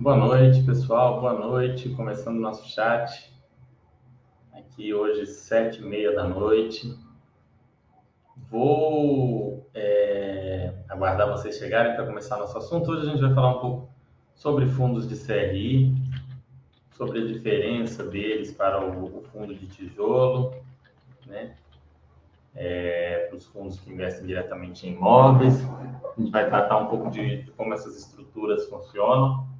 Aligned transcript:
Boa 0.00 0.16
noite, 0.16 0.62
pessoal. 0.62 1.20
Boa 1.20 1.34
noite. 1.34 1.90
Começando 1.90 2.38
o 2.38 2.40
nosso 2.40 2.66
chat. 2.66 3.30
Aqui 4.50 4.94
hoje, 4.94 5.26
sete 5.26 5.82
e 5.82 5.84
meia 5.84 6.14
da 6.14 6.26
noite. 6.26 6.98
Vou 8.50 9.68
é, 9.74 10.72
aguardar 10.88 11.28
vocês 11.28 11.58
chegarem 11.58 11.94
para 11.94 12.06
começar 12.06 12.38
nosso 12.38 12.56
assunto. 12.56 12.90
Hoje 12.90 13.08
a 13.08 13.10
gente 13.10 13.20
vai 13.20 13.34
falar 13.34 13.58
um 13.58 13.60
pouco 13.60 13.90
sobre 14.34 14.64
fundos 14.64 15.06
de 15.06 15.16
CRI, 15.16 15.94
sobre 16.92 17.20
a 17.20 17.26
diferença 17.26 18.02
deles 18.02 18.50
para 18.54 18.82
o, 18.82 19.18
o 19.18 19.22
fundo 19.24 19.54
de 19.54 19.66
tijolo, 19.66 20.54
né? 21.26 21.54
É, 22.54 23.26
para 23.28 23.36
os 23.36 23.44
fundos 23.44 23.78
que 23.78 23.92
investem 23.92 24.26
diretamente 24.26 24.88
em 24.88 24.92
imóveis. 24.94 25.62
A 25.62 26.18
gente 26.18 26.30
vai 26.30 26.48
tratar 26.48 26.78
um 26.78 26.86
pouco 26.86 27.10
de, 27.10 27.42
de 27.42 27.50
como 27.50 27.74
essas 27.74 27.98
estruturas 27.98 28.66
funcionam 28.66 29.59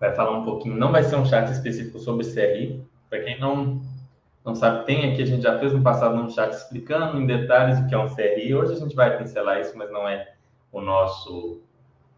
vai 0.00 0.14
falar 0.14 0.38
um 0.38 0.44
pouquinho, 0.44 0.76
não 0.76 0.90
vai 0.90 1.04
ser 1.04 1.16
um 1.16 1.26
chat 1.26 1.52
específico 1.52 1.98
sobre 1.98 2.24
CRI, 2.24 2.82
para 3.10 3.22
quem 3.22 3.38
não, 3.38 3.82
não 4.42 4.54
sabe, 4.54 4.86
tem 4.86 5.12
aqui, 5.12 5.22
a 5.22 5.26
gente 5.26 5.42
já 5.42 5.58
fez 5.58 5.74
no 5.74 5.82
passado 5.82 6.14
um 6.14 6.30
chat 6.30 6.52
explicando 6.52 7.20
em 7.20 7.26
detalhes 7.26 7.78
o 7.78 7.86
que 7.86 7.94
é 7.94 7.98
um 7.98 8.08
CRI, 8.08 8.54
hoje 8.54 8.72
a 8.72 8.76
gente 8.76 8.96
vai 8.96 9.18
pincelar 9.18 9.60
isso, 9.60 9.76
mas 9.76 9.92
não 9.92 10.08
é 10.08 10.32
o 10.72 10.80
nosso, 10.80 11.60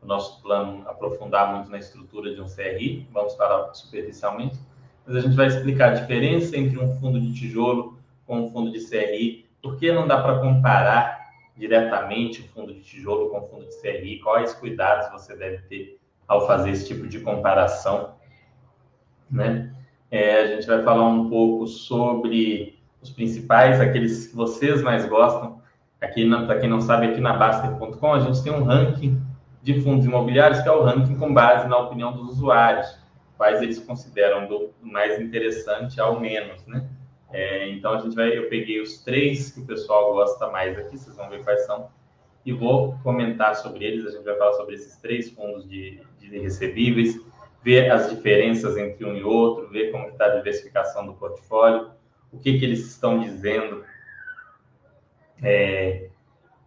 o 0.01 0.07
nosso 0.07 0.41
plano 0.41 0.89
aprofundar 0.89 1.53
muito 1.57 1.69
na 1.69 1.79
estrutura 1.79 2.33
de 2.33 2.41
um 2.41 2.47
CRI, 2.47 3.09
vamos 3.13 3.35
falar 3.35 3.75
superficialmente, 3.75 4.57
mas 5.05 5.17
a 5.17 5.21
gente 5.21 5.35
vai 5.35 5.49
explicar 5.49 5.91
a 5.91 5.95
diferença 5.95 6.57
entre 6.57 6.79
um 6.79 6.97
fundo 7.01 7.21
de 7.21 7.35
tijolo 7.35 7.99
com 8.25 8.43
um 8.43 8.51
fundo 8.53 8.71
de 8.71 8.79
CRI, 8.89 9.45
por 9.61 9.77
que 9.77 9.91
não 9.91 10.07
dá 10.07 10.23
para 10.23 10.39
comparar 10.39 11.21
diretamente 11.57 12.43
o 12.43 12.49
fundo 12.49 12.73
de 12.73 12.81
tijolo 12.81 13.31
com 13.31 13.39
o 13.41 13.47
fundo 13.49 13.67
de 13.67 13.81
CRI, 13.81 14.21
quais 14.21 14.55
cuidados 14.55 15.11
você 15.11 15.37
deve 15.37 15.59
ter 15.63 16.02
ao 16.33 16.47
fazer 16.47 16.71
esse 16.71 16.87
tipo 16.87 17.07
de 17.07 17.21
comparação, 17.21 18.15
né? 19.31 19.75
É, 20.11 20.43
a 20.43 20.47
gente 20.47 20.67
vai 20.67 20.83
falar 20.83 21.07
um 21.07 21.29
pouco 21.29 21.67
sobre 21.67 22.79
os 23.01 23.11
principais, 23.11 23.81
aqueles 23.81 24.29
que 24.29 24.37
vocês 24.37 24.83
mais 24.83 25.07
gostam. 25.07 25.61
Aqui, 26.01 26.29
para 26.47 26.59
quem 26.59 26.69
não 26.69 26.81
sabe, 26.81 27.07
aqui 27.07 27.21
na 27.21 27.35
Baster.com 27.35 28.13
a 28.13 28.21
gente 28.21 28.43
tem 28.43 28.53
um 28.53 28.65
ranking 28.65 29.21
de 29.63 29.81
fundos 29.81 30.05
imobiliários, 30.05 30.61
que 30.61 30.69
é 30.69 30.73
o 30.73 30.83
ranking 30.83 31.17
com 31.17 31.33
base 31.33 31.69
na 31.69 31.79
opinião 31.79 32.13
dos 32.13 32.33
usuários, 32.33 32.99
quais 33.37 33.63
eles 33.63 33.79
consideram 33.79 34.47
do 34.49 34.71
mais 34.83 35.21
interessante 35.21 36.01
ao 36.01 36.19
menos, 36.19 36.67
né? 36.67 36.89
É, 37.31 37.69
então 37.71 37.95
a 37.95 37.99
gente 37.99 38.15
vai, 38.15 38.37
eu 38.37 38.49
peguei 38.49 38.81
os 38.81 38.99
três 38.99 39.53
que 39.53 39.61
o 39.61 39.67
pessoal 39.67 40.13
gosta 40.13 40.49
mais 40.49 40.79
aqui, 40.79 40.99
vocês 40.99 41.17
vão 41.17 41.31
ver 41.31 41.43
quais 41.43 41.65
são, 41.65 41.89
e 42.45 42.53
vou 42.53 42.99
comentar 43.03 43.55
sobre 43.57 43.85
eles. 43.85 44.05
A 44.07 44.11
gente 44.11 44.25
vai 44.25 44.37
falar 44.37 44.53
sobre 44.55 44.75
esses 44.75 44.97
três 44.97 45.31
fundos 45.31 45.67
de, 45.69 46.03
de 46.33 46.39
recebíveis, 46.39 47.21
ver 47.63 47.91
as 47.91 48.11
diferenças 48.11 48.77
entre 48.77 49.05
um 49.05 49.15
e 49.15 49.23
outro, 49.23 49.69
ver 49.69 49.93
como 49.93 50.09
está 50.09 50.27
a 50.27 50.37
diversificação 50.37 51.07
do 51.07 51.13
portfólio, 51.15 51.91
o 52.33 52.39
que, 52.39 52.59
que 52.59 52.65
eles 52.65 52.81
estão 52.81 53.21
dizendo, 53.21 53.85
é, 55.43 56.09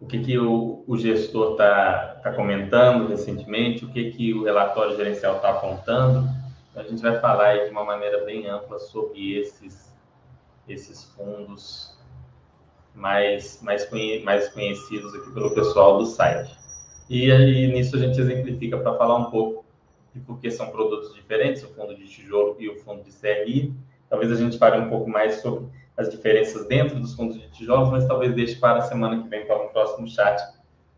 o 0.00 0.06
que, 0.06 0.20
que 0.20 0.38
o, 0.38 0.84
o 0.86 0.96
gestor 0.96 1.52
está 1.52 2.20
tá 2.22 2.32
comentando 2.32 3.08
recentemente, 3.08 3.84
o 3.84 3.88
que, 3.88 4.12
que 4.12 4.32
o 4.32 4.44
relatório 4.44 4.96
gerencial 4.96 5.36
está 5.36 5.50
apontando. 5.50 6.28
Então, 6.70 6.82
a 6.82 6.86
gente 6.86 7.02
vai 7.02 7.18
falar 7.20 7.48
aí 7.48 7.64
de 7.64 7.70
uma 7.70 7.84
maneira 7.84 8.24
bem 8.24 8.46
ampla 8.46 8.78
sobre 8.78 9.38
esses, 9.38 9.92
esses 10.68 11.04
fundos 11.14 11.96
mais, 12.94 13.60
mais, 13.62 13.90
mais 14.22 14.48
conhecidos 14.50 15.14
aqui 15.14 15.30
pelo 15.32 15.54
pessoal 15.54 15.98
do 15.98 16.06
site. 16.06 16.65
E 17.08 17.30
aí, 17.30 17.68
nisso 17.68 17.94
a 17.94 18.00
gente 18.00 18.20
exemplifica 18.20 18.76
para 18.78 18.94
falar 18.94 19.16
um 19.16 19.30
pouco 19.30 19.64
de 20.12 20.20
por 20.20 20.40
que 20.40 20.50
são 20.50 20.70
produtos 20.70 21.14
diferentes, 21.14 21.62
o 21.62 21.68
fundo 21.68 21.94
de 21.94 22.04
tijolo 22.08 22.56
e 22.58 22.68
o 22.68 22.76
fundo 22.80 23.02
de 23.02 23.12
CRI. 23.12 23.72
Talvez 24.10 24.32
a 24.32 24.34
gente 24.34 24.58
fale 24.58 24.78
um 24.78 24.88
pouco 24.88 25.08
mais 25.08 25.36
sobre 25.36 25.68
as 25.96 26.10
diferenças 26.10 26.66
dentro 26.66 26.98
dos 26.98 27.14
fundos 27.14 27.40
de 27.40 27.48
tijolos, 27.50 27.90
mas 27.90 28.06
talvez 28.06 28.34
deixe 28.34 28.56
para 28.56 28.78
a 28.78 28.82
semana 28.82 29.22
que 29.22 29.28
vem 29.28 29.46
para 29.46 29.62
um 29.62 29.68
próximo 29.68 30.08
chat, 30.08 30.42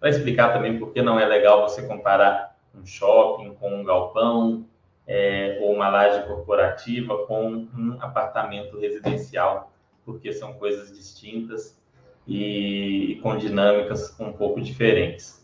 para 0.00 0.08
explicar 0.08 0.52
também 0.52 0.78
por 0.78 0.92
que 0.92 1.02
não 1.02 1.20
é 1.20 1.26
legal 1.26 1.68
você 1.68 1.82
comparar 1.86 2.56
um 2.74 2.86
shopping 2.86 3.54
com 3.54 3.80
um 3.80 3.84
galpão, 3.84 4.64
é, 5.06 5.58
ou 5.60 5.74
uma 5.74 5.88
laje 5.88 6.26
corporativa 6.26 7.26
com 7.26 7.66
um 7.74 7.96
apartamento 8.00 8.78
residencial, 8.78 9.72
porque 10.04 10.32
são 10.32 10.54
coisas 10.54 10.92
distintas 10.92 11.78
e 12.26 13.18
com 13.22 13.36
dinâmicas 13.36 14.14
um 14.20 14.32
pouco 14.32 14.60
diferentes 14.60 15.37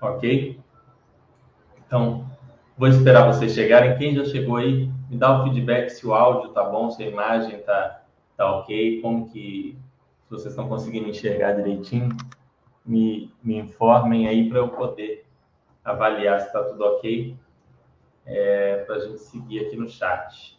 ok? 0.00 0.60
Então, 1.86 2.28
vou 2.76 2.88
esperar 2.88 3.32
vocês 3.32 3.52
chegarem. 3.52 3.96
Quem 3.96 4.14
já 4.14 4.24
chegou 4.24 4.56
aí, 4.56 4.90
me 5.08 5.16
dá 5.16 5.40
o 5.40 5.44
feedback 5.44 5.90
se 5.90 6.06
o 6.06 6.14
áudio 6.14 6.50
tá 6.50 6.64
bom, 6.64 6.90
se 6.90 7.02
a 7.02 7.08
imagem 7.08 7.60
tá, 7.62 8.02
tá 8.36 8.58
ok, 8.58 9.00
como 9.00 9.30
que 9.30 9.78
se 10.24 10.30
vocês 10.30 10.52
estão 10.52 10.68
conseguindo 10.68 11.08
enxergar 11.08 11.52
direitinho, 11.52 12.08
me, 12.84 13.32
me 13.42 13.56
informem 13.56 14.26
aí 14.26 14.48
para 14.48 14.58
eu 14.58 14.68
poder 14.68 15.24
avaliar 15.84 16.40
se 16.40 16.46
está 16.48 16.64
tudo 16.64 16.84
ok, 16.84 17.36
é, 18.24 18.78
para 18.78 18.96
a 18.96 18.98
gente 18.98 19.20
seguir 19.20 19.66
aqui 19.66 19.76
no 19.76 19.88
chat. 19.88 20.56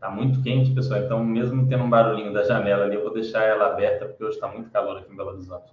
Tá 0.00 0.10
muito 0.10 0.42
quente, 0.42 0.72
pessoal, 0.72 1.00
então 1.00 1.22
mesmo 1.22 1.68
tendo 1.68 1.84
um 1.84 1.90
barulhinho 1.90 2.32
da 2.32 2.44
janela 2.44 2.84
ali, 2.84 2.94
eu 2.94 3.02
vou 3.02 3.12
deixar 3.12 3.42
ela 3.42 3.66
aberta, 3.66 4.06
porque 4.06 4.24
hoje 4.24 4.36
está 4.36 4.48
muito 4.48 4.70
calor 4.70 4.98
aqui 4.98 5.12
em 5.12 5.16
Belo 5.16 5.30
Horizonte. 5.30 5.72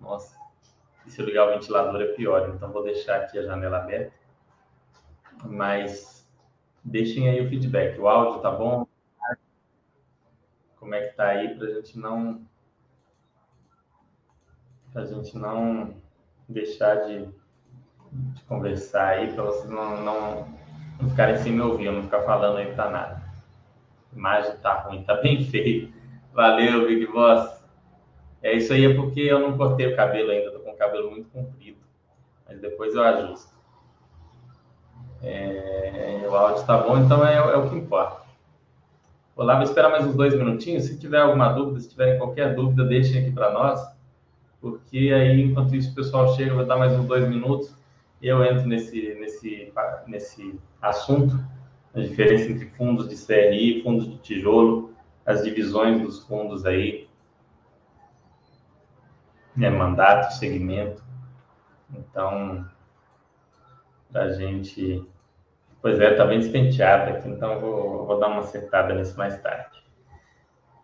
Nossa. 0.00 0.36
Se 1.10 1.20
eu 1.20 1.26
ligar 1.26 1.48
o 1.48 1.52
ventilador 1.52 2.00
é 2.00 2.06
pior, 2.06 2.48
então 2.54 2.70
vou 2.70 2.84
deixar 2.84 3.16
aqui 3.16 3.38
a 3.38 3.42
janela 3.42 3.78
aberta. 3.78 4.14
Mas 5.44 6.28
deixem 6.84 7.28
aí 7.28 7.44
o 7.44 7.48
feedback. 7.48 7.98
O 7.98 8.08
áudio 8.08 8.40
tá 8.40 8.50
bom? 8.50 8.86
Como 10.76 10.94
é 10.94 11.08
que 11.08 11.16
tá 11.16 11.26
aí 11.26 11.54
para 11.56 11.66
a 11.66 11.70
gente 11.74 11.98
não 11.98 12.42
para 14.92 15.02
a 15.02 15.06
gente 15.06 15.36
não 15.36 15.94
deixar 16.48 16.96
de, 17.06 17.26
de 18.12 18.42
conversar 18.48 19.08
aí, 19.08 19.32
para 19.32 19.44
vocês 19.44 19.70
não, 19.70 20.02
não, 20.02 20.48
não 21.00 21.10
ficarem 21.10 21.36
sem 21.36 21.52
me 21.52 21.60
ouvir, 21.60 21.92
não 21.92 22.02
ficar 22.02 22.22
falando 22.22 22.58
aí 22.58 22.72
para 22.74 22.90
nada. 22.90 23.22
A 24.12 24.16
imagem 24.16 24.56
tá 24.56 24.80
ruim, 24.80 25.04
tá 25.04 25.14
bem 25.14 25.44
feio. 25.44 25.92
Valeu, 26.32 26.88
Big 26.88 27.06
Boss. 27.06 27.60
É 28.42 28.54
isso 28.54 28.72
aí, 28.72 28.84
é 28.84 28.94
porque 28.94 29.20
eu 29.20 29.38
não 29.38 29.56
cortei 29.56 29.86
o 29.86 29.96
cabelo 29.96 30.30
ainda, 30.30 30.50
tô 30.50 30.59
com 30.59 30.59
o 30.59 30.59
cabelo 30.90 31.10
muito 31.10 31.30
comprido. 31.30 31.78
Mas 32.48 32.60
depois 32.60 32.94
eu 32.94 33.02
ajusto. 33.02 33.54
É, 35.22 36.26
o 36.28 36.34
áudio 36.34 36.60
está 36.60 36.78
bom, 36.78 36.98
então 36.98 37.24
é, 37.26 37.36
é, 37.36 37.56
o 37.56 37.68
que 37.68 37.76
importa. 37.76 38.22
Vou 39.36 39.44
lá, 39.44 39.54
vou 39.54 39.64
esperar 39.64 39.90
mais 39.90 40.04
uns 40.04 40.14
dois 40.14 40.34
minutinhos. 40.34 40.84
Se 40.84 40.98
tiver 40.98 41.20
alguma 41.20 41.52
dúvida, 41.52 41.80
se 41.80 41.88
tiverem 41.88 42.18
qualquer 42.18 42.54
dúvida, 42.54 42.84
deixem 42.84 43.20
aqui 43.20 43.30
para 43.30 43.52
nós. 43.52 43.80
Porque 44.60 45.10
aí, 45.14 45.42
enquanto 45.42 45.74
isso, 45.74 45.92
o 45.92 45.94
pessoal 45.94 46.34
chega, 46.34 46.54
vou 46.54 46.66
dar 46.66 46.76
mais 46.76 46.92
uns 46.92 47.06
dois 47.06 47.26
minutos 47.28 47.74
e 48.20 48.28
eu 48.28 48.44
entro 48.44 48.66
nesse, 48.66 49.14
nesse, 49.14 49.72
nesse 50.06 50.60
assunto, 50.82 51.38
a 51.94 52.00
diferença 52.00 52.50
entre 52.50 52.66
fundos 52.76 53.08
de 53.08 53.16
CRI, 53.16 53.82
fundos 53.82 54.08
de 54.10 54.18
tijolo, 54.18 54.92
as 55.24 55.42
divisões 55.42 56.02
dos 56.02 56.22
fundos 56.24 56.66
aí, 56.66 57.08
né, 59.60 59.70
mandato, 59.70 60.32
segmento. 60.34 61.02
Então, 61.92 62.66
a 64.14 64.28
gente. 64.30 65.06
Pois 65.82 65.98
é, 65.98 66.14
tá 66.14 66.26
bem 66.26 66.38
despenteado 66.38 67.10
aqui, 67.10 67.28
então 67.28 67.58
vou, 67.58 68.06
vou 68.06 68.18
dar 68.18 68.28
uma 68.28 68.40
acertada 68.40 68.94
nisso 68.94 69.16
mais 69.16 69.40
tarde. 69.40 69.80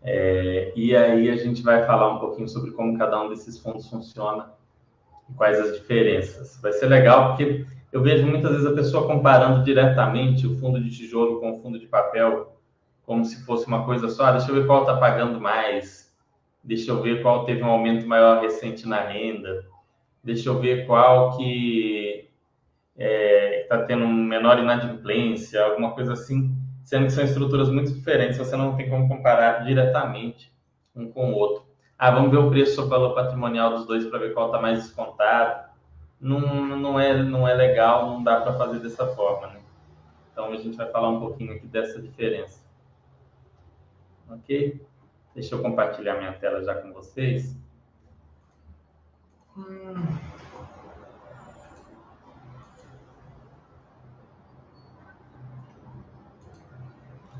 É, 0.03 0.73
e 0.75 0.97
aí 0.97 1.29
a 1.29 1.37
gente 1.37 1.63
vai 1.63 1.85
falar 1.85 2.15
um 2.15 2.19
pouquinho 2.19 2.49
sobre 2.49 2.71
como 2.71 2.97
cada 2.97 3.21
um 3.21 3.29
desses 3.29 3.59
fundos 3.59 3.91
funciona 3.91 4.53
e 5.29 5.35
quais 5.35 5.59
as 5.61 5.75
diferenças. 5.79 6.59
Vai 6.63 6.73
ser 6.73 6.87
legal 6.87 7.29
porque 7.29 7.67
eu 7.93 8.03
vejo 8.03 8.27
muitas 8.27 8.53
vezes 8.53 8.67
a 8.67 8.75
pessoa 8.75 9.07
comparando 9.07 9.65
diretamente 9.65 10.47
o 10.47 10.57
fundo 10.59 10.83
de 10.83 10.91
tijolo 10.91 11.41
com 11.41 11.59
o 11.59 11.63
fundo 11.63 11.79
de 11.79 11.87
papel 11.87 12.57
como 13.05 13.25
se 13.25 13.45
fosse 13.45 13.67
uma 13.67 13.85
coisa 13.85 14.09
só. 14.09 14.27
Ah, 14.27 14.33
deixa 14.33 14.51
eu 14.51 14.55
ver 14.55 14.67
qual 14.67 14.81
está 14.81 14.97
pagando 14.97 15.41
mais, 15.41 16.06
Deixa 16.67 16.91
eu 16.91 17.01
ver 17.01 17.23
qual 17.23 17.45
teve 17.45 17.63
um 17.63 17.71
aumento 17.71 18.09
maior 18.09 18.43
recente 18.43 18.89
na 18.89 19.01
renda. 19.01 19.65
Deixa 20.23 20.49
eu 20.49 20.59
ver 20.59 20.85
qual 20.85 21.37
que 21.37 22.29
está 22.93 23.05
é, 23.05 23.67
tá 23.69 23.85
tendo 23.85 24.05
menor 24.09 24.59
inadimplência, 24.59 25.65
alguma 25.65 25.93
coisa 25.93 26.15
assim. 26.15 26.53
Sendo 26.83 27.07
que 27.07 27.13
são 27.13 27.23
estruturas 27.23 27.71
muito 27.71 27.93
diferentes, 27.93 28.37
você 28.37 28.57
não 28.57 28.75
tem 28.75 28.91
como 28.91 29.07
comparar 29.07 29.65
diretamente 29.65 30.53
um 30.95 31.09
com 31.09 31.33
o 31.33 31.37
outro. 31.37 31.65
Ah, 31.97 32.11
vamos 32.11 32.33
ver 32.33 32.39
o 32.39 32.51
preço 32.51 32.75
sobre 32.75 32.97
o 32.97 32.99
valor 32.99 33.15
patrimonial 33.15 33.71
dos 33.71 33.87
dois 33.87 34.05
para 34.05 34.19
ver 34.19 34.35
qual 34.35 34.47
está 34.47 34.61
mais 34.61 34.83
descontado. 34.83 35.71
Não, 36.21 36.41
não, 36.77 36.99
é, 36.99 37.23
não 37.23 37.47
é 37.47 37.55
legal, 37.55 38.11
não 38.11 38.25
dá 38.25 38.41
para 38.41 38.55
fazer 38.55 38.81
dessa 38.81 39.07
forma. 39.15 39.47
Né? 39.49 39.61
Então 40.33 40.53
a 40.53 40.57
gente 40.57 40.77
vai 40.77 40.91
falar 40.91 41.11
um 41.11 41.21
pouquinho 41.21 41.55
aqui 41.55 41.67
dessa 41.69 42.03
diferença. 42.03 42.61
Ok? 44.29 44.85
Deixa 45.37 45.55
eu 45.55 45.61
compartilhar 45.61 46.17
minha 46.17 46.33
tela 46.33 46.65
já 46.65 46.75
com 46.77 46.95
vocês. 46.95 47.55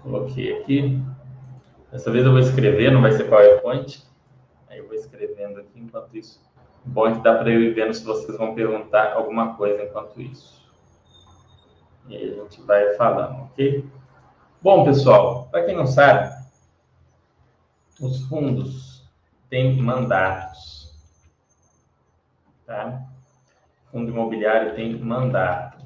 Coloquei 0.03 0.61
aqui. 0.61 1.03
Dessa 1.91 2.11
vez 2.11 2.27
eu 2.27 2.33
vou 2.33 2.41
escrever, 2.41 2.93
não 2.93 3.01
vai 3.01 3.13
ser 3.13 3.25
PowerPoint. 3.31 4.07
Aí 4.69 4.77
eu 4.77 4.87
vou 4.87 4.95
escrevendo 4.95 5.61
aqui 5.61 5.81
enquanto 5.81 6.15
isso. 6.19 6.39
Bom 6.85 7.07
é 7.07 7.15
que 7.15 7.23
dá 7.23 7.39
para 7.39 7.49
eu 7.49 7.63
ir 7.63 7.73
vendo 7.73 7.95
se 7.95 8.05
vocês 8.05 8.37
vão 8.37 8.55
perguntar 8.55 9.15
alguma 9.15 9.57
coisa 9.57 9.83
enquanto 9.83 10.21
isso. 10.21 10.63
E 12.09 12.15
aí 12.15 12.31
a 12.31 12.43
gente 12.43 12.61
vai 12.61 12.93
falando, 12.97 13.45
ok? 13.45 13.83
Bom, 14.61 14.85
pessoal, 14.85 15.49
para 15.51 15.65
quem 15.65 15.75
não 15.75 15.87
sabe, 15.87 16.46
os 18.01 18.23
fundos 18.27 19.05
têm 19.49 19.81
mandatos. 19.81 20.95
Tá? 22.67 23.07
Fundo 23.91 24.11
imobiliário 24.11 24.75
tem 24.75 24.99
mandato. 24.99 25.77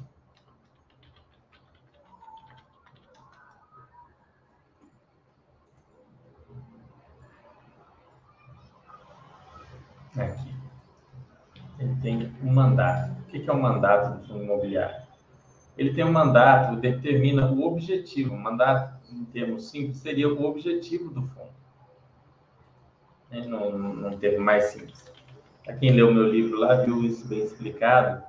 Aqui. 10.17 10.53
Ele 11.79 11.95
tem 12.01 12.35
um 12.43 12.53
mandato. 12.53 13.11
O 13.21 13.23
que 13.25 13.49
é 13.49 13.53
o 13.53 13.55
um 13.55 13.61
mandato 13.61 14.17
do 14.17 14.27
fundo 14.27 14.43
imobiliário? 14.43 15.07
Ele 15.77 15.93
tem 15.93 16.03
um 16.03 16.11
mandato, 16.11 16.75
determina 16.75 17.49
o 17.49 17.63
objetivo. 17.63 18.35
O 18.35 18.39
mandato, 18.39 18.99
em 19.09 19.23
termos 19.25 19.69
simples, 19.69 19.97
seria 19.97 20.27
o 20.27 20.43
objetivo 20.43 21.09
do 21.09 21.21
fundo. 21.29 21.50
Né? 23.31 23.41
Num, 23.47 23.71
num 23.71 24.17
termo 24.17 24.43
mais 24.43 24.65
simples. 24.65 25.11
Para 25.63 25.75
quem 25.75 25.91
leu 25.91 26.13
meu 26.13 26.27
livro 26.27 26.59
lá, 26.59 26.75
viu 26.75 27.03
isso 27.03 27.27
bem 27.27 27.43
explicado. 27.43 28.23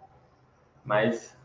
Mas 0.85 1.37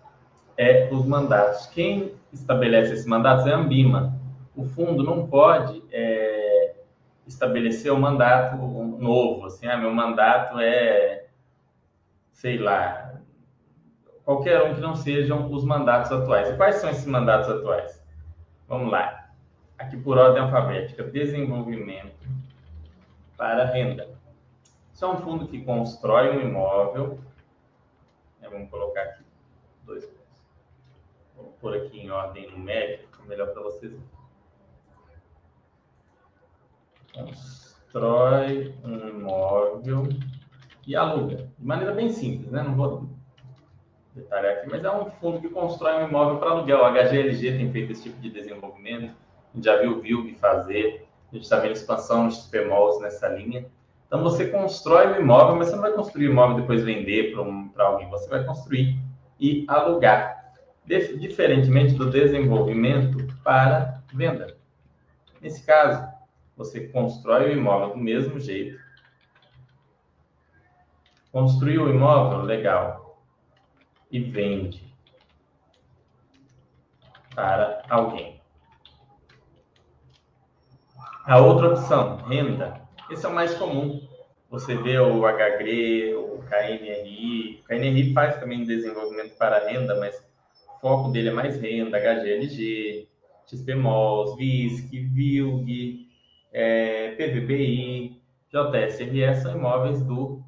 é 0.56 0.90
os 0.92 1.06
mandatos. 1.06 1.66
Quem 1.68 2.14
estabelece 2.32 2.94
esses 2.94 3.06
mandatos 3.06 3.46
é 3.48 3.52
a 3.52 3.58
Ambima. 3.58 4.18
O 4.56 4.64
fundo 4.64 5.04
não 5.04 5.28
pode 5.28 5.84
é, 5.92 6.76
estabelecer 7.28 7.92
um 7.92 8.00
mandato 8.00 8.58
novo, 8.58 9.46
assim, 9.46 9.68
ah, 9.68 9.78
meu 9.78 9.94
mandato 9.94 10.60
é, 10.60 11.28
sei 12.32 12.58
lá, 12.58 13.22
qualquer 14.26 14.64
um 14.64 14.74
que 14.74 14.82
não 14.82 14.96
sejam 14.96 15.52
os 15.52 15.64
mandatos 15.64 16.12
atuais. 16.12 16.50
E 16.50 16.58
quais 16.58 16.76
são 16.78 16.90
esses 16.90 17.06
mandatos 17.06 17.50
atuais? 17.50 18.04
Vamos 18.68 18.92
lá. 18.92 19.30
Aqui 19.78 19.96
por 19.96 20.18
ordem 20.18 20.42
alfabética, 20.42 21.04
desenvolvimento 21.04 22.27
para 23.38 23.66
renda. 23.66 24.18
Isso 24.92 25.06
é 25.06 25.08
um 25.08 25.18
fundo 25.18 25.48
que 25.48 25.64
constrói 25.64 26.36
um 26.36 26.42
imóvel. 26.42 27.20
É, 28.42 28.50
vamos 28.50 28.70
colocar 28.70 29.04
aqui 29.04 29.24
dois 29.84 30.04
pontos. 30.06 30.44
Vou 31.36 31.56
pôr 31.62 31.78
aqui 31.78 32.00
em 32.00 32.10
ordem 32.10 32.50
numérica, 32.50 33.24
melhor 33.28 33.54
para 33.54 33.62
vocês. 33.62 33.94
Constrói 37.14 38.76
um 38.84 39.08
imóvel 39.10 40.10
e 40.86 40.96
aluga. 40.96 41.50
De 41.58 41.66
maneira 41.66 41.94
bem 41.94 42.10
simples, 42.10 42.52
né? 42.52 42.64
Não 42.64 42.76
vou 42.76 43.10
detalhar 44.16 44.58
aqui, 44.58 44.70
mas 44.70 44.84
é 44.84 44.92
um 44.92 45.12
fundo 45.12 45.40
que 45.40 45.50
constrói 45.50 46.04
um 46.04 46.08
imóvel 46.08 46.40
para 46.40 46.50
aluguel. 46.50 46.84
A 46.84 46.92
HGLG 46.92 47.58
tem 47.58 47.72
feito 47.72 47.92
esse 47.92 48.04
tipo 48.04 48.20
de 48.20 48.32
desenvolvimento. 48.32 49.16
A 49.54 49.56
gente 49.56 49.66
já 49.66 49.78
viu 49.78 49.98
o 49.98 50.02
VILG 50.02 50.36
fazer. 50.36 51.07
A 51.32 51.36
gente 51.36 51.44
está 51.44 51.60
vendo 51.60 51.74
expansão 51.74 52.28
de 52.28 52.36
XPMOLs 52.36 53.02
nessa 53.02 53.28
linha. 53.28 53.66
Então, 54.08 54.24
você 54.24 54.48
constrói 54.48 55.14
o 55.14 55.22
imóvel, 55.22 55.58
mas 55.58 55.68
você 55.68 55.76
não 55.76 55.84
vai 55.84 55.92
construir 55.92 56.30
o 56.30 56.32
imóvel 56.32 56.58
e 56.58 56.62
depois 56.62 56.84
vender 56.84 57.34
para 57.34 57.42
um, 57.42 57.70
alguém. 57.78 58.10
Você 58.10 58.30
vai 58.30 58.44
construir 58.46 58.98
e 59.40 59.66
alugar. 59.68 60.54
Diferentemente 60.86 61.96
do 61.96 62.10
desenvolvimento 62.10 63.28
para 63.44 64.02
venda. 64.14 64.56
Nesse 65.42 65.66
caso, 65.66 66.08
você 66.56 66.88
constrói 66.88 67.50
o 67.50 67.58
imóvel 67.58 67.90
do 67.90 67.98
mesmo 67.98 68.40
jeito. 68.40 68.80
Construiu 71.32 71.84
o 71.84 71.90
imóvel? 71.90 72.42
Legal. 72.42 73.22
E 74.10 74.20
vende 74.20 74.88
para 77.36 77.84
alguém. 77.90 78.37
A 81.28 81.40
outra 81.42 81.74
opção, 81.74 82.16
renda. 82.20 82.80
Esse 83.12 83.26
é 83.26 83.30
o 83.30 83.36
mais 83.36 83.54
comum. 83.56 84.02
Você 84.50 84.78
vê 84.78 84.98
o 84.98 85.24
HGRE, 85.24 86.16
o 86.16 86.42
KNRI. 86.44 87.60
O 87.60 87.64
KNRI 87.68 88.14
faz 88.14 88.38
também 88.38 88.64
desenvolvimento 88.64 89.36
para 89.36 89.68
renda, 89.68 90.00
mas 90.00 90.18
o 90.70 90.80
foco 90.80 91.12
dele 91.12 91.28
é 91.28 91.34
mais 91.34 91.60
renda, 91.60 92.00
HGLG, 92.00 93.10
XPMOS, 93.46 94.38
VISC, 94.38 94.90
VILG, 94.90 96.08
é, 96.54 97.12
PVBI, 97.16 98.22
JSRE 98.50 99.36
são 99.42 99.58
imóveis 99.58 100.02
do 100.02 100.42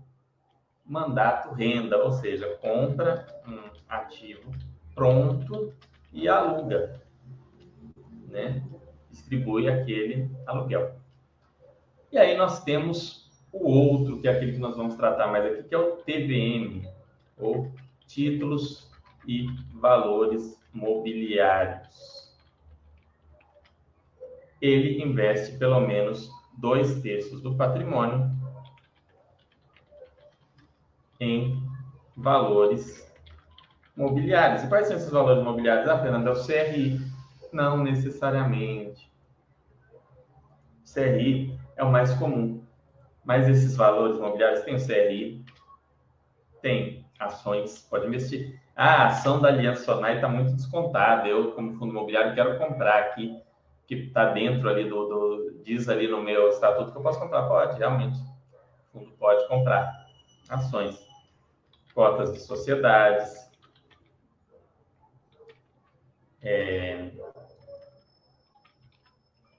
mandato 0.85 1.53
renda, 1.55 2.01
ou 2.01 2.13
seja, 2.13 2.57
compra 2.61 3.27
um 3.45 3.59
ativo 3.89 4.49
pronto 4.95 5.73
e 6.13 6.29
aluga, 6.29 7.01
né? 8.29 8.63
Distribui 9.29 9.69
aquele 9.69 10.29
aluguel. 10.47 10.95
E 12.11 12.17
aí 12.17 12.35
nós 12.35 12.63
temos 12.63 13.29
o 13.51 13.69
outro, 13.69 14.19
que 14.19 14.27
é 14.27 14.31
aquele 14.31 14.53
que 14.53 14.59
nós 14.59 14.75
vamos 14.75 14.95
tratar 14.95 15.27
mais 15.27 15.45
aqui, 15.45 15.63
que 15.63 15.75
é 15.75 15.77
o 15.77 15.97
TVM, 15.97 16.87
ou 17.37 17.71
Títulos 18.07 18.89
e 19.27 19.47
Valores 19.73 20.59
Mobiliários 20.73 22.19
ele 24.61 25.01
investe 25.01 25.57
pelo 25.57 25.79
menos 25.79 26.29
dois 26.57 27.01
terços 27.01 27.41
do 27.41 27.55
patrimônio 27.55 28.29
em 31.19 31.61
valores 32.15 33.07
mobiliários. 33.95 34.63
E 34.63 34.67
quais 34.67 34.87
são 34.87 34.97
esses 34.97 35.09
valores 35.09 35.43
mobiliários? 35.43 35.87
Ah, 35.87 35.99
Fernando, 35.99 36.27
é 36.27 36.31
o 36.31 36.45
CRI. 36.45 36.99
Não 37.51 37.83
necessariamente. 37.83 38.88
CRI 40.99 41.57
é 41.75 41.83
o 41.83 41.91
mais 41.91 42.13
comum. 42.15 42.61
Mas 43.23 43.47
esses 43.47 43.75
valores 43.75 44.17
mobiliários 44.17 44.63
tem 44.63 44.75
o 44.75 44.85
CRI, 44.85 45.45
tem 46.61 47.05
ações, 47.19 47.87
pode 47.89 48.07
investir. 48.07 48.59
Ah, 48.75 49.03
a 49.03 49.07
ação 49.07 49.41
da 49.41 49.49
Aliança 49.49 49.83
Sonai 49.83 50.15
está 50.15 50.27
muito 50.27 50.53
descontada. 50.53 51.27
Eu, 51.27 51.51
como 51.51 51.73
fundo 51.73 51.91
imobiliário, 51.91 52.33
quero 52.33 52.57
comprar 52.57 52.99
aqui 52.99 53.41
que 53.87 53.95
está 53.95 54.31
dentro 54.31 54.69
ali 54.69 54.87
do, 54.87 55.05
do, 55.05 55.63
diz 55.63 55.89
ali 55.89 56.07
no 56.07 56.21
meu 56.21 56.49
estatuto 56.49 56.91
que 56.91 56.97
eu 56.97 57.01
posso 57.01 57.19
comprar? 57.19 57.47
Pode, 57.47 57.77
realmente. 57.77 58.19
O 58.93 58.99
fundo 58.99 59.11
pode 59.17 59.47
comprar 59.47 60.07
ações, 60.49 60.97
cotas 61.93 62.33
de 62.33 62.39
sociedades, 62.39 63.49
é, 66.41 67.11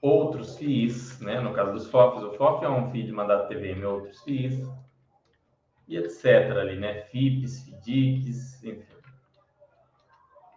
outros 0.01 0.57
FIIs, 0.57 1.19
né? 1.19 1.39
no 1.39 1.53
caso 1.53 1.73
dos 1.73 1.87
FOFs, 1.89 2.23
o 2.23 2.33
FOF 2.33 2.65
é 2.65 2.69
um 2.69 2.89
FII 2.89 3.03
de 3.03 3.11
mandato 3.11 3.47
TVM, 3.47 3.83
outros 3.85 4.21
FIIs, 4.23 4.67
e 5.87 5.97
etc. 5.97 6.25
ali, 6.57 6.79
né? 6.79 7.03
FIPs, 7.03 7.65
FIDICs, 7.65 8.63
enfim. 8.63 8.95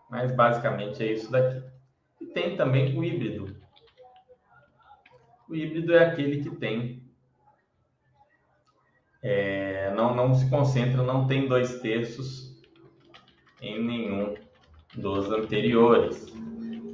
Mas 0.09 0.35
basicamente 0.35 1.03
é 1.03 1.13
isso 1.13 1.31
daqui. 1.31 1.63
E 2.21 2.27
tem 2.27 2.57
também 2.57 2.97
o 2.97 3.05
híbrido, 3.05 3.55
o 5.49 5.55
híbrido 5.55 5.95
é 5.95 6.05
aquele 6.05 6.43
que 6.43 6.51
tem 6.57 7.03
é, 9.23 9.93
não, 9.95 10.15
não 10.15 10.35
se 10.35 10.49
concentra, 10.51 11.03
não 11.03 11.27
tem 11.27 11.49
dois 11.49 11.81
terços 11.81 12.61
em 13.61 13.83
nenhum 13.83 14.35
dos 14.95 15.31
anteriores. 15.31 16.27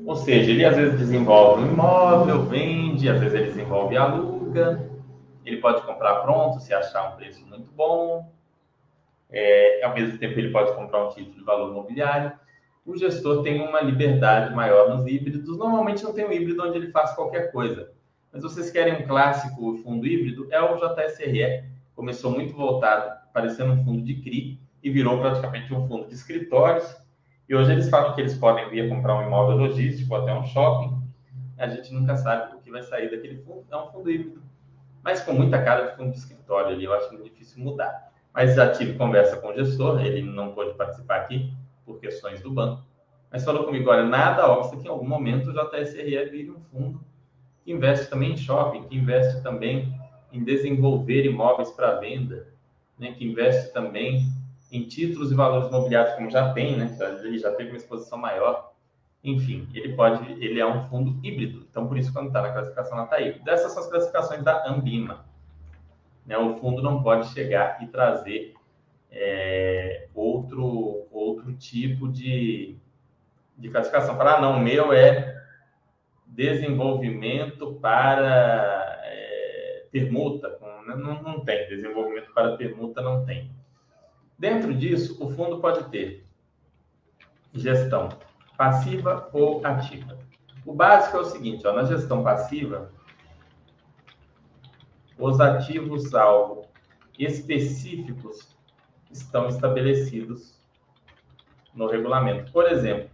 Ou 0.07 0.17
seja, 0.17 0.51
ele 0.51 0.65
às 0.65 0.77
vezes 0.77 0.99
desenvolve 0.99 1.65
um 1.65 1.73
imóvel, 1.73 2.43
vende, 2.45 3.09
às 3.09 3.21
vezes 3.21 3.35
ele 3.35 3.47
desenvolve 3.47 3.97
aluga. 3.97 4.89
Ele 5.45 5.59
pode 5.59 5.83
comprar 5.83 6.17
pronto 6.21 6.61
se 6.61 6.73
achar 6.73 7.13
um 7.13 7.17
preço 7.17 7.45
muito 7.47 7.71
bom. 7.73 8.33
É, 9.31 9.83
ao 9.85 9.95
mesmo 9.95 10.19
tempo, 10.19 10.39
ele 10.39 10.51
pode 10.51 10.75
comprar 10.75 11.07
um 11.07 11.09
título 11.11 11.37
de 11.37 11.45
valor 11.45 11.71
imobiliário. 11.71 12.33
O 12.85 12.97
gestor 12.97 13.43
tem 13.43 13.61
uma 13.61 13.81
liberdade 13.81 14.55
maior 14.55 14.91
nos 14.91 15.07
híbridos. 15.07 15.57
Normalmente 15.57 16.03
não 16.03 16.13
tem 16.13 16.27
um 16.27 16.33
híbrido 16.33 16.63
onde 16.63 16.79
ele 16.79 16.91
faz 16.91 17.13
qualquer 17.15 17.53
coisa. 17.53 17.93
Mas 18.33 18.43
vocês 18.43 18.71
querem 18.71 18.95
um 18.95 19.07
clássico 19.07 19.77
fundo 19.79 20.07
híbrido? 20.07 20.49
É 20.51 20.61
o 20.61 20.77
JSRE. 20.77 21.65
Começou 21.95 22.31
muito 22.31 22.55
voltado, 22.55 23.11
parecendo 23.33 23.73
um 23.73 23.85
fundo 23.85 24.03
de 24.03 24.15
CRI, 24.23 24.59
e 24.83 24.91
virou 24.91 25.19
praticamente 25.19 25.73
um 25.75 25.87
fundo 25.87 26.07
de 26.07 26.15
escritórios. 26.15 26.97
E 27.51 27.55
hoje 27.57 27.73
eles 27.73 27.91
falam 27.91 28.15
que 28.15 28.21
eles 28.21 28.37
podem 28.37 28.71
vir 28.71 28.89
comprar 28.89 29.19
um 29.19 29.27
imóvel 29.27 29.57
logístico, 29.57 30.15
até 30.15 30.33
um 30.33 30.45
shopping. 30.45 31.03
A 31.59 31.67
gente 31.67 31.93
nunca 31.93 32.17
sabe 32.17 32.55
o 32.55 32.61
que 32.61 32.71
vai 32.71 32.81
sair 32.81 33.11
daquele 33.11 33.39
fundo. 33.39 33.65
É 33.69 33.77
um 33.77 33.89
fundo 33.89 34.09
híbrido. 34.09 34.41
Mas 35.03 35.21
com 35.21 35.33
muita 35.33 35.61
cara 35.61 35.89
de 35.89 35.97
fundo 35.97 36.13
de 36.13 36.19
escritório 36.19 36.69
ali, 36.69 36.85
eu 36.85 36.95
acho 36.95 37.11
muito 37.11 37.25
difícil 37.25 37.61
mudar. 37.61 38.13
Mas 38.33 38.55
já 38.55 38.71
tive 38.71 38.97
conversa 38.97 39.37
com 39.39 39.49
o 39.49 39.53
gestor, 39.53 40.01
ele 40.01 40.23
não 40.23 40.53
pôde 40.53 40.75
participar 40.75 41.17
aqui 41.17 41.53
por 41.85 41.99
questões 41.99 42.41
do 42.41 42.53
banco. 42.53 42.85
Mas 43.33 43.45
falou 43.45 43.65
comigo, 43.65 43.91
olha, 43.91 44.05
nada 44.05 44.47
obsta 44.47 44.77
que 44.77 44.87
em 44.87 44.91
algum 44.91 45.09
momento 45.09 45.51
o 45.51 45.53
JSRE 45.53 46.31
vire 46.31 46.53
um 46.53 46.61
fundo 46.61 47.01
que 47.65 47.73
investe 47.73 48.09
também 48.09 48.35
em 48.35 48.37
shopping, 48.37 48.85
que 48.85 48.97
investe 48.97 49.43
também 49.43 49.93
em 50.33 50.45
desenvolver 50.45 51.27
imóveis 51.27 51.73
para 51.73 51.99
venda, 51.99 52.47
né, 52.97 53.11
que 53.11 53.27
investe 53.27 53.73
também 53.73 54.25
em 54.71 54.85
títulos 54.85 55.33
e 55.33 55.35
valores 55.35 55.69
imobiliários, 55.69 56.15
como 56.15 56.31
já 56.31 56.53
tem, 56.53 56.77
né, 56.77 56.97
ele 57.25 57.39
já 57.39 57.53
teve 57.53 57.71
uma 57.71 57.77
exposição 57.77 58.19
maior. 58.19 58.73
Enfim, 59.23 59.69
ele 59.75 59.95
pode, 59.95 60.33
ele 60.43 60.61
é 60.61 60.67
um 60.67 60.89
fundo 60.89 61.19
híbrido. 61.23 61.67
Então, 61.69 61.87
por 61.87 61.99
isso, 61.99 62.13
quando 62.13 62.29
está 62.29 62.41
na 62.41 62.53
classificação, 62.53 62.97
ela 62.97 63.05
está 63.05 63.21
híbrido. 63.21 63.51
Essas 63.51 63.73
são 63.73 63.83
as 63.83 63.91
classificações 63.91 64.43
da 64.43 64.67
Ambima. 64.67 65.27
Né, 66.25 66.39
o 66.39 66.57
fundo 66.57 66.81
não 66.81 67.03
pode 67.03 67.29
chegar 67.29 67.83
e 67.83 67.87
trazer 67.89 68.55
é, 69.11 70.09
outro, 70.15 71.07
outro 71.11 71.53
tipo 71.55 72.09
de, 72.09 72.77
de 73.59 73.69
classificação. 73.69 74.17
Falar, 74.17 74.37
ah, 74.37 74.41
não, 74.41 74.57
o 74.57 74.61
meu 74.61 74.93
é 74.93 75.43
desenvolvimento 76.27 77.75
para 77.75 79.01
é, 79.05 79.87
permuta. 79.91 80.59
Não, 80.87 81.23
não 81.23 81.41
tem, 81.45 81.69
desenvolvimento 81.69 82.33
para 82.33 82.57
permuta 82.57 83.03
não 83.03 83.25
tem. 83.25 83.51
Dentro 84.41 84.73
disso, 84.73 85.23
o 85.23 85.29
fundo 85.35 85.59
pode 85.59 85.85
ter 85.91 86.27
gestão 87.53 88.09
passiva 88.57 89.29
ou 89.35 89.61
ativa. 89.63 90.19
O 90.65 90.73
básico 90.73 91.19
é 91.19 91.21
o 91.21 91.25
seguinte, 91.25 91.67
ó, 91.67 91.75
na 91.75 91.85
gestão 91.85 92.23
passiva, 92.23 92.91
os 95.19 95.39
ativos 95.39 96.15
alvo 96.15 96.65
específicos 97.19 98.57
estão 99.11 99.47
estabelecidos 99.47 100.59
no 101.75 101.87
regulamento. 101.87 102.51
Por 102.51 102.67
exemplo, 102.67 103.11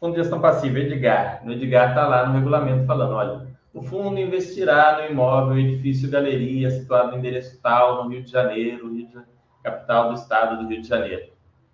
Fundo 0.00 0.16
de 0.16 0.22
Gestão 0.22 0.40
Passiva, 0.40 0.80
Edgar. 0.80 1.46
No 1.46 1.52
Edgar 1.52 1.90
está 1.90 2.08
lá 2.08 2.26
no 2.26 2.34
regulamento 2.34 2.84
falando, 2.86 3.14
olha, 3.14 3.46
o 3.72 3.82
fundo 3.82 4.18
investirá 4.18 4.98
no 4.98 5.12
imóvel, 5.12 5.58
edifício 5.58 6.10
galeria, 6.10 6.72
situado 6.72 7.12
no 7.12 7.18
endereço 7.18 7.60
tal, 7.62 8.02
no 8.02 8.10
Rio 8.10 8.24
de 8.24 8.32
Janeiro, 8.32 8.92
Rio 8.92 9.06
de... 9.06 9.33
capital 9.64 10.10
do 10.10 10.14
estado 10.14 10.62
do 10.62 10.68
Rio 10.68 10.82
de 10.82 10.86
Janeiro. 10.86 11.32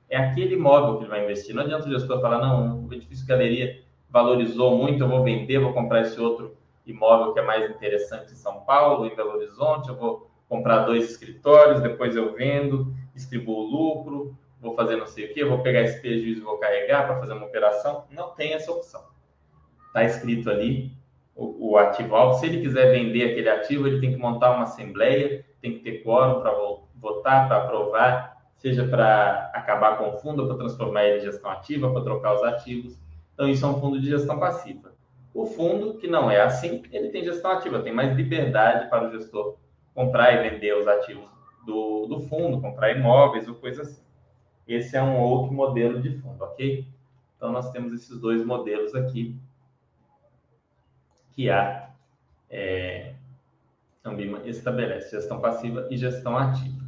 É 0.09 0.16
aquele 0.16 0.54
imóvel 0.54 0.97
que 0.97 1.02
ele 1.02 1.11
vai 1.11 1.25
investir. 1.25 1.54
Não 1.54 1.62
adianta 1.62 1.87
o 1.87 1.90
gestor 1.90 2.20
falar, 2.20 2.38
não, 2.38 2.87
o 2.87 2.94
edifício 2.94 3.26
galeria 3.26 3.82
valorizou 4.09 4.76
muito, 4.76 5.04
eu 5.04 5.09
vou 5.09 5.23
vender, 5.23 5.59
vou 5.59 5.73
comprar 5.73 6.00
esse 6.00 6.20
outro 6.20 6.56
imóvel 6.85 7.32
que 7.32 7.38
é 7.38 7.42
mais 7.42 7.70
interessante 7.70 8.32
em 8.32 8.37
São 8.37 8.61
Paulo, 8.61 9.06
em 9.06 9.14
Belo 9.14 9.37
Horizonte, 9.37 9.88
eu 9.88 9.97
vou 9.97 10.28
comprar 10.49 10.80
dois 10.80 11.09
escritórios, 11.11 11.80
depois 11.80 12.16
eu 12.16 12.35
vendo, 12.35 12.92
distribuo 13.14 13.59
o 13.59 13.70
lucro, 13.70 14.37
vou 14.61 14.75
fazer 14.75 14.97
não 14.97 15.06
sei 15.06 15.26
o 15.26 15.35
que, 15.35 15.44
vou 15.44 15.62
pegar 15.62 15.82
esse 15.82 16.00
prejuízo 16.00 16.40
e 16.40 16.44
vou 16.44 16.59
carregar 16.59 17.06
para 17.06 17.20
fazer 17.20 17.35
uma 17.35 17.47
operação. 17.47 18.04
Não 18.11 18.30
tem 18.30 18.52
essa 18.52 18.73
opção. 18.73 19.04
Está 19.87 20.02
escrito 20.02 20.50
ali 20.50 20.92
o, 21.37 21.70
o 21.70 21.78
ativo. 21.78 22.35
Se 22.35 22.47
ele 22.47 22.61
quiser 22.61 22.90
vender 22.90 23.30
aquele 23.30 23.49
ativo, 23.49 23.87
ele 23.87 24.00
tem 24.00 24.12
que 24.12 24.18
montar 24.18 24.50
uma 24.50 24.64
assembleia, 24.64 25.44
tem 25.61 25.75
que 25.75 25.81
ter 25.81 26.02
quórum 26.02 26.40
para 26.40 26.52
votar, 26.95 27.49
para 27.49 27.59
aprovar, 27.59 28.45
seja 28.57 28.87
para 28.87 29.50
acabar 29.55 29.99
com 29.99 30.11
o 30.11 30.19
fundo, 30.19 30.47
para 30.47 30.57
transformar 30.57 31.05
ele 31.05 31.19
em 31.19 31.23
gestão 31.23 31.50
ativa, 31.50 31.90
para 31.93 32.02
trocar 32.02 32.35
os 32.35 32.43
ativos. 32.43 32.99
Então, 33.35 33.49
isso 33.49 33.64
é 33.64 33.69
um 33.69 33.81
fundo 33.81 34.00
de 34.00 34.09
gestão 34.09 34.38
passiva. 34.38 34.93
O 35.33 35.47
fundo, 35.47 35.95
que 35.95 36.09
não 36.09 36.31
é 36.31 36.40
assim, 36.40 36.83
ele 36.90 37.11
tem 37.11 37.25
gestão 37.25 37.52
ativa, 37.52 37.83
tem 37.83 37.93
mais 37.93 38.14
liberdade 38.17 38.90
para 38.90 39.09
o 39.09 39.11
gestor 39.12 39.57
comprar 39.95 40.33
e 40.33 40.50
vender 40.50 40.76
os 40.76 40.87
ativos 40.87 41.29
do, 41.64 42.07
do 42.07 42.21
fundo, 42.21 42.61
comprar 42.61 42.97
imóveis 42.97 43.49
ou 43.49 43.55
coisa 43.55 43.83
assim. 43.83 44.02
Esse 44.67 44.97
é 44.97 45.02
um 45.02 45.21
outro 45.21 45.52
modelo 45.52 46.00
de 46.00 46.19
fundo, 46.19 46.43
ok? 46.45 46.87
Então, 47.37 47.50
nós 47.50 47.71
temos 47.71 47.93
esses 47.93 48.21
dois 48.21 48.45
modelos 48.45 48.95
aqui 48.95 49.37
que 51.33 51.49
a 51.49 51.88
é, 52.50 53.14
Ambima 54.04 54.40
estabelece, 54.47 55.14
gestão 55.14 55.40
passiva 55.40 55.87
e 55.90 55.97
gestão 55.97 56.37
ativa. 56.37 56.80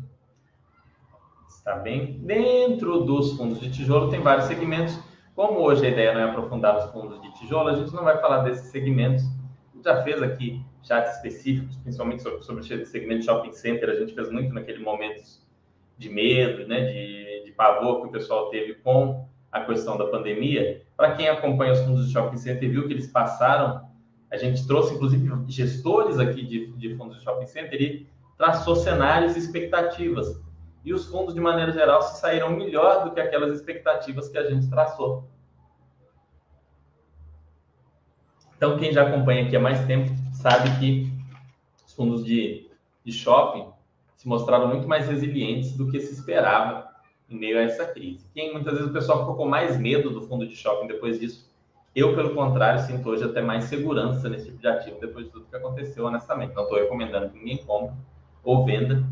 Está 1.47 1.77
bem? 1.77 2.19
Dentro 2.23 3.05
dos 3.05 3.37
fundos 3.37 3.61
de 3.61 3.71
tijolo 3.71 4.11
tem 4.11 4.21
vários 4.21 4.47
segmentos. 4.47 4.99
Como 5.35 5.61
hoje 5.61 5.87
a 5.87 5.91
ideia 5.91 6.15
não 6.15 6.21
é 6.21 6.25
aprofundar 6.25 6.79
os 6.79 6.91
fundos 6.91 7.21
de 7.21 7.33
tijolo, 7.35 7.69
a 7.69 7.75
gente 7.75 7.95
não 7.95 8.03
vai 8.03 8.19
falar 8.19 8.43
desses 8.43 8.71
segmentos. 8.71 9.25
Já 9.85 10.03
fez 10.03 10.23
aqui 10.23 10.65
chats 10.83 11.17
específicos, 11.17 11.77
principalmente 11.77 12.23
sobre, 12.23 12.43
sobre 12.43 12.63
o 12.63 12.87
segmento 12.87 13.25
shopping 13.25 13.53
center. 13.53 13.91
A 13.91 13.95
gente 13.95 14.15
fez 14.15 14.31
muito 14.31 14.55
naquele 14.55 14.83
momento 14.83 15.23
de 15.99 16.09
medo, 16.09 16.67
né, 16.67 16.87
de, 16.87 17.45
de 17.45 17.53
pavor 17.53 18.01
que 18.01 18.09
o 18.09 18.11
pessoal 18.11 18.49
teve 18.49 18.75
com 18.75 19.27
a 19.51 19.61
questão 19.61 19.99
da 19.99 20.07
pandemia. 20.07 20.83
Para 20.97 21.15
quem 21.15 21.29
acompanha 21.29 21.73
os 21.73 21.81
fundos 21.81 22.07
de 22.07 22.13
shopping 22.13 22.39
center 22.39 22.71
viu 22.71 22.87
que 22.87 22.95
eles 22.95 23.07
passaram, 23.07 23.92
a 24.33 24.39
gente 24.39 24.67
trouxe 24.67 24.95
inclusive 24.95 25.31
gestores 25.47 26.19
aqui 26.19 26.43
de, 26.43 26.73
de 26.73 26.97
fundos 26.97 27.19
de 27.19 27.23
shopping 27.23 27.47
center 27.47 27.81
e 27.81 28.07
traçou 28.39 28.75
cenários 28.75 29.37
e 29.37 29.39
expectativas. 29.39 30.41
E 30.83 30.95
os 30.95 31.07
fundos, 31.07 31.35
de 31.35 31.41
maneira 31.41 31.71
geral, 31.71 32.01
se 32.01 32.19
saíram 32.19 32.51
melhor 32.51 33.05
do 33.05 33.13
que 33.13 33.21
aquelas 33.21 33.55
expectativas 33.55 34.31
que 34.31 34.39
a 34.39 34.51
gente 34.51 34.71
traçou. 34.71 35.29
Então, 38.57 38.79
quem 38.79 38.91
já 38.91 39.07
acompanha 39.07 39.45
aqui 39.45 39.55
há 39.55 39.61
mais 39.61 39.85
tempo 39.87 40.11
sabe 40.33 40.79
que 40.81 41.13
os 41.87 41.93
fundos 41.93 42.25
de, 42.25 42.71
de 43.05 43.13
shopping 43.13 43.71
se 44.17 44.27
mostraram 44.27 44.69
muito 44.69 44.89
mais 44.89 45.07
resilientes 45.07 45.77
do 45.77 45.91
que 45.91 46.01
se 46.01 46.15
esperava 46.15 46.89
em 47.29 47.39
meio 47.39 47.59
a 47.59 47.63
essa 47.63 47.85
crise. 47.85 48.27
Quem 48.33 48.53
muitas 48.53 48.73
vezes 48.73 48.89
o 48.89 48.93
pessoal 48.93 49.21
ficou 49.21 49.37
com 49.37 49.47
mais 49.47 49.79
medo 49.79 50.11
do 50.11 50.23
fundo 50.23 50.49
de 50.49 50.57
shopping 50.57 50.87
depois 50.87 51.21
disso. 51.21 51.52
Eu, 51.95 52.15
pelo 52.15 52.35
contrário, 52.35 52.81
sinto 52.81 53.11
hoje 53.11 53.25
até 53.25 53.43
mais 53.43 53.65
segurança 53.65 54.29
nesse 54.29 54.47
tipo 54.47 54.59
de 54.59 54.67
ativo 54.67 54.99
depois 54.99 55.27
de 55.27 55.33
tudo 55.33 55.47
que 55.47 55.57
aconteceu, 55.57 56.07
honestamente. 56.07 56.55
Não 56.55 56.63
estou 56.63 56.79
recomendando 56.79 57.31
que 57.31 57.39
ninguém 57.39 57.59
compre 57.59 57.95
ou 58.43 58.65
venda, 58.65 59.05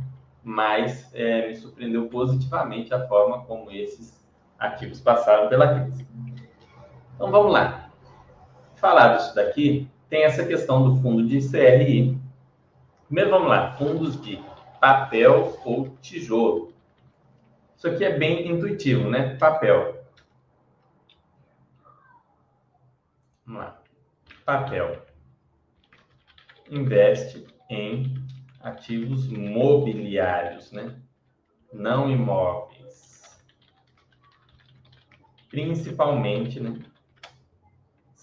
mas 0.43 1.11
é, 1.15 1.49
me 1.49 1.57
surpreendeu 1.57 2.09
positivamente 2.09 2.93
a 2.95 3.07
forma 3.07 3.45
como 3.45 3.71
esses 3.71 4.19
ativos 4.59 5.01
passaram 5.01 5.49
pela 5.49 5.81
crise. 5.81 6.07
Então 7.15 7.31
vamos 7.31 7.53
lá. 7.53 7.91
Falar 8.77 9.17
disso 9.17 9.35
daqui, 9.35 9.87
tem 10.09 10.25
essa 10.25 10.45
questão 10.47 10.83
do 10.83 11.03
fundo 11.03 11.27
de 11.27 11.39
CRI. 11.51 12.19
Primeiro 13.07 13.31
vamos 13.31 13.49
lá, 13.49 13.73
fundos 13.73 14.21
de 14.23 14.43
papel 14.81 15.59
ou 15.65 15.91
tijolo. 16.01 16.73
Isso 17.77 17.87
aqui 17.87 18.05
é 18.05 18.17
bem 18.17 18.49
intuitivo, 18.51 19.09
né? 19.09 19.37
Papel. 19.37 20.01
Vamos 23.47 23.63
lá. 23.63 23.81
Papel. 24.51 25.01
Investe 26.69 27.47
em 27.71 28.13
ativos 28.61 29.29
mobiliários, 29.29 30.73
né? 30.73 30.97
Não 31.73 32.11
imóveis. 32.11 33.41
Principalmente, 35.49 36.59
né? 36.59 36.81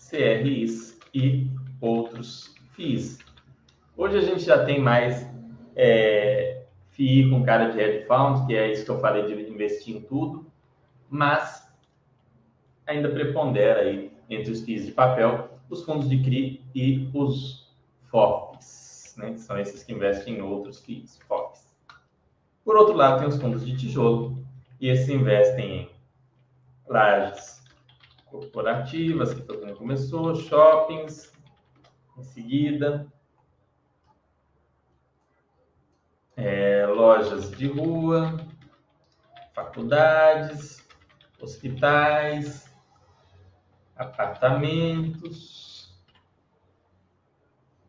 CRIs 0.10 1.00
e 1.14 1.50
outros 1.80 2.54
FIIs. 2.74 3.20
Hoje 3.96 4.18
a 4.18 4.22
gente 4.22 4.42
já 4.42 4.66
tem 4.66 4.82
mais 4.82 5.32
é, 5.78 6.66
FII 6.90 7.30
com 7.30 7.46
cara 7.46 7.70
de 7.70 7.80
hedge 7.80 8.06
funds, 8.06 8.46
que 8.46 8.54
é 8.54 8.70
isso 8.70 8.84
que 8.84 8.92
eu 8.92 9.00
falei 9.00 9.28
de 9.28 9.50
investir 9.50 9.96
em 9.96 10.02
tudo, 10.02 10.52
mas 11.10 11.74
ainda 12.86 13.08
prepondera 13.08 13.80
aí 13.80 14.12
entre 14.30 14.52
os 14.52 14.62
FIIs 14.66 14.88
de 14.88 14.92
papel, 14.92 15.57
os 15.70 15.84
fundos 15.84 16.10
de 16.10 16.22
CRI 16.24 16.64
e 16.74 17.10
os 17.14 17.68
FOFs, 18.10 19.16
né, 19.18 19.34
que 19.34 19.40
são 19.40 19.60
esses 19.60 19.84
que 19.84 19.94
investem 19.94 20.38
em 20.38 20.42
outros 20.42 20.80
FIIs, 20.82 21.20
FOFs. 21.28 21.76
Por 22.64 22.76
outro 22.76 22.96
lado, 22.96 23.20
tem 23.20 23.28
os 23.28 23.38
fundos 23.38 23.66
de 23.66 23.76
tijolo, 23.78 24.46
e 24.80 24.90
esses 24.90 25.10
investem 25.10 25.82
em 25.82 25.90
lajes 26.88 27.64
corporativas, 28.26 29.34
que 29.34 29.42
todo 29.42 29.66
mundo 29.66 29.78
começou, 29.78 30.36
shoppings, 30.36 31.32
em 32.18 32.24
seguida, 32.24 33.08
é, 36.36 36.86
lojas 36.86 37.50
de 37.52 37.68
rua, 37.68 38.38
faculdades, 39.54 40.86
hospitais, 41.42 42.67
apartamentos, 43.98 45.96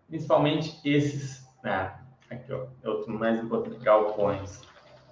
principalmente 0.09 0.81
esses, 0.85 1.47
ah, 1.65 2.01
aqui 2.31 2.53
ó, 2.53 2.67
é 2.83 2.89
outro 2.89 3.13
mais 3.13 3.39
importante, 3.43 3.79
galpões 3.79 4.63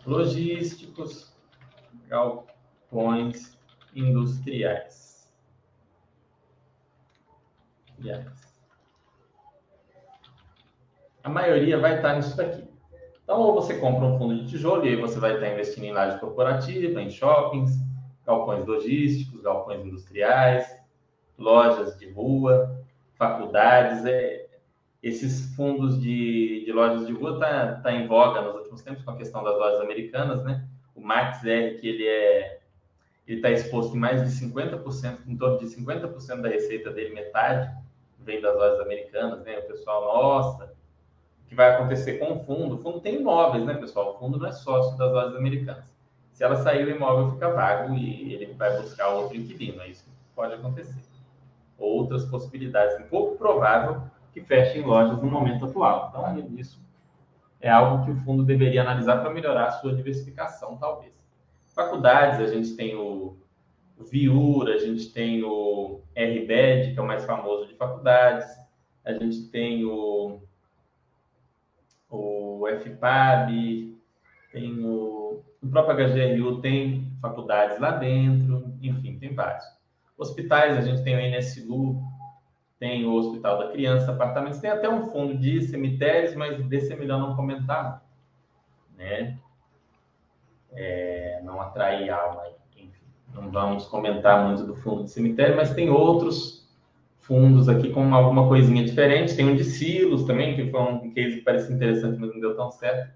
logísticos, 0.04 1.34
galpões 2.08 3.58
industriais. 3.94 5.30
A 11.22 11.28
maioria 11.28 11.78
vai 11.78 11.96
estar 11.96 12.14
nisso 12.14 12.36
daqui. 12.36 12.64
Então, 13.24 13.40
ou 13.40 13.54
você 13.54 13.76
compra 13.78 14.04
um 14.04 14.16
fundo 14.16 14.36
de 14.36 14.48
tijolo 14.48 14.86
e 14.86 14.90
aí 14.90 14.96
você 14.96 15.18
vai 15.18 15.34
estar 15.34 15.48
investindo 15.48 15.84
em 15.84 15.92
laje 15.92 16.20
corporativa, 16.20 17.02
em 17.02 17.10
shoppings, 17.10 17.72
galpões 18.24 18.64
logísticos, 18.64 19.40
galpões 19.40 19.84
industriais, 19.84 20.75
lojas 21.38 21.98
de 21.98 22.10
rua, 22.10 22.84
faculdades. 23.14 24.04
É, 24.04 24.46
esses 25.02 25.54
fundos 25.54 26.00
de, 26.00 26.64
de 26.64 26.72
lojas 26.72 27.06
de 27.06 27.12
rua 27.12 27.34
está 27.34 27.74
tá 27.76 27.92
em 27.92 28.06
voga 28.06 28.40
nos 28.40 28.56
últimos 28.56 28.82
tempos 28.82 29.04
com 29.04 29.10
a 29.12 29.16
questão 29.16 29.42
das 29.44 29.56
lojas 29.56 29.80
americanas, 29.80 30.42
né? 30.42 30.66
O 30.94 31.00
Max 31.00 31.44
R, 31.44 31.78
que 31.78 31.88
ele 31.88 32.06
é 32.06 32.60
ele 33.26 33.38
está 33.38 33.50
exposto 33.50 33.96
em 33.96 33.98
mais 33.98 34.22
de 34.22 34.46
50%, 34.46 35.26
em 35.26 35.36
torno 35.36 35.58
de 35.58 35.66
50% 35.66 36.40
da 36.40 36.48
receita 36.48 36.92
dele, 36.92 37.12
metade 37.12 37.68
vem 38.20 38.40
das 38.40 38.54
lojas 38.54 38.80
americanas, 38.80 39.42
né? 39.44 39.58
O 39.58 39.62
pessoal, 39.62 40.04
nossa, 40.04 40.64
o 40.64 41.48
que 41.48 41.54
vai 41.54 41.74
acontecer 41.74 42.18
com 42.18 42.34
o 42.34 42.44
fundo? 42.44 42.74
O 42.74 42.78
fundo 42.78 43.00
tem 43.00 43.16
imóveis, 43.16 43.64
né, 43.64 43.74
pessoal? 43.74 44.14
O 44.14 44.18
fundo 44.18 44.38
não 44.38 44.48
é 44.48 44.52
sócio 44.52 44.96
das 44.98 45.12
lojas 45.12 45.36
americanas. 45.36 45.84
Se 46.32 46.44
ela 46.44 46.56
sair, 46.56 46.84
o 46.84 46.90
imóvel 46.90 47.32
fica 47.32 47.50
vago 47.50 47.94
e 47.94 48.34
ele 48.34 48.52
vai 48.54 48.76
buscar 48.80 49.08
outro 49.08 49.36
inquilino. 49.36 49.80
É 49.80 49.88
isso 49.88 50.04
que 50.04 50.10
pode 50.34 50.54
acontecer. 50.54 51.00
Outras 51.78 52.24
possibilidades. 52.24 52.98
Um 53.00 53.08
pouco 53.08 53.36
provável 53.36 54.02
que 54.32 54.40
fechem 54.40 54.82
lojas 54.82 55.20
no 55.20 55.30
momento 55.30 55.64
atual. 55.64 56.08
Então, 56.10 56.58
isso 56.58 56.80
é 57.60 57.70
algo 57.70 58.04
que 58.04 58.10
o 58.10 58.16
fundo 58.16 58.44
deveria 58.44 58.82
analisar 58.82 59.20
para 59.20 59.30
melhorar 59.30 59.66
a 59.66 59.72
sua 59.72 59.94
diversificação, 59.94 60.76
talvez. 60.76 61.12
Faculdades, 61.74 62.40
a 62.40 62.46
gente 62.46 62.74
tem 62.76 62.94
o, 62.94 63.36
o 63.98 64.04
Viura, 64.04 64.74
a 64.74 64.78
gente 64.78 65.12
tem 65.12 65.42
o 65.42 66.00
RBED, 66.14 66.92
que 66.92 66.98
é 66.98 67.02
o 67.02 67.06
mais 67.06 67.24
famoso 67.24 67.66
de 67.66 67.74
faculdades, 67.74 68.46
a 69.04 69.12
gente 69.12 69.48
tem 69.48 69.84
o, 69.84 70.40
o 72.10 72.66
FPAB, 72.80 73.94
tem 74.52 74.84
o, 74.84 75.42
o 75.62 75.68
próprio 75.68 76.08
HGRU 76.08 76.60
tem 76.60 77.12
faculdades 77.20 77.78
lá 77.78 77.92
dentro, 77.92 78.72
enfim, 78.82 79.18
tem 79.18 79.34
vários. 79.34 79.75
Hospitais, 80.16 80.76
a 80.76 80.80
gente 80.80 81.02
tem 81.02 81.14
o 81.14 81.36
NSU, 81.36 82.02
tem 82.78 83.04
o 83.04 83.14
Hospital 83.14 83.58
da 83.58 83.68
Criança, 83.72 84.12
apartamentos, 84.12 84.60
tem 84.60 84.70
até 84.70 84.88
um 84.88 85.06
fundo 85.10 85.36
de 85.36 85.62
cemitérios, 85.62 86.34
mas 86.34 86.62
desse 86.66 86.92
é 86.92 86.96
melhor 86.96 87.18
não 87.18 87.36
comentar, 87.36 88.02
né? 88.96 89.38
é, 90.76 91.40
não 91.42 91.60
atrair 91.60 92.10
alma. 92.10 92.42
Enfim, 92.76 92.90
não 93.34 93.50
vamos 93.50 93.86
comentar 93.86 94.46
muito 94.46 94.64
do 94.64 94.76
fundo 94.76 95.04
de 95.04 95.10
cemitério, 95.10 95.56
mas 95.56 95.74
tem 95.74 95.88
outros 95.90 96.68
fundos 97.18 97.68
aqui 97.68 97.90
com 97.90 98.14
alguma 98.14 98.46
coisinha 98.46 98.84
diferente. 98.84 99.34
Tem 99.34 99.46
um 99.46 99.56
de 99.56 99.64
silos 99.64 100.24
também, 100.24 100.54
que 100.54 100.70
foi 100.70 100.80
um 100.80 101.10
case 101.12 101.36
que 101.36 101.42
parece 101.42 101.72
interessante, 101.72 102.20
mas 102.20 102.32
não 102.32 102.40
deu 102.40 102.54
tão 102.54 102.70
certo 102.70 103.10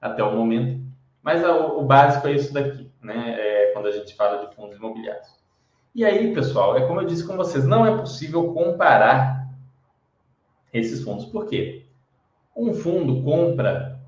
até 0.00 0.22
o 0.22 0.36
momento. 0.36 0.84
Mas 1.22 1.42
o, 1.42 1.80
o 1.80 1.82
básico 1.82 2.28
é 2.28 2.32
isso 2.32 2.52
daqui, 2.52 2.88
né? 3.02 3.34
É, 3.38 3.72
quando 3.72 3.86
a 3.86 3.92
gente 3.92 4.14
fala 4.14 4.46
de 4.46 4.54
fundos 4.54 4.76
imobiliários. 4.76 5.34
E 5.96 6.04
aí, 6.04 6.34
pessoal, 6.34 6.76
é 6.76 6.86
como 6.86 7.00
eu 7.00 7.06
disse 7.06 7.26
com 7.26 7.38
vocês, 7.38 7.64
não 7.64 7.86
é 7.86 7.96
possível 7.96 8.52
comparar 8.52 9.48
esses 10.70 11.02
fundos. 11.02 11.24
Por 11.24 11.46
quê? 11.46 11.86
Um 12.54 12.74
fundo 12.74 13.22
compra 13.22 13.98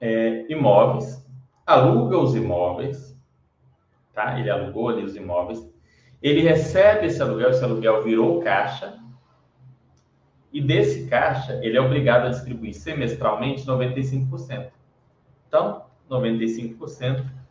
é, 0.00 0.46
imóveis 0.48 1.20
aluga 1.66 2.16
os 2.16 2.36
imóveis, 2.36 3.18
tá? 4.12 4.38
Ele 4.38 4.48
alugou 4.48 4.90
ali 4.90 5.02
os 5.02 5.16
imóveis, 5.16 5.68
ele 6.22 6.40
recebe 6.40 7.06
esse 7.06 7.20
aluguel, 7.20 7.50
esse 7.50 7.64
aluguel 7.64 8.00
virou 8.04 8.40
caixa, 8.40 8.96
e 10.52 10.60
desse 10.60 11.08
caixa 11.08 11.58
ele 11.64 11.76
é 11.76 11.80
obrigado 11.80 12.26
a 12.26 12.30
distribuir 12.30 12.74
semestralmente 12.74 13.66
95%. 13.66 14.70
Então, 15.48 15.84
95% 16.08 17.41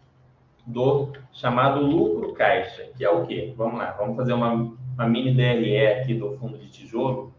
do 0.65 1.11
chamado 1.31 1.81
lucro 1.81 2.33
caixa, 2.33 2.91
que 2.95 3.03
é 3.03 3.09
o 3.09 3.25
quê? 3.25 3.53
Vamos 3.57 3.79
lá, 3.79 3.91
vamos 3.91 4.15
fazer 4.15 4.33
uma, 4.33 4.53
uma 4.53 5.07
mini 5.07 5.33
DRE 5.33 5.87
aqui 5.87 6.13
do 6.13 6.37
fundo 6.37 6.57
de 6.57 6.69
tijolo, 6.69 7.33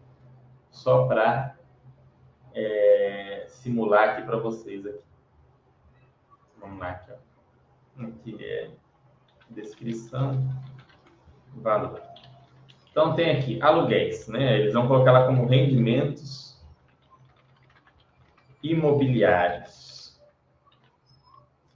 só 0.69 1.07
para 1.07 1.55
é, 2.53 3.45
simular 3.47 4.09
aqui 4.09 4.21
para 4.23 4.37
vocês 4.37 4.85
aqui. 4.85 4.99
Vamos 6.59 6.79
lá, 6.79 6.89
aqui, 6.91 7.11
ó. 7.11 8.03
aqui 8.03 8.43
é 8.43 8.71
descrição, 9.49 10.43
valor. 11.55 12.01
Então 12.91 13.15
tem 13.15 13.31
aqui 13.31 13.61
aluguéis, 13.61 14.27
né? 14.27 14.59
Eles 14.59 14.73
vão 14.73 14.87
colocar 14.87 15.11
lá 15.11 15.25
como 15.25 15.45
rendimentos 15.45 16.61
imobiliários. 18.61 19.92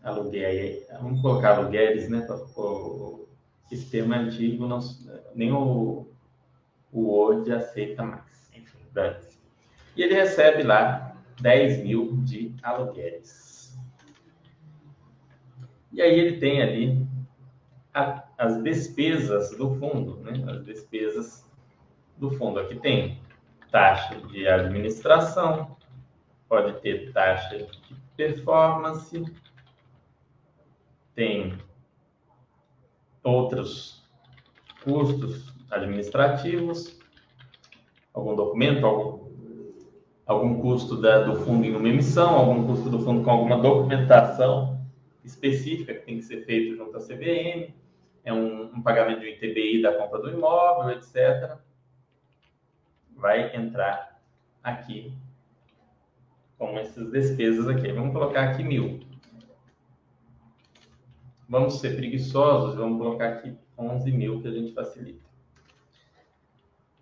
Aluguel, 0.08 0.86
vamos 1.02 1.22
colocar 1.22 1.58
aluguéis, 1.58 2.10
né? 2.10 2.26
O, 2.56 3.28
é 3.70 4.18
antigo, 4.18 4.66
não, 4.66 4.80
nem 5.36 5.52
o, 5.52 6.08
o 6.94 7.02
Word 7.02 7.52
aceita 7.52 8.04
mais. 8.04 8.50
Enfim, 8.56 8.80
E 9.96 10.02
ele 10.02 10.14
recebe 10.14 10.64
lá 10.64 11.14
10 11.42 11.84
mil 11.84 12.18
de 12.24 12.56
aluguéis. 12.64 13.78
E 15.92 16.02
aí 16.02 16.18
ele 16.18 16.38
tem 16.38 16.62
ali 16.62 17.06
a, 17.94 18.24
as 18.38 18.64
despesas 18.64 19.58
do 19.58 19.76
fundo, 19.76 20.22
né? 20.22 20.32
As 20.50 20.64
despesas 20.64 21.46
do 22.18 22.32
fundo. 22.32 22.60
Aqui 22.60 22.76
tem 22.80 23.20
taxa 23.70 24.16
de 24.28 24.48
administração, 24.48 25.76
pode 26.48 26.80
ter 26.82 27.12
taxa 27.12 27.58
de 27.58 27.68
performance, 28.16 29.24
tem 31.18 31.58
outros 33.24 34.08
custos 34.84 35.52
administrativos, 35.72 37.00
algum 38.14 38.36
documento, 38.36 38.86
algum, 38.86 39.28
algum 40.28 40.62
custo 40.62 41.02
da, 41.02 41.24
do 41.24 41.38
fundo 41.38 41.66
em 41.66 41.76
uma 41.76 41.90
emissão, 41.90 42.36
algum 42.36 42.68
custo 42.68 42.88
do 42.92 43.00
fundo 43.00 43.24
com 43.24 43.32
alguma 43.32 43.58
documentação 43.58 44.80
específica 45.26 45.96
que 45.96 46.06
tem 46.06 46.18
que 46.18 46.24
ser 46.24 46.46
feita 46.46 46.78
junto 46.78 46.96
à 46.96 47.00
CVM, 47.00 47.74
é 48.24 48.32
um, 48.32 48.66
um 48.66 48.82
pagamento 48.84 49.22
de 49.22 49.30
ITBI 49.30 49.82
da 49.82 49.98
compra 49.98 50.20
do 50.20 50.30
imóvel, 50.30 50.92
etc. 50.92 51.58
Vai 53.16 53.56
entrar 53.56 54.22
aqui 54.64 55.12
com 56.60 56.78
essas 56.78 57.10
despesas 57.10 57.68
aqui. 57.68 57.92
Vamos 57.92 58.14
colocar 58.14 58.52
aqui 58.52 58.64
mil. 58.64 59.07
Vamos 61.50 61.80
ser 61.80 61.96
preguiçosos, 61.96 62.76
vamos 62.76 62.98
colocar 62.98 63.30
aqui 63.30 63.56
11 63.78 64.12
mil 64.12 64.42
que 64.42 64.48
a 64.48 64.52
gente 64.52 64.74
facilita. 64.74 65.26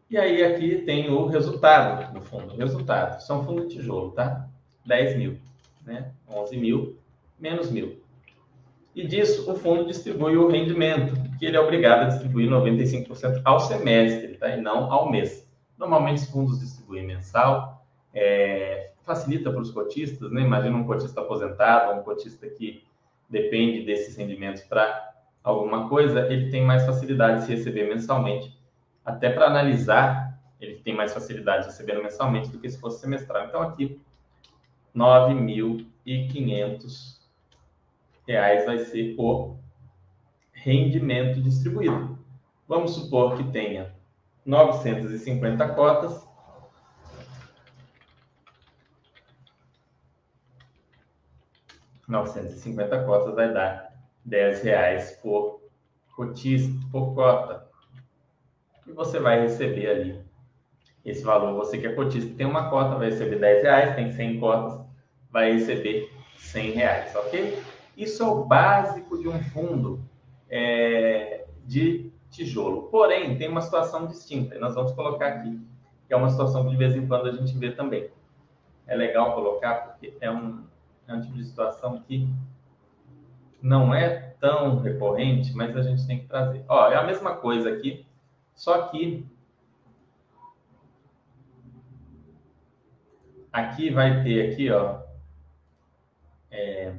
E 0.10 0.18
aí 0.18 0.44
aqui 0.44 0.84
tem 0.84 1.10
o 1.10 1.26
resultado 1.26 2.14
do 2.14 2.22
fundo. 2.22 2.56
Resultado, 2.56 3.20
são 3.22 3.44
fundo 3.44 3.68
de 3.68 3.76
tijolo, 3.76 4.12
tá? 4.12 4.48
10 4.86 5.18
mil, 5.18 5.38
né? 5.84 6.12
11 6.30 6.58
mil 6.58 6.98
menos 7.40 7.72
mil. 7.72 8.02
E 8.96 9.06
disso, 9.06 9.52
o 9.52 9.56
fundo 9.56 9.86
distribui 9.86 10.38
o 10.38 10.48
rendimento, 10.48 11.14
que 11.38 11.46
ele 11.46 11.58
é 11.58 11.60
obrigado 11.60 12.04
a 12.04 12.08
distribuir 12.08 12.50
95% 12.50 13.42
ao 13.44 13.60
semestre, 13.60 14.38
tá? 14.38 14.56
e 14.56 14.62
não 14.62 14.92
ao 14.92 15.12
mês. 15.12 15.46
Normalmente, 15.78 16.22
os 16.22 16.30
fundos 16.30 16.60
distribuem 16.60 17.06
mensal, 17.06 17.86
é, 18.14 18.92
facilita 19.04 19.52
para 19.52 19.60
os 19.60 19.72
cotistas, 19.72 20.32
né? 20.32 20.42
Imagina 20.42 20.78
um 20.78 20.86
cotista 20.86 21.20
aposentado, 21.20 22.00
um 22.00 22.04
cotista 22.04 22.48
que 22.48 22.84
depende 23.30 23.86
desses 23.86 24.16
rendimentos 24.16 24.64
para 24.64 25.14
alguma 25.44 25.90
coisa, 25.90 26.32
ele 26.32 26.50
tem 26.50 26.64
mais 26.64 26.86
facilidade 26.86 27.42
de 27.42 27.46
se 27.46 27.56
receber 27.56 27.88
mensalmente. 27.88 28.58
Até 29.04 29.30
para 29.30 29.46
analisar, 29.46 30.40
ele 30.60 30.76
tem 30.76 30.96
mais 30.96 31.14
facilidade 31.14 31.64
de 31.64 31.70
receber 31.70 32.02
mensalmente 32.02 32.50
do 32.50 32.60
que 32.60 32.70
se 32.70 32.80
fosse 32.80 33.02
semestral. 33.02 33.46
Então, 33.46 33.62
aqui, 33.62 34.02
9.500 34.96 37.20
reais 38.28 38.66
vai 38.66 38.80
ser 38.80 39.16
o 39.18 39.56
rendimento 40.52 41.42
distribuído. 41.42 42.18
Vamos 42.68 42.96
supor 42.96 43.38
que 43.38 43.44
tenha 43.52 43.94
950 44.46 45.70
cotas. 45.70 46.25
Cinquenta 52.50 53.04
cotas 53.04 53.36
vai 53.36 53.54
dar 53.54 53.94
10 54.24 54.64
reais 54.64 55.12
por 55.22 55.62
cotista, 56.16 56.74
por 56.92 57.14
cota. 57.14 57.68
E 58.88 58.92
você 58.92 59.20
vai 59.20 59.42
receber 59.42 59.90
ali 59.90 60.26
esse 61.04 61.24
valor. 61.24 61.54
Você 61.56 61.78
que 61.78 61.88
é 61.88 61.94
cotista 61.94 62.34
tem 62.36 62.46
uma 62.46 62.70
cota, 62.70 62.96
vai 62.96 63.10
receber 63.10 63.40
10 63.40 63.64
reais, 63.64 63.96
tem 63.96 64.12
100 64.12 64.40
cotas, 64.40 64.86
vai 65.32 65.54
receber 65.54 66.12
100 66.38 66.72
reais, 66.72 67.16
ok? 67.16 67.62
Isso 67.96 68.24
é 68.24 68.26
o 68.26 68.44
básico 68.44 69.18
de 69.18 69.28
um 69.28 69.42
fundo 69.46 70.04
é, 70.50 71.46
de 71.64 72.12
tijolo. 72.30 72.84
Porém, 72.84 73.38
tem 73.38 73.48
uma 73.48 73.62
situação 73.62 74.06
distinta, 74.08 74.56
e 74.56 74.60
nós 74.60 74.76
vamos 74.76 74.92
colocar 74.92 75.28
aqui, 75.28 75.60
que 76.08 76.14
é 76.14 76.18
uma 76.18 76.30
situação 76.30 76.66
que 76.66 76.72
de 76.72 76.78
vez 76.78 76.96
em 76.96 77.08
quando 77.08 77.28
a 77.28 77.32
gente 77.32 77.58
vê 77.58 77.72
também. 77.72 78.10
É 78.88 78.96
legal 78.96 79.34
colocar, 79.34 79.76
porque 79.76 80.16
é 80.20 80.30
um, 80.30 80.64
é 81.08 81.14
um 81.14 81.22
tipo 81.22 81.36
de 81.36 81.46
situação 81.46 82.02
que 82.02 82.28
não 83.62 83.94
é 83.94 84.36
tão 84.40 84.80
recorrente, 84.80 85.54
mas 85.54 85.76
a 85.76 85.82
gente 85.82 86.06
tem 86.06 86.20
que 86.20 86.28
trazer. 86.28 86.64
Ó, 86.68 86.90
é 86.90 86.96
a 86.96 87.04
mesma 87.04 87.36
coisa 87.36 87.70
aqui, 87.70 88.06
só 88.54 88.88
que 88.88 89.26
aqui 93.52 93.90
vai 93.90 94.24
ter 94.24 94.52
aqui, 94.52 94.70
ó, 94.70 95.00
é, 96.52 96.96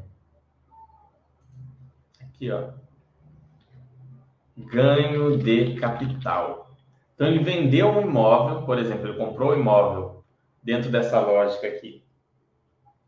aqui, 2.21 2.51
ó, 2.51 2.71
ganho 4.57 5.37
de 5.39 5.75
capital. 5.75 6.71
Então 7.15 7.27
ele 7.27 7.43
vendeu 7.43 7.89
um 7.89 8.03
imóvel, 8.03 8.67
por 8.67 8.79
exemplo, 8.79 9.09
ele 9.09 9.19
comprou 9.19 9.51
o 9.51 9.55
um 9.55 9.61
imóvel 9.61 10.25
dentro 10.63 10.91
dessa 10.91 11.21
lógica 11.21 11.67
aqui 11.67 12.05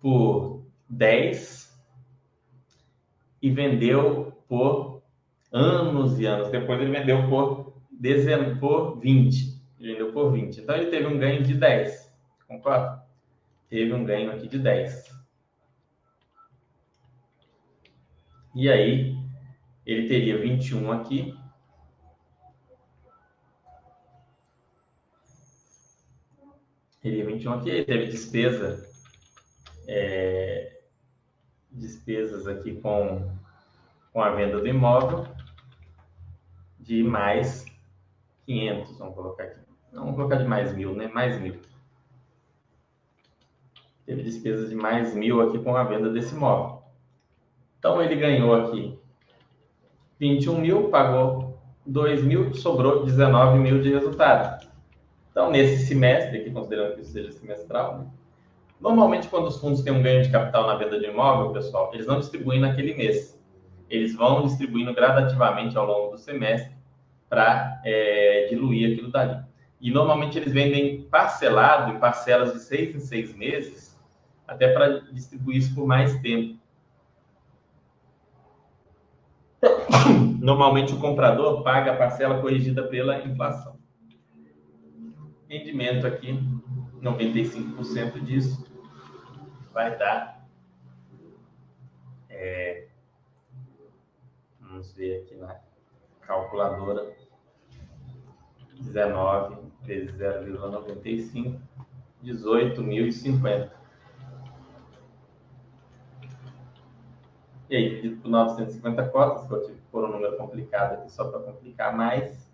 por 0.01 0.58
10 0.89 1.69
e 3.43 3.51
vendeu 3.51 4.33
por 4.49 5.03
anos 5.53 6.19
e 6.19 6.27
anos. 6.27 6.51
Depois 6.51 6.81
ele 6.81 6.91
vendeu 6.91 7.29
por, 7.29 7.75
por 8.61 8.99
20. 8.99 9.63
Ele 9.79 9.93
vendeu 9.93 10.13
por 10.13 10.33
20. 10.33 10.61
Então 10.61 10.77
ele 10.77 10.91
teve 10.91 11.07
um 11.07 11.19
ganho 11.19 11.43
de 11.43 11.55
10. 11.55 12.13
Concorda? 12.47 13.05
Teve 13.69 13.93
um 13.93 14.05
ganho 14.05 14.33
aqui 14.33 14.49
de 14.49 14.59
10. 14.59 15.19
E 18.55 18.69
aí, 18.69 19.17
ele 19.87 20.09
teria 20.09 20.39
21 20.39 20.91
aqui. 20.91 21.35
Teria 27.01 27.25
21 27.25 27.53
aqui, 27.53 27.71
ele 27.71 27.85
teve 27.85 28.07
despesa 28.07 28.89
é, 29.87 30.78
despesas 31.71 32.47
aqui 32.47 32.81
com, 32.81 33.31
com 34.13 34.23
a 34.23 34.31
venda 34.31 34.61
do 34.61 34.67
imóvel 34.67 35.27
de 36.79 37.03
mais 37.03 37.67
500, 38.47 38.99
vamos 38.99 39.15
colocar 39.15 39.45
aqui. 39.45 39.61
Não, 39.93 40.03
vamos 40.05 40.17
colocar 40.17 40.37
de 40.37 40.45
mais 40.45 40.75
mil, 40.75 40.95
né? 40.95 41.09
Mais 41.09 41.41
mil. 41.41 41.57
Teve 44.07 44.23
despesas 44.23 44.71
de 44.71 44.75
mais 44.75 45.15
mil 45.15 45.41
aqui 45.41 45.59
com 45.59 45.77
a 45.77 45.85
venda 45.85 46.11
desse 46.11 46.35
imóvel. 46.35 46.83
Então, 47.79 48.03
ele 48.03 48.17
ganhou 48.17 48.55
aqui 48.55 48.99
21 50.19 50.61
mil, 50.61 50.89
pagou 50.89 51.59
2 51.87 52.23
mil, 52.25 52.55
sobrou 52.55 53.05
19 53.05 53.59
mil 53.59 53.81
de 53.81 53.91
resultado. 53.93 54.67
Então, 55.31 55.51
nesse 55.51 55.87
semestre, 55.87 56.39
aqui 56.39 56.51
considerando 56.51 56.95
que 56.95 57.03
isso 57.03 57.13
seja 57.13 57.31
semestral, 57.33 57.99
né? 57.99 58.07
Normalmente, 58.81 59.29
quando 59.29 59.49
os 59.49 59.61
fundos 59.61 59.83
têm 59.83 59.93
um 59.93 60.03
ganho 60.03 60.23
de 60.23 60.31
capital 60.31 60.67
na 60.67 60.77
venda 60.77 60.99
de 61.01 61.07
imóvel, 61.07 61.53
pessoal, 61.53 61.91
eles 61.93 62.07
não 62.07 62.21
distribuem 62.21 62.61
naquele 62.61 62.95
mês. 62.95 63.39
Eles 63.91 64.15
vão 64.15 64.43
distribuindo 64.43 64.95
gradativamente 64.95 65.77
ao 65.77 65.87
longo 65.87 66.13
do 66.13 66.19
semestre 66.19 66.77
para 67.29 67.81
é, 67.85 68.47
diluir 68.49 68.93
aquilo 68.93 69.11
dali. 69.11 69.43
E 69.81 69.91
normalmente 69.91 70.39
eles 70.39 70.53
vendem 70.53 71.03
parcelado 71.03 71.93
em 71.93 71.99
parcelas 71.99 72.53
de 72.53 72.61
seis 72.61 72.95
em 72.95 73.01
seis 73.01 73.35
meses, 73.35 73.99
até 74.47 74.73
para 74.73 75.01
distribuir 75.13 75.59
isso 75.59 75.75
por 75.75 75.87
mais 75.87 76.21
tempo. 76.21 76.59
Normalmente 80.41 80.93
o 80.95 81.01
comprador 81.01 81.63
paga 81.63 81.93
a 81.93 81.97
parcela 81.97 82.41
corrigida 82.41 82.85
pela 82.85 83.25
inflação. 83.25 83.77
Rendimento 85.49 86.07
aqui, 86.07 86.39
95% 87.03 88.21
disso 88.23 88.68
vai 89.79 89.97
dar. 89.97 90.45
É, 92.29 92.89
vamos 94.61 94.93
ver 94.95 95.23
aqui 95.23 95.37
na 95.37 95.61
calculadora. 96.23 97.17
19 98.81 99.57
vezes 99.83 100.17
0,95, 100.17 101.61
18.050. 102.25 103.71
E 107.71 107.77
aí, 107.77 107.89
dividido 107.89 108.21
por 108.23 108.31
950 108.31 109.09
cotas, 109.11 109.47
que 109.47 109.55
eu 109.55 109.61
um 110.09 110.13
número 110.13 110.37
complicado 110.37 110.95
aqui 110.95 111.13
só 111.13 111.31
para 111.31 111.41
complicar 111.41 111.97
mais. 111.97 112.51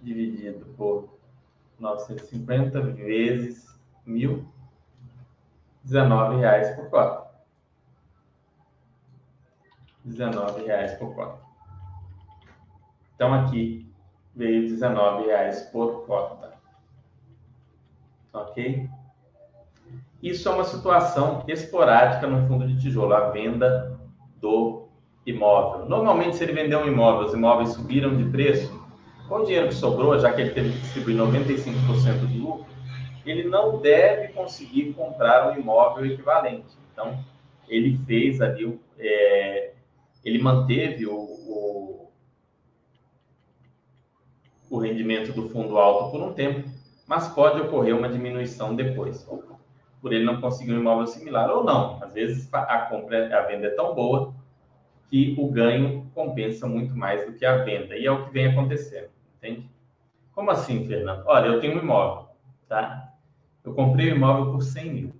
Dividido 0.00 0.64
por 0.74 1.18
950 1.78 2.80
vezes 2.80 3.77
mil, 4.08 4.44
reais 6.38 6.74
por 6.76 6.90
cota. 6.90 7.28
reais 10.64 10.94
por 10.94 11.14
cota. 11.14 11.38
Então 13.14 13.34
aqui 13.34 13.86
veio 14.34 14.66
reais 15.24 15.62
por 15.72 16.06
cota. 16.06 16.54
Ok? 18.32 18.88
Isso 20.22 20.48
é 20.48 20.52
uma 20.52 20.64
situação 20.64 21.44
esporádica 21.46 22.26
no 22.26 22.46
fundo 22.48 22.66
de 22.66 22.80
tijolo, 22.80 23.14
a 23.14 23.30
venda 23.30 23.98
do 24.40 24.88
imóvel. 25.24 25.88
Normalmente, 25.88 26.36
se 26.36 26.44
ele 26.44 26.52
vender 26.52 26.76
um 26.76 26.86
imóvel, 26.86 27.26
os 27.26 27.34
imóveis 27.34 27.70
subiram 27.70 28.16
de 28.16 28.24
preço, 28.24 28.78
com 29.28 29.36
o 29.36 29.44
dinheiro 29.44 29.68
que 29.68 29.74
sobrou, 29.74 30.18
já 30.18 30.32
que 30.32 30.40
ele 30.40 30.50
teve 30.50 30.72
que 30.72 30.78
distribuir 30.78 31.16
95% 31.16 32.26
do 32.26 32.38
lucro, 32.38 32.77
ele 33.30 33.48
não 33.48 33.80
deve 33.80 34.32
conseguir 34.32 34.92
comprar 34.92 35.50
um 35.50 35.58
imóvel 35.58 36.06
equivalente. 36.06 36.76
Então, 36.92 37.18
ele 37.68 37.98
fez 38.06 38.40
ali, 38.40 38.78
é, 38.98 39.72
ele 40.24 40.38
manteve 40.38 41.06
o, 41.06 41.14
o, 41.14 42.10
o 44.70 44.78
rendimento 44.78 45.32
do 45.32 45.48
fundo 45.48 45.78
alto 45.78 46.10
por 46.10 46.22
um 46.22 46.32
tempo, 46.32 46.68
mas 47.06 47.28
pode 47.28 47.60
ocorrer 47.60 47.96
uma 47.96 48.08
diminuição 48.08 48.74
depois, 48.74 49.26
por 50.00 50.12
ele 50.12 50.24
não 50.24 50.40
conseguir 50.40 50.72
um 50.72 50.80
imóvel 50.80 51.06
similar 51.06 51.50
ou 51.50 51.64
não. 51.64 52.02
Às 52.02 52.12
vezes 52.12 52.52
a 52.52 52.78
compra, 52.82 53.38
a 53.38 53.42
venda 53.42 53.66
é 53.66 53.70
tão 53.70 53.94
boa 53.94 54.34
que 55.08 55.34
o 55.38 55.48
ganho 55.50 56.10
compensa 56.14 56.66
muito 56.66 56.94
mais 56.94 57.24
do 57.26 57.32
que 57.32 57.44
a 57.44 57.64
venda, 57.64 57.96
e 57.96 58.04
é 58.04 58.10
o 58.10 58.26
que 58.26 58.32
vem 58.32 58.48
acontecendo, 58.48 59.08
entende? 59.36 59.68
Como 60.34 60.50
assim, 60.50 60.86
Fernando? 60.86 61.24
Olha, 61.26 61.46
eu 61.46 61.60
tenho 61.60 61.76
um 61.76 61.82
imóvel, 61.82 62.28
tá? 62.68 63.14
Eu 63.68 63.74
comprei 63.74 64.10
o 64.10 64.16
imóvel 64.16 64.50
por 64.50 64.62
100 64.62 64.92
mil. 64.92 65.12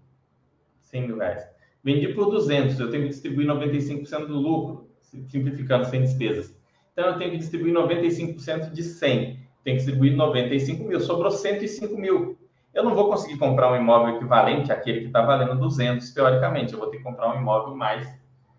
100 0.80 1.06
mil 1.06 1.18
reais. 1.18 1.46
Vendi 1.84 2.08
por 2.08 2.30
200, 2.30 2.80
eu 2.80 2.90
tenho 2.90 3.02
que 3.02 3.10
distribuir 3.10 3.46
95% 3.46 4.26
do 4.26 4.38
lucro, 4.38 4.88
simplificando, 5.28 5.84
sem 5.84 6.00
despesas. 6.00 6.56
Então, 6.92 7.08
eu 7.08 7.18
tenho 7.18 7.32
que 7.32 7.36
distribuir 7.36 7.74
95% 7.74 8.72
de 8.72 8.82
100. 8.82 9.38
Tenho 9.62 9.76
que 9.76 9.84
distribuir 9.84 10.16
95 10.16 10.82
mil, 10.82 10.98
sobrou 10.98 11.30
105 11.30 11.94
mil. 11.98 12.38
Eu 12.72 12.84
não 12.84 12.94
vou 12.94 13.10
conseguir 13.10 13.36
comprar 13.36 13.70
um 13.70 13.76
imóvel 13.76 14.16
equivalente 14.16 14.72
àquele 14.72 15.00
que 15.00 15.06
está 15.08 15.20
valendo 15.20 15.60
200, 15.60 16.10
teoricamente. 16.14 16.72
Eu 16.72 16.78
vou 16.78 16.88
ter 16.88 16.96
que 16.96 17.02
comprar 17.02 17.36
um 17.36 17.40
imóvel 17.40 17.76
mais 17.76 18.08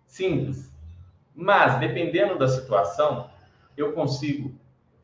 simples. 0.06 0.72
Mas, 1.34 1.80
dependendo 1.80 2.38
da 2.38 2.46
situação, 2.46 3.28
eu 3.76 3.92
consigo 3.92 4.54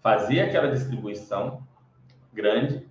fazer 0.01 0.43
aquela 0.43 0.69
distribuição 0.69 1.61
grande 2.33 2.87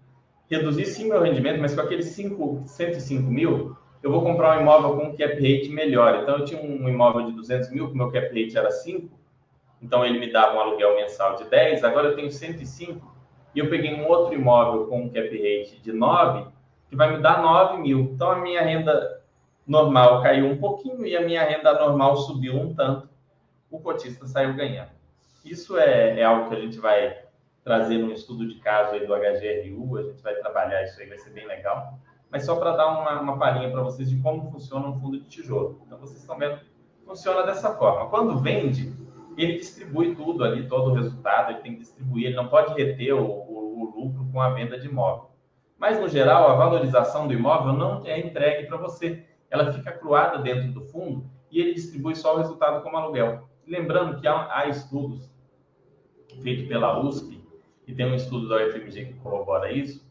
reduzir 0.49 0.86
sim 0.86 1.08
meu 1.08 1.21
rendimento, 1.21 1.60
mas 1.60 1.73
com 1.73 1.81
aqueles 1.81 2.05
5, 2.08 2.63
105 2.65 3.29
mil, 3.29 3.75
eu 4.03 4.12
vou 4.12 4.21
comprar 4.21 4.58
um 4.58 4.62
imóvel 4.62 4.95
com 4.95 5.03
um 5.08 5.15
cap 5.15 5.34
rate 5.34 5.69
melhor. 5.69 6.21
Então, 6.21 6.38
eu 6.38 6.45
tinha 6.45 6.62
um 6.62 6.88
imóvel 6.88 7.25
de 7.25 7.31
200 7.31 7.71
mil, 7.71 7.89
que 7.89 7.97
meu 7.97 8.12
cap 8.12 8.27
rate 8.27 8.58
era 8.58 8.69
5, 8.69 9.10
então 9.81 10.05
ele 10.05 10.19
me 10.19 10.31
dava 10.31 10.55
um 10.55 10.60
aluguel 10.60 10.95
mensal 10.95 11.36
de 11.36 11.45
10, 11.45 11.84
agora 11.84 12.10
eu 12.10 12.15
tenho 12.15 12.31
105, 12.31 13.15
e 13.53 13.60
eu 13.60 13.69
peguei 13.69 13.93
um 13.93 14.08
outro 14.08 14.34
imóvel 14.34 14.88
com 14.88 15.03
um 15.03 15.10
cap 15.10 15.27
rate 15.27 15.79
de 15.81 15.91
9, 15.91 16.47
que 16.89 16.95
vai 16.95 17.15
me 17.15 17.21
dar 17.21 17.41
9 17.41 17.81
mil. 17.81 17.99
Então, 18.13 18.31
a 18.31 18.36
minha 18.36 18.62
renda 18.62 19.21
normal 19.65 20.21
caiu 20.21 20.45
um 20.45 20.58
pouquinho 20.58 21.05
e 21.05 21.15
a 21.15 21.21
minha 21.21 21.43
renda 21.43 21.73
normal 21.73 22.15
subiu 22.17 22.55
um 22.55 22.73
tanto. 22.73 23.10
O 23.71 23.79
cotista 23.79 24.27
saiu 24.27 24.53
ganhando. 24.53 24.91
Isso 25.43 25.77
é, 25.77 26.19
é 26.19 26.23
algo 26.23 26.49
que 26.49 26.55
a 26.55 26.60
gente 26.60 26.77
vai 26.79 27.24
trazer 27.65 28.04
um 28.04 28.12
estudo 28.12 28.47
de 28.47 28.60
caso 28.60 28.91
aí 28.93 29.08
do 29.08 29.13
HGRU, 29.15 29.97
a 29.97 30.04
gente 30.04 30.21
vai 30.21 30.36
trabalhar 30.36 30.84
isso 30.84 31.01
aí, 31.01 31.10
vai 31.10 31.17
ser 31.17 31.32
bem 31.32 31.47
legal. 31.47 31.97
Mas 32.30 32.45
só 32.45 32.56
para 32.58 32.75
dar 32.75 32.88
uma, 32.88 33.19
uma 33.19 33.39
palhinha 33.39 33.71
para 33.71 33.82
vocês 33.82 34.08
de 34.08 34.17
como 34.17 34.51
funciona 34.51 34.88
um 34.88 34.99
fundo 34.99 35.19
de 35.19 35.28
tijolo. 35.28 35.82
Então, 35.86 35.97
vocês 35.97 36.19
estão 36.19 36.38
vendo, 36.38 36.60
funciona 37.04 37.43
dessa 37.43 37.75
forma. 37.75 38.08
Quando 38.12 38.38
vende, 38.38 38.93
ele 39.36 39.54
distribui 39.54 40.15
tudo 40.15 40.43
ali, 40.43 40.67
todo 40.67 40.91
o 40.91 40.93
resultado, 40.93 41.54
ele 41.54 41.62
tem 41.62 41.73
que 41.73 41.80
distribuir, 41.80 42.28
ele 42.28 42.36
não 42.36 42.47
pode 42.49 42.71
reter 42.75 43.13
o, 43.13 43.25
o, 43.25 43.82
o 43.82 43.99
lucro 43.99 44.30
com 44.32 44.39
a 44.39 44.49
venda 44.51 44.80
de 44.80 44.88
imóvel. 44.88 45.32
Mas, 45.75 45.99
no 45.99 46.08
geral, 46.08 46.47
a 46.51 46.56
valorização 46.56 47.28
do 47.28 47.34
imóvel 47.34 47.73
não 47.73 48.06
é 48.06 48.19
entregue 48.19 48.67
para 48.67 48.78
você. 48.78 49.25
Ela 49.49 49.73
fica 49.73 49.91
cruada 49.91 50.38
dentro 50.38 50.71
do 50.71 50.82
fundo 50.82 51.25
e 51.49 51.60
ele 51.60 51.73
distribui 51.73 52.15
só 52.15 52.36
o 52.36 52.38
resultado 52.38 52.84
como 52.84 52.95
aluguel. 52.95 53.49
Lembrando 53.67 54.21
que 54.21 54.28
há, 54.28 54.56
há 54.56 54.67
estudos 54.67 55.34
feitos 56.43 56.67
pela 56.67 56.99
USP 56.99 57.35
e 57.88 57.93
tem 57.93 58.06
um 58.06 58.15
estudo 58.15 58.48
da 58.48 58.58
UFMG 58.58 59.06
que 59.06 59.13
corrobora 59.15 59.71
isso, 59.71 60.06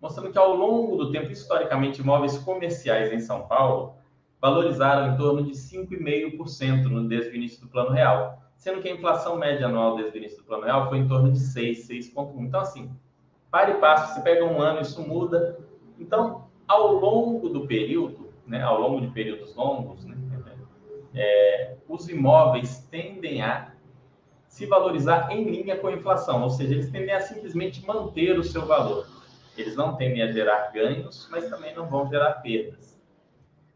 mostrando 0.00 0.30
que 0.30 0.38
ao 0.38 0.54
longo 0.54 0.96
do 0.96 1.10
tempo, 1.10 1.30
historicamente, 1.30 2.00
imóveis 2.00 2.38
comerciais 2.38 3.12
em 3.12 3.20
São 3.20 3.46
Paulo 3.46 3.94
valorizaram 4.40 5.12
em 5.12 5.16
torno 5.16 5.42
de 5.42 5.52
5,5% 5.52 6.84
no 6.84 7.08
desde 7.08 7.30
o 7.30 7.34
início 7.34 7.60
do 7.60 7.68
plano 7.68 7.90
real, 7.90 8.40
sendo 8.56 8.80
que 8.80 8.88
a 8.88 8.92
inflação 8.92 9.36
média 9.36 9.66
anual 9.66 9.96
desde 9.96 10.16
o 10.16 10.18
início 10.18 10.38
do 10.38 10.44
plano 10.44 10.64
real 10.64 10.88
foi 10.88 10.98
em 10.98 11.08
torno 11.08 11.32
de 11.32 11.40
6, 11.40 11.88
6,1. 11.88 12.32
Então, 12.40 12.60
assim, 12.60 12.90
para 13.50 13.70
e 13.70 13.74
passo, 13.74 14.14
você 14.14 14.20
pega 14.20 14.44
um 14.44 14.60
ano, 14.60 14.80
isso 14.80 15.02
muda. 15.02 15.58
Então, 15.98 16.46
ao 16.66 16.92
longo 16.92 17.48
do 17.48 17.66
período, 17.66 18.28
né, 18.46 18.62
ao 18.62 18.80
longo 18.80 19.00
de 19.00 19.08
períodos 19.08 19.54
longos, 19.56 20.04
né, 20.04 20.16
é, 21.14 21.76
os 21.88 22.08
imóveis 22.08 22.86
tendem 22.90 23.42
a 23.42 23.67
se 24.48 24.66
valorizar 24.66 25.30
em 25.30 25.44
linha 25.44 25.76
com 25.76 25.86
a 25.86 25.92
inflação, 25.92 26.42
ou 26.42 26.50
seja, 26.50 26.74
eles 26.74 26.90
tendem 26.90 27.14
a 27.14 27.20
simplesmente 27.20 27.84
manter 27.86 28.36
o 28.38 28.42
seu 28.42 28.66
valor. 28.66 29.06
Eles 29.56 29.76
não 29.76 29.94
tendem 29.94 30.22
a 30.22 30.32
gerar 30.32 30.72
ganhos, 30.72 31.28
mas 31.30 31.48
também 31.48 31.74
não 31.74 31.86
vão 31.88 32.08
gerar 32.08 32.34
perdas. 32.34 32.98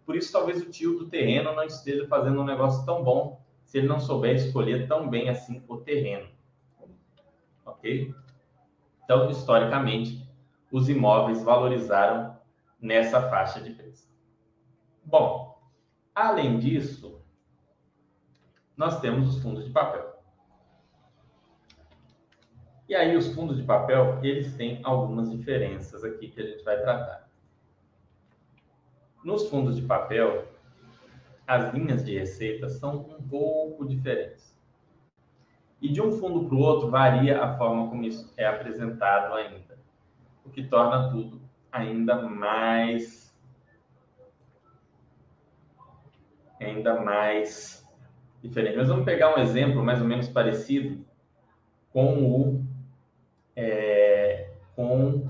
Por 0.05 0.17
isso, 0.17 0.33
talvez 0.33 0.61
o 0.61 0.71
tio 0.71 0.99
do 0.99 1.09
terreno 1.09 1.55
não 1.55 1.65
esteja 1.65 2.07
fazendo 2.09 2.41
um 2.41 2.45
negócio 2.45 2.85
tão 2.85 3.05
bom 3.05 3.41
se 3.65 3.79
ele 3.79 3.87
não 3.87 4.01
souber 4.01 4.35
escolher 4.35 4.89
tão 4.89 5.09
bem 5.09 5.29
assim 5.29 5.63
o 5.69 5.77
terreno. 5.77 6.29
Ok? 7.65 8.13
Então, 9.05 9.31
historicamente, 9.31 10.29
os 10.71 10.89
imóveis 10.89 11.43
valorizaram 11.43 12.37
nessa 12.81 13.29
faixa 13.29 13.61
de 13.61 13.71
preço. 13.71 14.11
Bom, 15.05 15.61
além 16.15 16.59
disso, 16.59 17.21
nós 18.77 19.01
temos 19.01 19.37
os 19.37 19.43
fundos 19.43 19.65
de 19.65 19.71
papel. 19.71 20.12
E 22.93 22.95
aí 22.95 23.17
os 23.17 23.35
fundos 23.35 23.57
de 23.57 23.63
papel, 23.63 24.19
eles 24.23 24.53
têm 24.53 24.79
algumas 24.85 25.31
diferenças 25.31 26.05
aqui 26.05 26.29
que 26.29 26.39
a 26.39 26.45
gente 26.45 26.63
vai 26.63 26.79
tratar. 26.79 27.27
Nos 29.25 29.49
fundos 29.49 29.77
de 29.77 29.83
papel, 29.83 30.47
as 31.47 31.73
linhas 31.73 32.05
de 32.05 32.19
receita 32.19 32.69
são 32.69 32.99
um 32.99 33.23
pouco 33.27 33.89
diferentes. 33.89 34.55
E 35.81 35.89
de 35.89 36.03
um 36.03 36.13
fundo 36.13 36.47
para 36.47 36.55
o 36.55 36.59
outro 36.59 36.91
varia 36.91 37.43
a 37.43 37.57
forma 37.57 37.89
como 37.89 38.05
isso 38.05 38.31
é 38.37 38.45
apresentado 38.45 39.33
ainda, 39.37 39.79
o 40.45 40.51
que 40.51 40.63
torna 40.63 41.11
tudo 41.11 41.41
ainda 41.73 42.21
mais 42.21 43.35
ainda 46.61 47.01
mais 47.01 47.89
diferente. 48.43 48.77
Mas 48.77 48.89
vamos 48.89 49.07
pegar 49.07 49.35
um 49.35 49.41
exemplo 49.41 49.83
mais 49.83 49.99
ou 49.99 50.07
menos 50.07 50.29
parecido 50.29 51.03
com 51.91 52.23
o 52.23 52.72
é, 53.57 54.51
com 54.75 55.29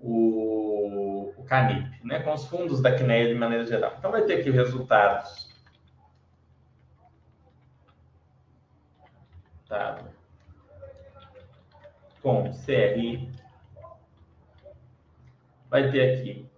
o, 0.00 1.32
o 1.36 1.44
Canip, 1.44 2.04
né? 2.04 2.20
com 2.20 2.32
os 2.32 2.46
fundos 2.46 2.80
da 2.80 2.96
CNEA 2.96 3.28
de 3.28 3.34
maneira 3.34 3.64
geral. 3.66 3.94
Então, 3.98 4.10
vai 4.10 4.22
ter 4.22 4.40
aqui 4.40 4.50
resultados. 4.50 5.48
Tá. 9.68 10.04
Com 12.22 12.50
CRI. 12.52 13.30
Vai 15.68 15.90
ter 15.92 16.18
aqui 16.18 16.50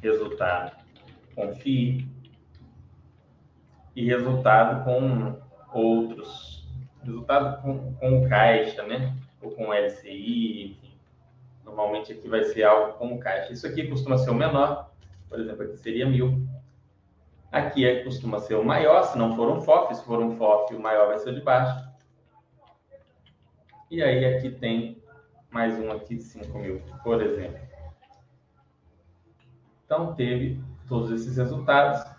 resultado 0.00 0.76
com 1.34 1.54
FII 1.56 2.08
e 3.96 4.06
resultado 4.06 4.84
com 4.84 5.40
outros 5.72 6.55
resultado 7.06 7.62
com, 7.62 7.94
com 7.94 8.28
caixa, 8.28 8.82
né? 8.82 9.16
Ou 9.40 9.50
com 9.52 9.72
LCI, 9.72 10.64
enfim. 10.64 10.92
Normalmente 11.64 12.12
aqui 12.12 12.28
vai 12.28 12.44
ser 12.44 12.64
algo 12.64 12.94
com 12.94 13.18
caixa. 13.18 13.52
Isso 13.52 13.66
aqui 13.66 13.88
costuma 13.88 14.18
ser 14.18 14.30
o 14.30 14.34
menor, 14.34 14.90
por 15.28 15.40
exemplo, 15.40 15.62
aqui 15.62 15.76
seria 15.76 16.06
mil. 16.06 16.46
Aqui 17.50 17.86
é, 17.86 18.02
costuma 18.04 18.38
ser 18.38 18.54
o 18.54 18.64
maior, 18.64 19.02
se 19.04 19.16
não 19.16 19.34
for 19.34 19.48
um 19.48 19.60
FOF. 19.60 19.94
Se 19.94 20.04
for 20.04 20.20
um 20.20 20.36
FOF, 20.36 20.74
o 20.74 20.80
maior 20.80 21.08
vai 21.08 21.18
ser 21.18 21.30
o 21.30 21.34
de 21.34 21.40
baixo. 21.40 21.86
E 23.90 24.02
aí 24.02 24.24
aqui 24.24 24.50
tem 24.50 25.02
mais 25.50 25.78
um 25.78 25.90
aqui 25.92 26.16
de 26.16 26.22
5 26.22 26.58
mil, 26.58 26.82
por 27.02 27.22
exemplo. 27.22 27.60
Então, 29.84 30.14
teve 30.14 30.60
todos 30.88 31.10
esses 31.12 31.36
resultados. 31.36 32.15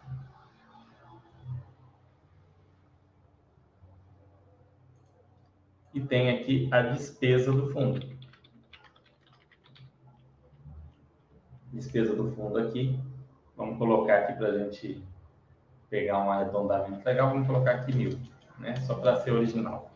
E 5.97 6.01
tem 6.01 6.29
aqui 6.29 6.69
a 6.71 6.81
despesa 6.81 7.51
do 7.51 7.71
fundo. 7.71 7.99
Despesa 11.73 12.15
do 12.15 12.31
fundo 12.33 12.59
aqui. 12.59 12.99
Vamos 13.55 13.79
colocar 13.79 14.19
aqui 14.19 14.33
para 14.33 14.49
a 14.49 14.57
gente 14.59 15.03
pegar 15.89 16.19
um 16.19 16.31
arredondamento 16.31 17.03
legal. 17.03 17.31
Vamos 17.31 17.47
colocar 17.47 17.71
aqui 17.71 17.95
mil, 17.95 18.11
né? 18.59 18.75
Só 18.81 18.93
para 18.93 19.19
ser 19.21 19.31
original. 19.31 19.91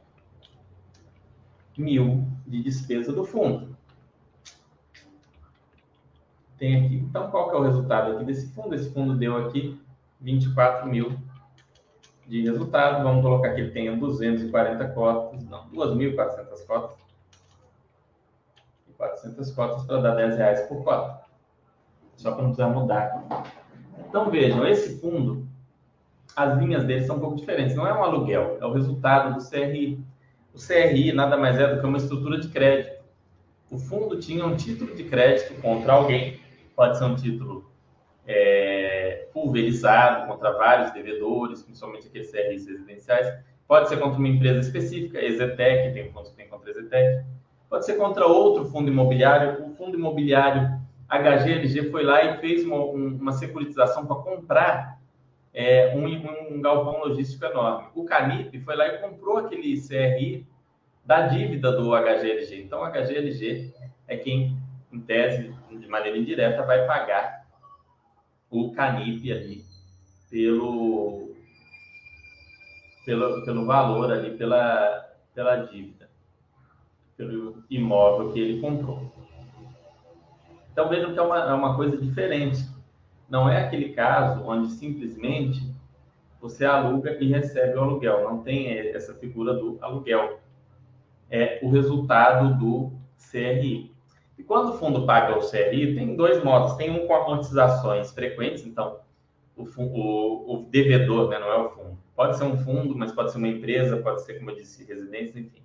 Mil 1.78 2.28
de 2.48 2.64
despesa 2.64 3.14
do 3.14 3.24
fundo. 3.24 3.78
Tem 6.58 6.84
aqui. 6.84 6.96
Então, 6.96 7.30
qual 7.30 7.50
que 7.50 7.56
é 7.56 7.60
o 7.60 7.64
resultado 7.64 8.14
aqui 8.14 8.26
desse 8.26 8.52
fundo? 8.54 8.74
Esse 8.74 8.92
fundo 8.92 9.16
deu 9.16 9.38
aqui 9.38 9.80
24 10.20 10.90
mil 10.90 11.16
de 12.28 12.42
resultado. 12.42 13.04
Vamos 13.04 13.22
colocar 13.22 13.54
que 13.54 13.62
ele 13.62 13.72
tenha 13.72 13.96
240 13.96 14.88
cotas, 14.90 15.44
não, 15.46 15.61
2.400 15.73 16.65
cotas. 16.65 16.97
E 18.89 18.93
400 18.93 19.51
cotas 19.51 19.84
para 19.86 20.01
dar 20.01 20.15
10 20.15 20.38
reais 20.38 20.62
por 20.67 20.84
cota. 20.84 21.21
Só 22.15 22.31
para 22.31 22.43
não 22.43 22.53
precisar 22.53 22.69
mudar. 22.69 23.45
Então 24.07 24.29
vejam, 24.29 24.65
esse 24.67 24.99
fundo, 24.99 25.47
as 26.36 26.57
linhas 26.57 26.84
dele 26.84 27.05
são 27.05 27.17
um 27.17 27.19
pouco 27.19 27.36
diferentes. 27.36 27.75
Não 27.75 27.88
é 27.88 27.93
um 27.93 28.03
aluguel, 28.03 28.57
é 28.62 28.65
o 28.65 28.73
resultado 28.73 29.36
do 29.36 29.49
CRI. 29.49 30.03
O 30.53 30.57
CRI 30.57 31.13
nada 31.13 31.38
mais 31.38 31.57
é 31.57 31.73
do 31.73 31.79
que 31.79 31.86
uma 31.86 31.97
estrutura 31.97 32.39
de 32.39 32.49
crédito. 32.49 33.01
O 33.69 33.77
fundo 33.77 34.19
tinha 34.19 34.45
um 34.45 34.55
título 34.55 34.93
de 34.93 35.05
crédito 35.05 35.60
contra 35.62 35.93
alguém, 35.93 36.39
pode 36.75 36.97
ser 36.97 37.05
um 37.05 37.15
título 37.15 37.71
é, 38.27 39.29
pulverizado 39.34 40.27
contra 40.27 40.51
vários 40.51 40.91
devedores, 40.91 41.63
principalmente 41.63 42.07
aqueles 42.07 42.29
CRIs 42.29 42.67
residenciais. 42.67 43.27
Pode 43.71 43.88
ser 43.88 44.01
contra 44.01 44.19
uma 44.19 44.27
empresa 44.27 44.60
específica, 44.60 45.23
Exetec, 45.23 45.93
tem 45.93 46.12
fundos 46.12 46.31
que 46.31 46.36
tem 46.36 46.45
contra 46.49 46.71
Exetec. 46.71 47.25
Pode 47.69 47.86
ser 47.86 47.93
contra 47.93 48.27
outro 48.27 48.65
fundo 48.65 48.91
imobiliário. 48.91 49.65
O 49.65 49.69
fundo 49.77 49.97
imobiliário 49.97 50.77
HGLG 51.07 51.89
foi 51.89 52.03
lá 52.03 52.21
e 52.21 52.38
fez 52.39 52.65
uma, 52.65 52.84
uma 52.84 53.31
securitização 53.31 54.05
para 54.05 54.17
comprar 54.17 54.99
é, 55.53 55.95
um, 55.95 56.05
um, 56.53 56.62
galpão 56.62 56.99
logístico 56.99 57.45
enorme. 57.45 57.88
O 57.95 58.03
Canip 58.03 58.60
foi 58.60 58.75
lá 58.75 58.88
e 58.88 58.97
comprou 58.97 59.38
aquele 59.38 59.79
CRI 59.79 60.45
da 61.05 61.27
dívida 61.27 61.71
do 61.71 61.91
HGLG. 61.91 62.63
Então, 62.63 62.81
o 62.81 62.91
HGLG 62.91 63.73
é 64.05 64.17
quem, 64.17 64.57
em 64.91 64.99
tese, 64.99 65.55
de 65.71 65.88
maneira 65.88 66.17
indireta, 66.17 66.63
vai 66.63 66.86
pagar 66.86 67.47
o 68.49 68.73
Canip 68.73 69.31
ali 69.31 69.63
pelo, 70.29 71.31
pelo, 73.12 73.43
pelo 73.43 73.65
valor 73.65 74.10
ali, 74.10 74.38
pela, 74.38 75.06
pela 75.36 75.58
dívida, 75.58 76.10
pelo 77.17 77.62
imóvel 77.69 78.32
que 78.32 78.39
ele 78.39 78.62
comprou. 78.62 79.12
Então 80.71 80.88
vejam 80.88 81.12
que 81.12 81.19
é 81.19 81.21
uma, 81.21 81.39
é 81.39 81.54
uma 81.54 81.76
coisa 81.76 81.97
diferente. 81.97 82.65
Não 83.30 83.50
é 83.50 83.65
aquele 83.65 83.89
caso 83.89 84.41
onde 84.45 84.69
simplesmente 84.69 85.62
você 86.39 86.63
aluga 86.63 87.17
e 87.21 87.28
recebe 87.28 87.78
o 87.78 87.82
aluguel. 87.82 88.24
Não 88.24 88.43
tem 88.43 88.69
essa 88.69 89.13
figura 89.13 89.54
do 89.56 89.78
aluguel. 89.82 90.39
É 91.30 91.60
o 91.62 91.69
resultado 91.69 92.58
do 92.58 92.93
CRI. 93.30 93.91
E 94.38 94.43
quando 94.43 94.69
o 94.69 94.78
fundo 94.78 95.06
paga 95.06 95.38
o 95.38 95.50
CRI, 95.50 95.95
tem 95.95 96.15
dois 96.15 96.41
modos. 96.41 96.76
Tem 96.76 96.89
um 96.89 97.06
com 97.06 97.13
amortizações 97.13 98.10
frequentes, 98.12 98.65
então 98.65 99.00
o, 99.58 99.63
o, 99.63 100.54
o 100.54 100.65
devedor, 100.69 101.30
né, 101.30 101.39
não 101.39 101.52
é 101.52 101.58
o 101.58 101.69
fundo. 101.71 102.01
Pode 102.21 102.38
ser 102.38 102.43
um 102.43 102.55
fundo, 102.55 102.95
mas 102.95 103.12
pode 103.12 103.31
ser 103.31 103.39
uma 103.39 103.47
empresa, 103.47 103.97
pode 103.97 104.21
ser, 104.21 104.36
como 104.36 104.51
eu 104.51 104.55
disse, 104.55 104.84
residência, 104.84 105.39
enfim. 105.39 105.63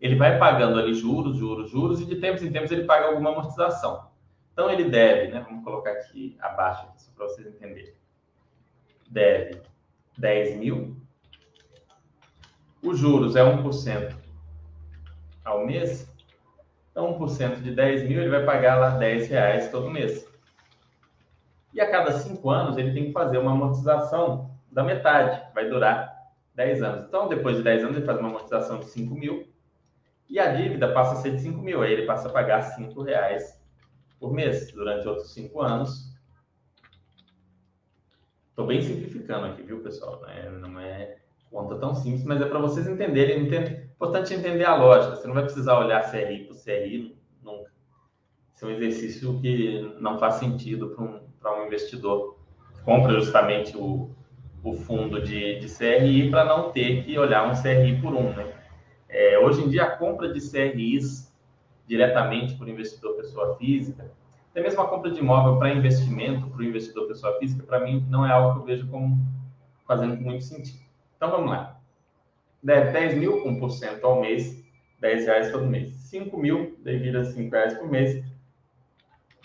Ele 0.00 0.14
vai 0.14 0.38
pagando 0.38 0.78
ali 0.78 0.94
juros, 0.94 1.36
juros, 1.36 1.68
juros, 1.68 2.00
e 2.00 2.04
de 2.04 2.14
tempos 2.14 2.44
em 2.44 2.52
tempos 2.52 2.70
ele 2.70 2.84
paga 2.84 3.06
alguma 3.06 3.30
amortização. 3.30 4.08
Então 4.52 4.70
ele 4.70 4.84
deve, 4.84 5.32
né? 5.32 5.40
Vamos 5.40 5.64
colocar 5.64 5.90
aqui 5.90 6.36
abaixo, 6.38 6.86
só 6.96 7.10
para 7.16 7.26
vocês 7.26 7.48
entenderem. 7.48 7.92
Deve 9.10 9.62
10 10.16 10.58
mil. 10.58 10.96
Os 12.80 12.96
juros 12.96 13.34
é 13.34 13.42
1% 13.42 14.14
ao 15.44 15.66
mês. 15.66 16.08
Então, 16.92 17.18
1% 17.18 17.62
de 17.62 17.74
10 17.74 18.08
mil, 18.08 18.20
ele 18.20 18.30
vai 18.30 18.44
pagar 18.44 18.76
lá 18.76 18.90
10 18.90 19.28
reais 19.28 19.72
todo 19.72 19.90
mês. 19.90 20.24
E 21.74 21.80
a 21.80 21.90
cada 21.90 22.12
5 22.12 22.48
anos, 22.48 22.78
ele 22.78 22.92
tem 22.92 23.06
que 23.06 23.12
fazer 23.12 23.38
uma 23.38 23.50
amortização 23.50 24.49
da 24.70 24.82
metade, 24.82 25.42
vai 25.54 25.68
durar 25.68 26.14
10 26.54 26.82
anos. 26.82 27.06
Então, 27.06 27.28
depois 27.28 27.56
de 27.56 27.62
10 27.62 27.84
anos, 27.84 27.96
ele 27.96 28.06
faz 28.06 28.18
uma 28.18 28.28
amortização 28.28 28.78
de 28.78 28.86
5 28.86 29.14
mil 29.14 29.48
e 30.28 30.38
a 30.38 30.54
dívida 30.54 30.92
passa 30.92 31.14
a 31.14 31.16
ser 31.16 31.32
de 31.32 31.42
5 31.42 31.60
mil. 31.60 31.82
Aí 31.82 31.92
ele 31.92 32.06
passa 32.06 32.28
a 32.28 32.32
pagar 32.32 32.62
5 32.62 33.02
reais 33.02 33.60
por 34.20 34.32
mês 34.32 34.70
durante 34.72 35.08
outros 35.08 35.32
cinco 35.32 35.62
anos. 35.62 36.14
Estou 38.50 38.66
bem 38.66 38.82
simplificando 38.82 39.46
aqui, 39.46 39.62
viu, 39.62 39.80
pessoal? 39.80 40.20
Não 40.60 40.78
é, 40.78 41.02
é 41.02 41.18
conta 41.50 41.76
tão 41.76 41.94
simples, 41.94 42.22
mas 42.24 42.40
é 42.42 42.44
para 42.44 42.58
vocês 42.58 42.86
entenderem. 42.86 43.50
É 43.52 43.90
importante 43.94 44.34
entender 44.34 44.64
a 44.64 44.76
lógica. 44.76 45.16
Você 45.16 45.26
não 45.26 45.34
vai 45.34 45.44
precisar 45.44 45.78
olhar 45.78 46.10
CRI 46.10 46.44
por 46.44 46.62
CRI 46.62 47.18
nunca. 47.42 47.72
Esse 48.54 48.64
é 48.64 48.68
um 48.68 48.70
exercício 48.72 49.40
que 49.40 49.96
não 49.98 50.18
faz 50.18 50.34
sentido 50.34 50.90
para 50.90 51.54
um, 51.54 51.62
um 51.62 51.66
investidor 51.66 52.38
que 52.74 52.82
compra 52.82 53.14
justamente 53.14 53.74
o, 53.76 54.14
o 54.62 54.74
fundo 54.74 55.22
de, 55.22 55.58
de 55.58 55.66
CRI 55.68 56.30
para 56.30 56.44
não 56.44 56.70
ter 56.70 57.04
que 57.04 57.18
olhar 57.18 57.50
um 57.50 57.60
CRI 57.60 58.00
por 58.00 58.14
um. 58.14 58.32
Né? 58.32 58.52
É, 59.08 59.38
hoje 59.38 59.62
em 59.62 59.68
dia, 59.68 59.84
a 59.84 59.96
compra 59.96 60.32
de 60.32 60.40
CRIs 60.40 61.30
diretamente 61.86 62.54
por 62.54 62.68
investidor 62.68 63.16
pessoa 63.16 63.56
física, 63.56 64.10
até 64.50 64.62
mesmo 64.62 64.80
a 64.80 64.88
compra 64.88 65.10
de 65.10 65.18
imóvel 65.18 65.58
para 65.58 65.72
investimento 65.72 66.46
para 66.48 66.60
o 66.60 66.64
investidor 66.64 67.08
pessoa 67.08 67.38
física, 67.38 67.64
para 67.64 67.80
mim, 67.80 68.06
não 68.08 68.26
é 68.26 68.30
algo 68.30 68.54
que 68.54 68.60
eu 68.60 68.64
vejo 68.64 68.88
como 68.88 69.18
fazendo 69.86 70.16
muito 70.16 70.44
sentido. 70.44 70.80
Então, 71.16 71.30
vamos 71.30 71.50
lá. 71.50 71.80
10 72.62 73.16
mil, 73.16 73.44
1% 73.44 74.04
ao 74.04 74.20
mês, 74.20 74.62
10 75.00 75.26
reais 75.26 75.50
todo 75.50 75.66
mês. 75.66 75.90
5 75.94 76.36
mil, 76.36 76.78
devira 76.82 77.24
5 77.24 77.50
reais 77.50 77.74
por 77.74 77.88
mês. 77.88 78.22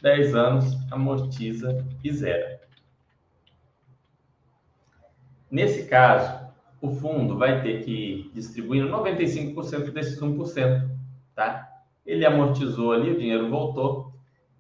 10 0.02 0.36
anos, 0.36 0.78
amortiza 0.92 1.86
e 2.04 2.12
zera. 2.12 2.55
Nesse 5.56 5.86
caso, 5.86 6.50
o 6.82 6.92
fundo 6.92 7.38
vai 7.38 7.62
ter 7.62 7.82
que 7.86 8.30
distribuir 8.34 8.84
95% 8.84 9.90
desses 9.92 10.20
1%, 10.20 10.90
tá? 11.34 11.72
Ele 12.06 12.26
amortizou 12.26 12.92
ali, 12.92 13.12
o 13.12 13.18
dinheiro 13.18 13.50
voltou, 13.50 14.12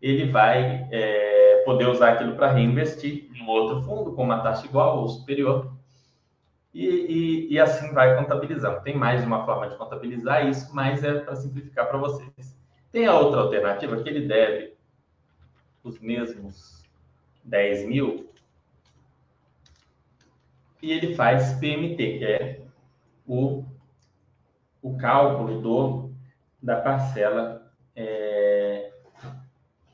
ele 0.02 0.32
vai 0.32 0.88
é, 0.90 1.64
poder 1.66 1.90
usar 1.90 2.14
aquilo 2.14 2.38
para 2.38 2.54
reinvestir 2.54 3.30
em 3.36 3.46
outro 3.46 3.82
fundo 3.82 4.14
com 4.14 4.24
uma 4.24 4.40
taxa 4.40 4.66
igual 4.68 5.02
ou 5.02 5.10
superior, 5.10 5.70
e, 6.74 6.88
e, 6.88 7.54
e, 7.54 7.60
assim 7.60 7.92
vai 7.92 8.16
contabilizando. 8.16 8.82
Tem 8.82 8.96
mais 8.96 9.22
uma 9.26 9.46
forma 9.46 9.68
de 9.68 9.76
contabilizar 9.76 10.48
isso, 10.48 10.74
mas 10.74 11.04
é 11.04 11.20
para 11.20 11.36
simplificar 11.36 11.90
para 11.90 11.98
vocês. 11.98 12.58
Tem 12.94 13.06
a 13.06 13.20
outra 13.20 13.42
alternativa 13.42 14.02
que 14.02 14.08
ele 14.08 14.26
deve 14.26 14.74
os 15.84 16.00
mesmos 16.00 16.82
10 17.44 17.86
mil 17.86 18.34
e 20.82 20.92
ele 20.92 21.16
faz 21.16 21.54
PMT, 21.54 22.20
que 22.20 22.26
é 22.26 22.62
o, 23.28 23.64
o 24.82 24.98
cálculo 24.98 25.62
do, 25.62 26.12
da 26.62 26.80
parcela. 26.80 27.72
É, 27.96 28.92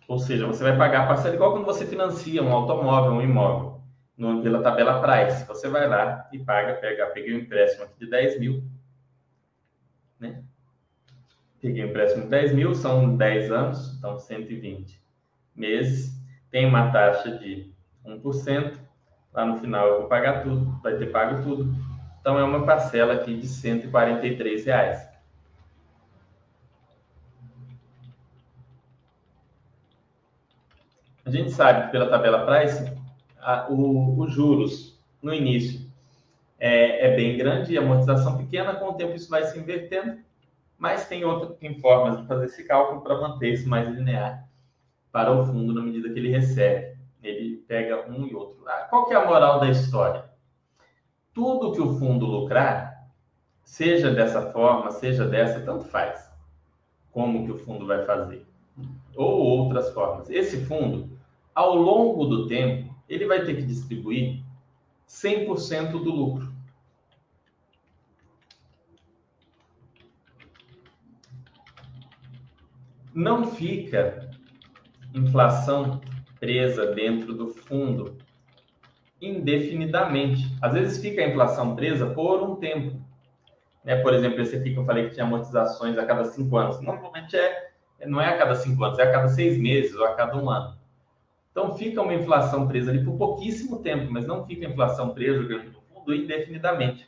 ou 0.07 0.19
seja, 0.19 0.45
você 0.45 0.63
vai 0.63 0.77
pagar 0.77 1.03
a 1.03 1.07
parcela 1.07 1.35
igual 1.35 1.53
quando 1.53 1.65
você 1.65 1.85
financia 1.85 2.43
um 2.43 2.51
automóvel, 2.51 3.13
um 3.13 3.21
imóvel, 3.21 3.81
no, 4.17 4.41
pela 4.41 4.61
tabela 4.61 5.01
Price. 5.01 5.45
Você 5.45 5.69
vai 5.69 5.87
lá 5.87 6.27
e 6.33 6.39
paga, 6.39 6.73
pega, 6.73 7.07
peguei 7.07 7.35
um 7.35 7.39
empréstimo 7.39 7.85
aqui 7.85 7.99
de 7.99 8.09
10 8.09 8.39
mil, 8.39 8.63
né? 10.19 10.43
Peguei 11.61 11.85
um 11.85 11.89
empréstimo 11.89 12.23
de 12.23 12.29
10 12.29 12.53
mil, 12.53 12.75
são 12.75 13.15
10 13.15 13.51
anos, 13.51 13.95
então 13.97 14.19
120 14.19 14.99
meses, 15.55 16.19
tem 16.49 16.65
uma 16.65 16.91
taxa 16.91 17.37
de 17.37 17.71
1%, 18.05 18.77
Lá 19.33 19.45
no 19.45 19.57
final 19.59 19.87
eu 19.87 19.99
vou 20.01 20.09
pagar 20.09 20.43
tudo, 20.43 20.79
vai 20.83 20.95
ter 20.97 21.11
pago 21.11 21.41
tudo. 21.43 21.73
Então 22.19 22.37
é 22.37 22.43
uma 22.43 22.65
parcela 22.65 23.13
aqui 23.13 23.35
de 23.35 23.47
143 23.47 24.65
reais. 24.65 25.09
A 31.25 31.29
gente 31.29 31.51
sabe 31.51 31.85
que 31.85 31.91
pela 31.91 32.09
tabela 32.09 32.45
price, 32.45 32.93
os 33.69 34.31
juros 34.33 34.99
no 35.21 35.33
início 35.33 35.89
é, 36.59 37.07
é, 37.07 37.15
bem 37.15 37.37
grande 37.37 37.73
e 37.73 37.77
a 37.77 37.81
amortização 37.81 38.37
pequena, 38.37 38.75
com 38.75 38.89
o 38.89 38.93
tempo 38.93 39.15
isso 39.15 39.29
vai 39.29 39.43
se 39.45 39.57
invertendo, 39.57 40.19
mas 40.77 41.07
tem 41.07 41.23
outras 41.23 41.57
formas 41.79 42.19
de 42.19 42.27
fazer 42.27 42.45
esse 42.45 42.63
cálculo 42.65 43.01
para 43.01 43.19
manter 43.19 43.53
isso 43.53 43.69
mais 43.69 43.87
linear 43.87 44.47
para 45.11 45.31
o 45.31 45.45
fundo 45.45 45.73
na 45.73 45.81
medida 45.81 46.09
que 46.09 46.19
ele 46.19 46.29
recebe. 46.29 46.90
Ele 47.21 47.57
pega 47.67 48.09
um 48.09 48.25
e 48.25 48.33
outro. 48.33 48.67
Ah, 48.67 48.87
qual 48.89 49.07
que 49.07 49.13
é 49.13 49.17
a 49.17 49.25
moral 49.25 49.59
da 49.59 49.69
história? 49.69 50.29
Tudo 51.33 51.71
que 51.71 51.81
o 51.81 51.97
fundo 51.97 52.25
lucrar, 52.25 53.07
seja 53.63 54.11
dessa 54.11 54.51
forma, 54.51 54.91
seja 54.91 55.27
dessa, 55.27 55.61
tanto 55.61 55.85
faz. 55.85 56.29
Como 57.11 57.45
que 57.45 57.51
o 57.51 57.57
fundo 57.57 57.85
vai 57.85 58.05
fazer? 58.05 58.45
Ou 59.15 59.41
outras 59.41 59.93
formas. 59.93 60.29
Esse 60.29 60.65
fundo, 60.65 61.17
ao 61.53 61.75
longo 61.75 62.25
do 62.25 62.47
tempo, 62.47 62.93
ele 63.07 63.27
vai 63.27 63.45
ter 63.45 63.55
que 63.55 63.63
distribuir 63.63 64.43
100% 65.07 65.91
do 65.91 66.11
lucro. 66.11 66.51
Não 73.13 73.45
fica 73.45 74.31
inflação 75.13 75.99
presa 76.41 76.87
dentro 76.87 77.35
do 77.35 77.49
fundo 77.49 78.17
indefinidamente. 79.21 80.51
Às 80.59 80.73
vezes 80.73 80.99
fica 80.99 81.21
a 81.21 81.29
inflação 81.29 81.75
presa 81.75 82.07
por 82.07 82.41
um 82.41 82.55
tempo. 82.55 82.99
Né? 83.85 83.95
Por 83.97 84.11
exemplo, 84.11 84.41
esse 84.41 84.55
aqui 84.55 84.73
que 84.73 84.79
eu 84.79 84.83
falei 84.83 85.07
que 85.07 85.13
tinha 85.13 85.25
amortizações 85.25 85.95
a 85.99 86.05
cada 86.05 86.25
cinco 86.25 86.57
anos. 86.57 86.81
Normalmente 86.81 87.37
é, 87.37 87.69
não 88.07 88.19
é 88.19 88.27
a 88.27 88.37
cada 88.39 88.55
cinco 88.55 88.83
anos, 88.83 88.97
é 88.97 89.03
a 89.03 89.11
cada 89.11 89.27
seis 89.27 89.55
meses 89.55 89.95
ou 89.95 90.03
a 90.03 90.15
cada 90.15 90.35
um 90.35 90.49
ano. 90.49 90.75
Então 91.51 91.77
fica 91.77 92.01
uma 92.01 92.15
inflação 92.15 92.67
presa 92.67 92.89
ali 92.89 93.03
por 93.03 93.17
pouquíssimo 93.17 93.77
tempo, 93.83 94.11
mas 94.11 94.25
não 94.25 94.43
fica 94.43 94.65
a 94.65 94.69
inflação 94.69 95.13
presa 95.13 95.43
dentro 95.43 95.69
do 95.69 95.81
fundo 95.81 96.15
indefinidamente. 96.15 97.07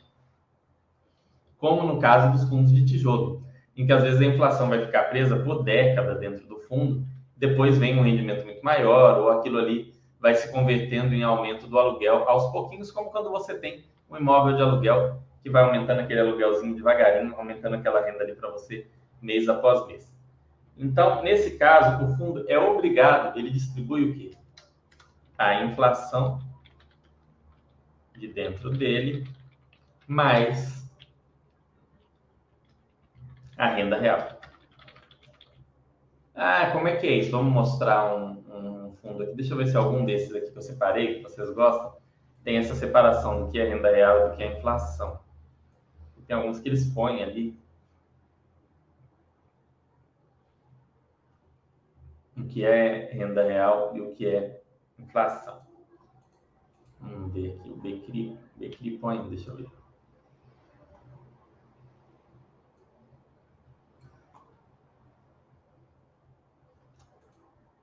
Como 1.58 1.82
no 1.82 1.98
caso 1.98 2.30
dos 2.30 2.48
fundos 2.48 2.72
de 2.72 2.84
tijolo, 2.84 3.42
em 3.76 3.84
que 3.84 3.92
às 3.92 4.02
vezes 4.04 4.20
a 4.20 4.24
inflação 4.26 4.68
vai 4.68 4.84
ficar 4.84 5.04
presa 5.04 5.36
por 5.36 5.64
década 5.64 6.14
dentro 6.14 6.46
do 6.46 6.60
fundo 6.68 7.04
depois 7.36 7.78
vem 7.78 7.98
um 7.98 8.02
rendimento 8.02 8.44
muito 8.44 8.62
maior, 8.62 9.18
ou 9.20 9.30
aquilo 9.30 9.58
ali 9.58 9.94
vai 10.20 10.34
se 10.34 10.50
convertendo 10.50 11.14
em 11.14 11.22
aumento 11.22 11.66
do 11.66 11.78
aluguel 11.78 12.28
aos 12.28 12.50
pouquinhos, 12.50 12.90
como 12.90 13.10
quando 13.10 13.30
você 13.30 13.58
tem 13.58 13.84
um 14.08 14.16
imóvel 14.16 14.56
de 14.56 14.62
aluguel 14.62 15.22
que 15.42 15.50
vai 15.50 15.62
aumentando 15.62 16.00
aquele 16.00 16.20
aluguelzinho 16.20 16.74
devagarinho, 16.74 17.34
aumentando 17.36 17.76
aquela 17.76 18.04
renda 18.04 18.24
ali 18.24 18.34
para 18.34 18.50
você 18.50 18.86
mês 19.20 19.48
após 19.48 19.86
mês. 19.86 20.14
Então, 20.76 21.22
nesse 21.22 21.58
caso, 21.58 22.04
o 22.04 22.16
fundo 22.16 22.44
é 22.48 22.58
obrigado, 22.58 23.38
ele 23.38 23.50
distribui 23.50 24.10
o 24.10 24.14
quê? 24.14 24.30
A 25.36 25.62
inflação 25.64 26.40
de 28.16 28.28
dentro 28.28 28.70
dele, 28.70 29.28
mais 30.06 30.88
a 33.56 33.68
renda 33.68 33.98
real. 33.98 34.40
Ah, 36.34 36.70
como 36.72 36.88
é 36.88 36.96
que 36.96 37.06
é 37.06 37.12
isso? 37.18 37.30
Vamos 37.30 37.52
mostrar 37.52 38.14
um, 38.14 38.32
um 38.52 38.92
fundo 38.96 39.22
aqui. 39.22 39.36
Deixa 39.36 39.52
eu 39.52 39.58
ver 39.58 39.68
se 39.68 39.76
algum 39.76 40.04
desses 40.04 40.34
aqui 40.34 40.50
que 40.50 40.58
eu 40.58 40.62
separei, 40.62 41.16
que 41.16 41.22
vocês 41.22 41.48
gostam, 41.50 41.96
tem 42.42 42.56
essa 42.56 42.74
separação 42.74 43.44
do 43.44 43.50
que 43.50 43.58
é 43.58 43.68
renda 43.68 43.90
real 43.90 44.18
e 44.18 44.30
do 44.30 44.36
que 44.36 44.42
é 44.42 44.58
inflação. 44.58 45.20
Tem 46.26 46.36
alguns 46.36 46.58
que 46.58 46.68
eles 46.68 46.86
põem 46.92 47.22
ali. 47.22 47.58
O 52.36 52.44
que 52.44 52.64
é 52.64 53.10
renda 53.12 53.44
real 53.44 53.96
e 53.96 54.00
o 54.00 54.12
que 54.12 54.26
é 54.26 54.60
inflação. 54.98 55.60
Vamos 56.98 57.32
ver 57.32 57.52
aqui. 57.52 57.70
O 57.70 57.76
Becri, 57.76 58.38
Becri 58.56 58.98
põe, 58.98 59.28
deixa 59.28 59.50
eu 59.50 59.56
ver. 59.56 59.83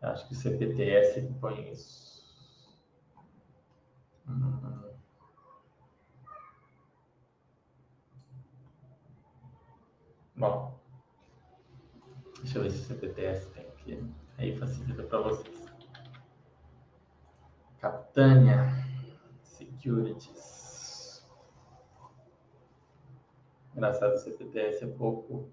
Acho 0.01 0.27
que 0.27 0.33
o 0.33 0.37
CPTS 0.37 1.21
põe 1.39 1.71
isso. 1.71 2.25
Hum. 4.27 4.81
Bom, 10.35 10.79
deixa 12.41 12.57
eu 12.57 12.63
ver 12.63 12.71
se 12.71 12.79
o 12.79 12.85
CPTS 12.85 13.51
tem 13.51 13.67
aqui. 13.67 14.11
Aí 14.39 14.57
facilita 14.57 15.03
para 15.03 15.19
vocês. 15.19 15.65
Capitânia 17.79 18.73
Securities. 19.43 21.23
Engraçado, 23.75 24.15
o 24.15 24.17
CPTS 24.17 24.83
é 24.83 24.87
pouco 24.87 25.51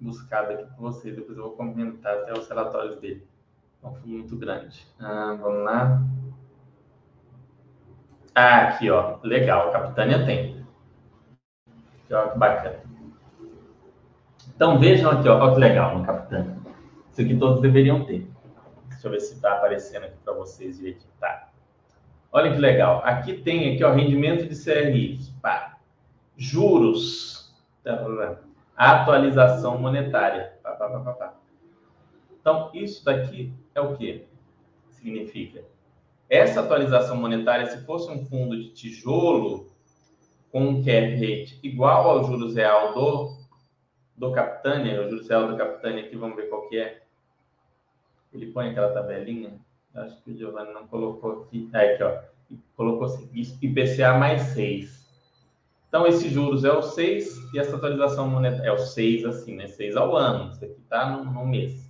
buscado 0.00 0.52
aqui 0.52 0.64
por 0.74 0.92
vocês. 0.92 1.14
Depois 1.14 1.36
eu 1.36 1.44
vou 1.44 1.56
comentar 1.56 2.16
até 2.18 2.32
os 2.32 2.48
relatórios 2.48 2.98
dele. 2.98 3.33
É 3.84 4.06
muito 4.06 4.36
grande. 4.36 4.86
Ah, 4.98 5.36
vamos 5.38 5.64
lá. 5.64 6.02
Ah, 8.34 8.68
aqui, 8.68 8.90
ó. 8.90 9.18
Legal. 9.22 9.70
Capitânia 9.72 10.24
tem. 10.24 10.64
Ó, 12.10 12.28
que 12.28 12.38
bacana. 12.38 12.80
Então, 14.54 14.78
vejam 14.78 15.10
aqui, 15.10 15.28
ó. 15.28 15.38
Olha 15.38 15.54
que 15.54 15.60
legal 15.60 15.98
no 15.98 16.04
Capitânia. 16.04 16.56
Isso 17.12 17.20
aqui 17.20 17.36
todos 17.36 17.60
deveriam 17.60 18.04
ter. 18.04 18.26
Deixa 18.88 19.06
eu 19.06 19.10
ver 19.10 19.20
se 19.20 19.34
está 19.34 19.52
aparecendo 19.52 20.04
aqui 20.04 20.16
para 20.24 20.32
vocês 20.32 20.78
direitinho. 20.78 21.12
Tá. 21.20 21.50
Olha 22.32 22.52
que 22.52 22.58
legal. 22.58 23.02
Aqui 23.04 23.34
tem 23.34 23.74
aqui, 23.74 23.84
ó, 23.84 23.92
rendimento 23.92 24.48
de 24.48 24.56
CRI. 24.56 25.20
Pá. 25.42 25.76
Juros. 26.36 27.54
Tá, 27.82 28.38
atualização 28.74 29.78
monetária. 29.78 30.54
Pá, 30.62 30.72
pá, 30.72 30.88
pá, 30.88 31.12
pá, 31.12 31.34
Então, 32.44 32.70
isso 32.74 33.02
daqui 33.02 33.50
é 33.74 33.80
o 33.80 33.96
que? 33.96 34.26
Significa. 34.90 35.64
Essa 36.28 36.60
atualização 36.60 37.16
monetária, 37.16 37.64
se 37.64 37.82
fosse 37.86 38.10
um 38.10 38.26
fundo 38.26 38.54
de 38.54 38.68
tijolo 38.74 39.72
com 40.52 40.60
um 40.60 40.84
cap 40.84 41.14
rate 41.14 41.58
igual 41.62 42.10
ao 42.10 42.24
juros 42.24 42.54
real 42.54 42.92
do, 42.92 43.38
do 44.14 44.30
Capitânia, 44.30 45.00
o 45.00 45.08
juros 45.08 45.26
real 45.26 45.48
do 45.48 45.56
Capitânia 45.56 46.04
aqui, 46.04 46.16
vamos 46.16 46.36
ver 46.36 46.50
qual 46.50 46.68
que 46.68 46.76
é 46.76 47.02
ele 48.30 48.52
põe 48.52 48.68
aquela 48.68 48.92
tabelinha, 48.92 49.58
acho 49.94 50.20
que 50.22 50.32
o 50.32 50.36
Giovanni 50.36 50.74
não 50.74 50.86
colocou 50.86 51.44
aqui, 51.44 51.70
ah, 51.72 51.80
aqui 51.80 52.02
ó, 52.02 52.18
colocou 52.76 53.04
assim, 53.06 53.30
IPCA 53.62 54.18
mais 54.18 54.42
6. 54.48 55.02
Então, 55.88 56.06
esses 56.06 56.30
juros 56.30 56.62
é 56.62 56.72
o 56.72 56.82
6 56.82 57.54
e 57.54 57.58
essa 57.58 57.76
atualização 57.76 58.28
monetária 58.28 58.68
é 58.68 58.72
o 58.72 58.78
6, 58.78 59.24
assim, 59.24 59.54
né? 59.54 59.68
6 59.68 59.96
ao 59.96 60.14
ano. 60.14 60.50
Isso 60.50 60.64
aqui 60.64 60.80
está 60.80 61.08
no, 61.08 61.24
no, 61.24 61.46
mês. 61.46 61.88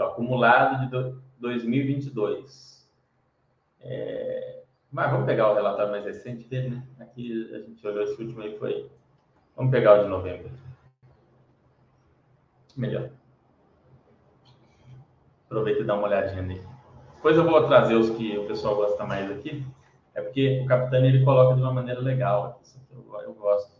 Aqui, 0.00 0.02
ó, 0.02 0.06
acumulado 0.06 0.80
de 0.80 0.90
do, 0.90 1.22
2022. 1.38 2.88
É... 3.80 4.62
Mas 4.90 5.10
vamos 5.10 5.26
pegar 5.26 5.50
o 5.50 5.54
relatório 5.54 5.92
mais 5.92 6.04
recente 6.04 6.48
dele, 6.48 6.70
né? 6.70 6.86
Aqui 7.00 7.54
a 7.54 7.58
gente 7.60 7.86
olhou 7.86 8.02
esse 8.02 8.20
último 8.20 8.42
aí, 8.42 8.58
foi. 8.58 8.90
Vamos 9.54 9.70
pegar 9.70 10.00
o 10.00 10.04
de 10.04 10.08
novembro. 10.08 10.50
Melhor. 12.76 13.10
Aproveita 15.46 15.82
e 15.82 15.84
dá 15.84 15.94
uma 15.94 16.08
olhadinha 16.08 16.42
nele. 16.42 16.66
Depois 17.16 17.36
eu 17.36 17.44
vou 17.44 17.66
trazer 17.66 17.94
os 17.94 18.10
que 18.10 18.36
o 18.38 18.46
pessoal 18.46 18.76
gosta 18.76 19.04
mais 19.04 19.30
aqui. 19.30 19.64
É 20.14 20.22
porque 20.22 20.60
o 20.60 20.66
Capitão 20.66 21.04
ele 21.04 21.24
coloca 21.24 21.54
de 21.54 21.62
uma 21.62 21.72
maneira 21.72 22.00
legal. 22.00 22.60
Eu, 22.90 23.20
eu 23.20 23.34
gosto 23.34 23.70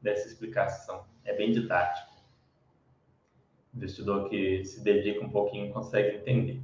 dessa 0.00 0.28
explicação. 0.28 1.04
É 1.24 1.34
bem 1.34 1.50
didático. 1.50 2.13
Investidor 3.74 4.28
que 4.28 4.64
se 4.64 4.82
dedica 4.82 5.24
um 5.24 5.30
pouquinho 5.30 5.72
consegue 5.72 6.16
entender. 6.16 6.60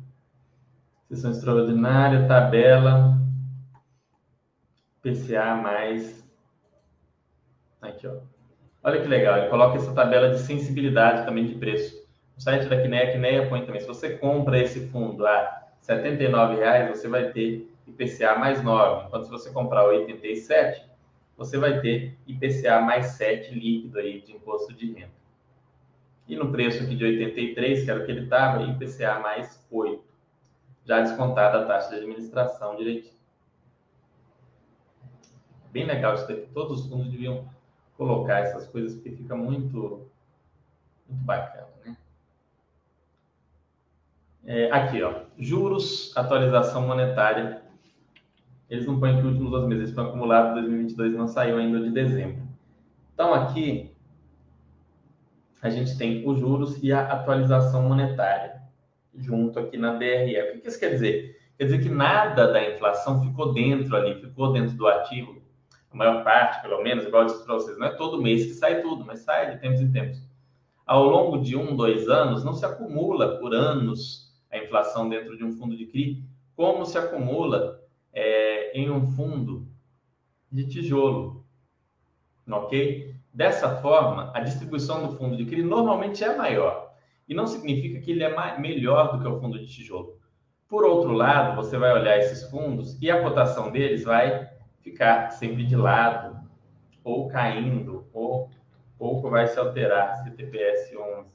Sessão 1.08 1.32
extraordinária, 1.32 2.28
tabela, 2.28 3.18
PCA 5.02 5.56
mais. 5.56 6.24
Aqui, 7.82 8.06
ó. 8.06 8.18
Olha 8.82 9.00
que 9.00 9.08
legal, 9.08 9.38
ele 9.38 9.48
coloca 9.48 9.76
essa 9.76 9.92
tabela 9.92 10.30
de 10.30 10.38
sensibilidade 10.38 11.24
também 11.26 11.46
de 11.46 11.54
preço 11.54 12.00
o 12.40 12.42
site 12.42 12.70
da 12.70 12.80
Quineia, 12.80 13.10
a 13.10 13.12
Quineia 13.12 13.48
põe 13.50 13.66
também. 13.66 13.82
Se 13.82 13.86
você 13.86 14.16
compra 14.16 14.58
esse 14.58 14.88
fundo 14.88 15.26
a 15.26 15.70
R$ 15.86 15.94
79,00, 15.94 16.88
você 16.88 17.06
vai 17.06 17.30
ter 17.32 17.70
IPCA 17.86 18.38
mais 18.38 18.64
9. 18.64 19.08
Enquanto 19.08 19.24
se 19.24 19.30
você 19.30 19.50
comprar 19.50 19.84
87, 19.84 20.82
você 21.36 21.58
vai 21.58 21.82
ter 21.82 22.16
IPCA 22.26 22.80
mais 22.80 23.08
7 23.08 23.52
líquido 23.52 23.98
aí 23.98 24.22
de 24.22 24.32
imposto 24.32 24.72
de 24.72 24.90
renda. 24.90 25.19
E 26.30 26.36
no 26.36 26.52
preço 26.52 26.84
aqui 26.84 26.94
de 26.94 27.04
83, 27.04 27.84
que 27.84 27.90
era 27.90 28.00
o 28.00 28.06
que 28.06 28.12
ele 28.12 28.22
estava, 28.22 28.62
IPCA 28.62 29.18
mais 29.18 29.66
8. 29.68 30.00
Já 30.84 31.00
descontada 31.00 31.58
a 31.58 31.66
taxa 31.66 31.90
de 31.90 31.96
administração 31.96 32.76
direitinho. 32.76 33.18
Bem 35.72 35.86
legal 35.86 36.14
isso 36.14 36.28
daqui. 36.28 36.46
Todos 36.54 36.82
os 36.82 36.88
fundos 36.88 37.10
deviam 37.10 37.48
colocar 37.96 38.38
essas 38.38 38.68
coisas, 38.68 38.94
porque 38.94 39.10
fica 39.10 39.34
muito, 39.34 40.08
muito 41.08 41.24
bacana, 41.24 41.66
né? 41.84 41.96
É, 44.44 44.70
aqui, 44.70 45.02
ó, 45.02 45.22
juros, 45.36 46.16
atualização 46.16 46.86
monetária. 46.86 47.60
Eles 48.70 48.86
não 48.86 49.00
põem 49.00 49.14
que 49.16 49.22
os 49.22 49.32
últimos 49.32 49.50
dois 49.50 49.66
meses, 49.66 49.88
eles 49.88 49.98
acumulado 49.98 50.54
2022 50.54 51.12
não 51.12 51.26
saiu 51.26 51.58
ainda 51.58 51.80
de 51.80 51.90
dezembro. 51.90 52.40
Então, 53.14 53.34
aqui, 53.34 53.89
a 55.62 55.68
gente 55.68 55.96
tem 55.98 56.26
os 56.26 56.38
juros 56.38 56.82
e 56.82 56.92
a 56.92 57.12
atualização 57.12 57.82
monetária, 57.82 58.62
junto 59.14 59.58
aqui 59.58 59.76
na 59.76 59.94
DRE. 59.94 60.56
O 60.56 60.60
que 60.60 60.68
isso 60.68 60.80
quer 60.80 60.90
dizer? 60.90 61.38
Quer 61.58 61.64
dizer 61.64 61.82
que 61.82 61.88
nada 61.88 62.50
da 62.50 62.70
inflação 62.72 63.22
ficou 63.22 63.52
dentro 63.52 63.94
ali, 63.94 64.14
ficou 64.14 64.52
dentro 64.52 64.76
do 64.76 64.86
ativo. 64.86 65.42
A 65.90 65.96
maior 65.96 66.24
parte, 66.24 66.62
pelo 66.62 66.82
menos, 66.82 67.04
igual 67.04 67.24
eu 67.24 67.28
disse 67.28 67.44
para 67.44 67.54
vocês, 67.54 67.76
não 67.76 67.88
é 67.88 67.90
todo 67.90 68.22
mês 68.22 68.46
que 68.46 68.54
sai 68.54 68.80
tudo, 68.80 69.04
mas 69.04 69.20
sai 69.20 69.50
de 69.50 69.60
tempos 69.60 69.80
em 69.80 69.92
tempos. 69.92 70.22
Ao 70.86 71.04
longo 71.04 71.38
de 71.38 71.56
um, 71.56 71.76
dois 71.76 72.08
anos, 72.08 72.42
não 72.42 72.54
se 72.54 72.64
acumula 72.64 73.38
por 73.38 73.54
anos 73.54 74.32
a 74.50 74.58
inflação 74.58 75.08
dentro 75.08 75.36
de 75.36 75.44
um 75.44 75.52
fundo 75.52 75.76
de 75.76 75.86
CRI, 75.86 76.24
como 76.56 76.86
se 76.86 76.96
acumula 76.96 77.80
é, 78.12 78.76
em 78.78 78.90
um 78.90 79.06
fundo 79.06 79.68
de 80.50 80.66
tijolo. 80.66 81.44
Ok? 82.50 83.09
Dessa 83.32 83.76
forma, 83.76 84.32
a 84.34 84.40
distribuição 84.40 85.06
do 85.06 85.16
fundo 85.16 85.36
de 85.36 85.46
CRI 85.46 85.62
normalmente 85.62 86.24
é 86.24 86.36
maior. 86.36 86.92
E 87.28 87.34
não 87.34 87.46
significa 87.46 88.00
que 88.00 88.10
ele 88.10 88.24
é 88.24 88.58
melhor 88.58 89.12
do 89.12 89.22
que 89.22 89.28
o 89.28 89.40
fundo 89.40 89.58
de 89.58 89.66
tijolo. 89.66 90.18
Por 90.68 90.84
outro 90.84 91.12
lado, 91.12 91.54
você 91.54 91.78
vai 91.78 91.92
olhar 91.92 92.18
esses 92.18 92.48
fundos 92.50 93.00
e 93.00 93.10
a 93.10 93.22
cotação 93.22 93.70
deles 93.70 94.04
vai 94.04 94.48
ficar 94.80 95.30
sempre 95.30 95.64
de 95.64 95.76
lado, 95.76 96.40
ou 97.04 97.28
caindo, 97.28 98.08
ou 98.12 98.50
pouco 98.98 99.30
vai 99.30 99.46
se 99.46 99.58
alterar, 99.58 100.22
CTPS 100.24 100.96
11. 100.96 101.30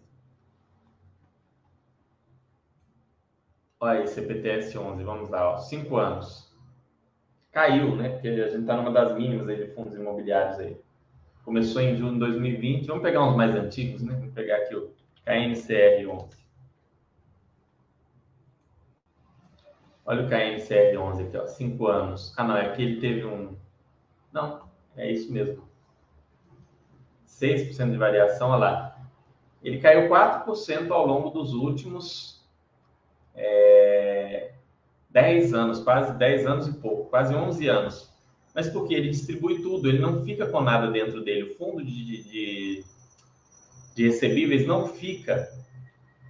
Olha 3.80 4.00
aí, 4.00 4.08
CPTS 4.08 4.78
11, 4.78 5.04
vamos 5.04 5.30
lá, 5.30 5.54
ó, 5.54 5.58
cinco 5.58 5.98
anos. 5.98 6.54
Caiu, 7.52 7.96
né? 7.96 8.10
Porque 8.10 8.28
a 8.28 8.48
gente 8.50 8.62
está 8.62 8.76
numa 8.76 8.92
das 8.92 9.16
mínimas 9.16 9.48
aí 9.48 9.58
de 9.58 9.74
fundos 9.74 9.96
imobiliários 9.96 10.60
aí. 10.60 10.85
Começou 11.46 11.80
em 11.80 11.96
junho 11.96 12.14
de 12.14 12.20
2020. 12.20 12.88
Vamos 12.88 13.04
pegar 13.04 13.24
uns 13.24 13.38
mais 13.38 13.56
antigos, 13.56 14.02
né? 14.02 14.16
Vamos 14.16 14.34
pegar 14.34 14.58
aqui 14.58 14.76
o 14.76 14.92
KNCR 15.24 16.10
11. 16.10 16.46
Olha 20.08 20.26
o 20.26 20.28
KNCR 20.28 20.98
11 21.00 21.24
aqui, 21.24 21.38
ó, 21.38 21.46
cinco 21.46 21.88
anos. 21.88 22.34
Ah, 22.36 22.44
não, 22.44 22.58
é 22.58 22.70
que 22.76 22.82
ele 22.82 23.00
teve 23.00 23.26
um... 23.26 23.56
Não, 24.34 24.68
é 24.98 25.12
isso 25.12 25.32
mesmo. 25.32 25.64
6% 27.28 27.92
de 27.92 27.98
variação, 27.98 28.50
olha 28.50 28.58
lá. 28.60 29.10
Ele 29.64 29.80
caiu 29.80 30.10
4% 30.10 30.92
ao 30.92 31.06
longo 31.06 31.30
dos 31.30 31.54
últimos 31.54 32.44
é, 33.36 34.54
10 35.12 35.54
anos, 35.54 35.84
quase 35.84 36.18
10 36.18 36.48
anos 36.48 36.68
e 36.68 36.74
pouco, 36.74 37.10
quase 37.10 37.36
11 37.36 37.68
anos. 37.68 38.15
Mas 38.56 38.70
porque 38.70 38.94
ele 38.94 39.10
distribui 39.10 39.62
tudo, 39.62 39.90
ele 39.90 40.00
não 40.00 40.24
fica 40.24 40.48
com 40.48 40.62
nada 40.62 40.90
dentro 40.90 41.22
dele. 41.22 41.52
O 41.52 41.56
fundo 41.58 41.84
de, 41.84 42.24
de, 42.24 42.84
de 43.94 44.04
recebíveis 44.06 44.66
não 44.66 44.88
fica 44.88 45.52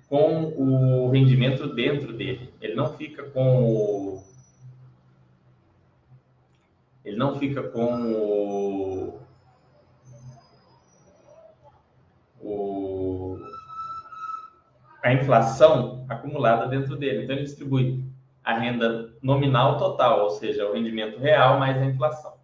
com 0.10 0.46
o 0.58 1.12
rendimento 1.12 1.68
dentro 1.68 2.12
dele. 2.14 2.52
Ele 2.60 2.74
não 2.74 2.98
fica 2.98 3.22
com 3.30 3.64
o. 3.64 4.24
Ele 7.04 7.16
não 7.16 7.38
fica 7.38 7.62
com 7.62 8.12
o. 8.12 9.20
o 12.42 13.40
a 15.04 15.14
inflação 15.14 16.04
acumulada 16.10 16.68
dentro 16.68 16.96
dele. 16.96 17.24
Então, 17.24 17.36
ele 17.36 17.46
distribui 17.46 18.04
a 18.44 18.58
renda 18.58 19.14
nominal 19.26 19.80
total, 19.80 20.24
ou 20.24 20.30
seja, 20.30 20.70
o 20.70 20.74
rendimento 20.74 21.18
real 21.18 21.60
mais 21.60 21.76
a 21.82 21.86
inflação. 21.86 22.36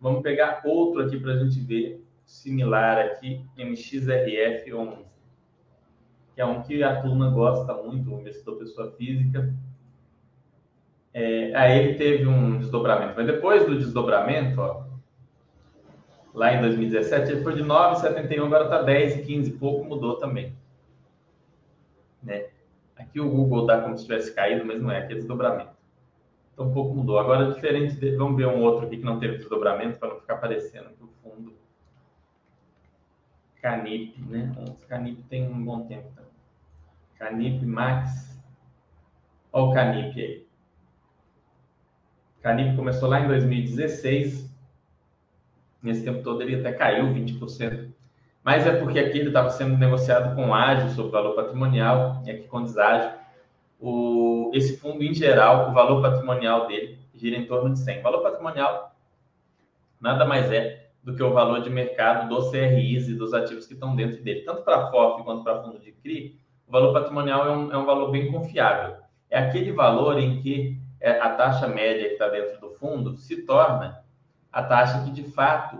Vamos 0.00 0.20
pegar 0.20 0.62
outro 0.64 1.02
aqui 1.02 1.16
para 1.16 1.34
a 1.34 1.38
gente 1.38 1.60
ver, 1.60 2.04
similar 2.24 2.98
aqui, 2.98 3.44
MXRF11, 3.56 4.98
que 6.34 6.40
é 6.40 6.44
um 6.44 6.60
que 6.62 6.82
a 6.82 7.00
turma 7.00 7.30
gosta 7.30 7.72
muito, 7.74 8.12
o 8.12 8.18
investidor 8.18 8.58
pessoa 8.58 8.90
física. 8.92 9.54
É, 11.14 11.54
aí 11.54 11.78
ele 11.78 11.94
teve 11.94 12.26
um 12.26 12.58
desdobramento, 12.58 13.14
mas 13.16 13.26
depois 13.26 13.64
do 13.64 13.78
desdobramento, 13.78 14.60
ó, 14.60 14.84
lá 16.34 16.52
em 16.52 16.60
2017, 16.62 17.30
ele 17.30 17.42
foi 17.42 17.54
de 17.54 17.62
9,71, 17.62 18.44
agora 18.44 18.64
está 18.64 18.84
10,15, 18.84 19.56
pouco 19.56 19.84
mudou 19.84 20.16
também 20.16 20.52
né? 22.22 22.49
Aqui 23.00 23.20
o 23.20 23.30
Google 23.30 23.66
dá 23.66 23.80
como 23.80 23.96
se 23.96 24.04
tivesse 24.04 24.34
caído, 24.34 24.64
mas 24.64 24.80
não 24.80 24.90
é, 24.90 24.98
aqui 24.98 25.12
é 25.12 25.16
desdobramento. 25.16 25.70
Então 26.52 26.68
um 26.68 26.72
pouco 26.72 26.94
mudou. 26.94 27.18
Agora, 27.18 27.52
diferente 27.52 27.94
de, 27.94 28.16
vamos 28.16 28.36
ver 28.36 28.46
um 28.46 28.62
outro 28.62 28.86
aqui 28.86 28.98
que 28.98 29.04
não 29.04 29.18
teve 29.18 29.38
desdobramento, 29.38 29.98
para 29.98 30.10
não 30.10 30.20
ficar 30.20 30.34
aparecendo 30.34 30.88
aqui 30.88 31.02
o 31.02 31.08
fundo. 31.22 31.54
Canip, 33.62 34.20
né? 34.22 34.54
Canip 34.88 35.22
tem 35.24 35.48
um 35.48 35.64
bom 35.64 35.86
tempo 35.86 36.08
também. 36.14 36.30
Canip 37.18 37.64
Max. 37.64 38.38
Olha 39.52 39.64
o 39.64 39.74
Canip 39.74 40.20
aí. 40.20 40.46
Canip 42.42 42.76
começou 42.76 43.08
lá 43.08 43.20
em 43.20 43.28
2016. 43.28 44.50
Nesse 45.82 46.04
tempo 46.04 46.22
todo 46.22 46.42
ele 46.42 46.56
até 46.56 46.72
caiu 46.72 47.06
20% 47.06 47.89
mas 48.42 48.66
é 48.66 48.72
porque 48.72 48.98
aqui 48.98 49.18
ele 49.18 49.28
estava 49.28 49.50
sendo 49.50 49.76
negociado 49.76 50.34
com 50.34 50.54
ágio 50.54 50.90
sobre 50.90 51.12
valor 51.12 51.34
patrimonial, 51.34 52.22
e 52.24 52.30
aqui 52.30 52.48
com 52.48 52.62
deságio 52.62 53.20
o, 53.80 54.50
esse 54.52 54.76
fundo, 54.76 55.02
em 55.02 55.14
geral, 55.14 55.70
o 55.70 55.72
valor 55.72 56.02
patrimonial 56.02 56.66
dele 56.66 56.98
gira 57.14 57.36
em 57.36 57.46
torno 57.46 57.72
de 57.72 57.78
100. 57.80 58.00
O 58.00 58.02
valor 58.02 58.22
patrimonial 58.22 58.94
nada 59.98 60.24
mais 60.26 60.52
é 60.52 60.90
do 61.02 61.16
que 61.16 61.22
o 61.22 61.32
valor 61.32 61.62
de 61.62 61.70
mercado 61.70 62.28
dos 62.28 62.50
CRIs 62.50 63.08
e 63.08 63.14
dos 63.14 63.32
ativos 63.32 63.66
que 63.66 63.72
estão 63.72 63.96
dentro 63.96 64.22
dele. 64.22 64.42
Tanto 64.42 64.62
para 64.62 64.90
FOF 64.90 65.24
quanto 65.24 65.42
para 65.42 65.62
fundo 65.62 65.78
de 65.78 65.92
CRI, 65.92 66.38
o 66.66 66.70
valor 66.70 66.92
patrimonial 66.92 67.46
é 67.46 67.50
um, 67.50 67.72
é 67.72 67.78
um 67.78 67.86
valor 67.86 68.10
bem 68.10 68.30
confiável. 68.30 68.96
É 69.30 69.38
aquele 69.38 69.72
valor 69.72 70.18
em 70.18 70.42
que 70.42 70.78
é, 71.00 71.12
a 71.18 71.30
taxa 71.30 71.66
média 71.66 72.06
que 72.06 72.12
está 72.14 72.28
dentro 72.28 72.60
do 72.60 72.70
fundo 72.70 73.16
se 73.16 73.42
torna 73.42 74.04
a 74.52 74.62
taxa 74.62 75.04
que, 75.04 75.10
de 75.10 75.22
fato, 75.22 75.78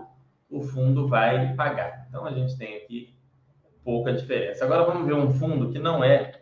o 0.51 0.61
fundo 0.61 1.07
vai 1.07 1.55
pagar. 1.55 2.05
Então, 2.09 2.25
a 2.25 2.31
gente 2.31 2.57
tem 2.57 2.77
aqui 2.77 3.15
pouca 3.83 4.13
diferença. 4.13 4.65
Agora, 4.65 4.83
vamos 4.83 5.07
ver 5.07 5.13
um 5.13 5.31
fundo 5.31 5.71
que 5.71 5.79
não 5.79 6.03
é 6.03 6.39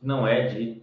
não 0.00 0.26
é 0.26 0.46
de 0.46 0.82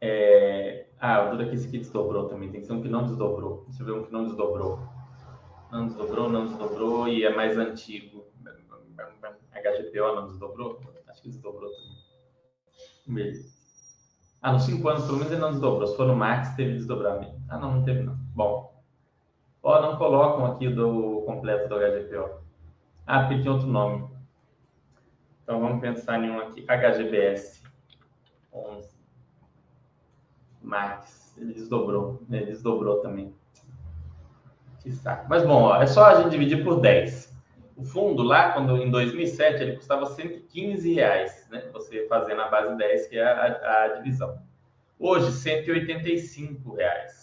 é, 0.00 0.86
ah, 1.00 1.32
o 1.32 1.38
que 1.38 1.54
esse 1.54 1.68
aqui 1.68 1.78
desdobrou 1.78 2.28
também. 2.28 2.50
Tem 2.50 2.60
que 2.60 2.66
ser 2.66 2.72
um 2.72 2.82
que 2.82 2.88
não 2.88 3.04
desdobrou. 3.04 3.64
Deixa 3.68 3.82
eu 3.82 3.86
ver 3.86 3.92
um 3.92 4.04
que 4.04 4.12
não 4.12 4.24
desdobrou. 4.24 4.80
Não 5.70 5.86
desdobrou, 5.86 6.28
não 6.28 6.46
desdobrou 6.46 7.08
e 7.08 7.24
é 7.24 7.34
mais 7.34 7.56
antigo. 7.56 8.26
HGPO 9.52 10.14
não 10.14 10.26
desdobrou? 10.26 10.80
Acho 11.08 11.22
que 11.22 11.28
desdobrou 11.28 11.70
também. 11.70 12.02
Beleza. 13.06 13.52
Ah, 14.40 14.52
nos 14.52 14.64
5 14.64 14.88
anos, 14.88 15.04
pelo 15.04 15.18
menos 15.18 15.32
ele 15.32 15.40
não 15.40 15.50
desdobrou. 15.50 15.86
Se 15.86 15.96
for 15.96 16.06
no 16.06 16.16
Max, 16.16 16.54
teve 16.56 16.74
desdobramento. 16.74 17.40
Ah, 17.48 17.58
não, 17.58 17.76
não 17.76 17.84
teve 17.84 18.02
não. 18.02 18.18
Bom. 18.34 18.72
Ó, 19.62 19.80
não 19.80 19.96
colocam 19.96 20.46
aqui 20.46 20.68
do 20.68 21.22
completo 21.26 21.68
do 21.68 21.76
HGPO. 21.76 22.40
Ah, 23.06 23.28
tinha 23.28 23.52
outro 23.52 23.66
nome. 23.66 24.08
Então 25.42 25.60
vamos 25.60 25.80
pensar 25.80 26.22
em 26.22 26.30
um 26.30 26.40
aqui. 26.40 26.64
HGBS 26.66 27.62
11. 28.52 28.90
Max, 30.62 31.34
ele 31.36 31.54
desdobrou, 31.54 32.22
ele 32.30 32.46
desdobrou 32.46 33.00
também. 33.00 33.34
Que 34.80 34.90
saco. 34.90 35.26
Mas 35.28 35.44
bom, 35.44 35.62
ó, 35.62 35.80
é 35.80 35.86
só 35.86 36.06
a 36.06 36.22
gente 36.22 36.30
dividir 36.30 36.64
por 36.64 36.80
10. 36.80 37.32
O 37.76 37.84
fundo 37.84 38.22
lá, 38.22 38.52
quando 38.52 38.76
em 38.76 38.90
2007, 38.90 39.62
ele 39.62 39.76
custava 39.76 40.06
115 40.06 40.92
reais, 40.94 41.46
né? 41.50 41.68
Você 41.72 42.06
fazer 42.06 42.34
na 42.34 42.48
base 42.48 42.76
10, 42.76 43.06
que 43.08 43.18
é 43.18 43.24
a, 43.24 43.84
a 43.84 43.88
divisão. 43.98 44.38
Hoje, 44.98 45.32
185 45.32 46.74
reais. 46.74 47.21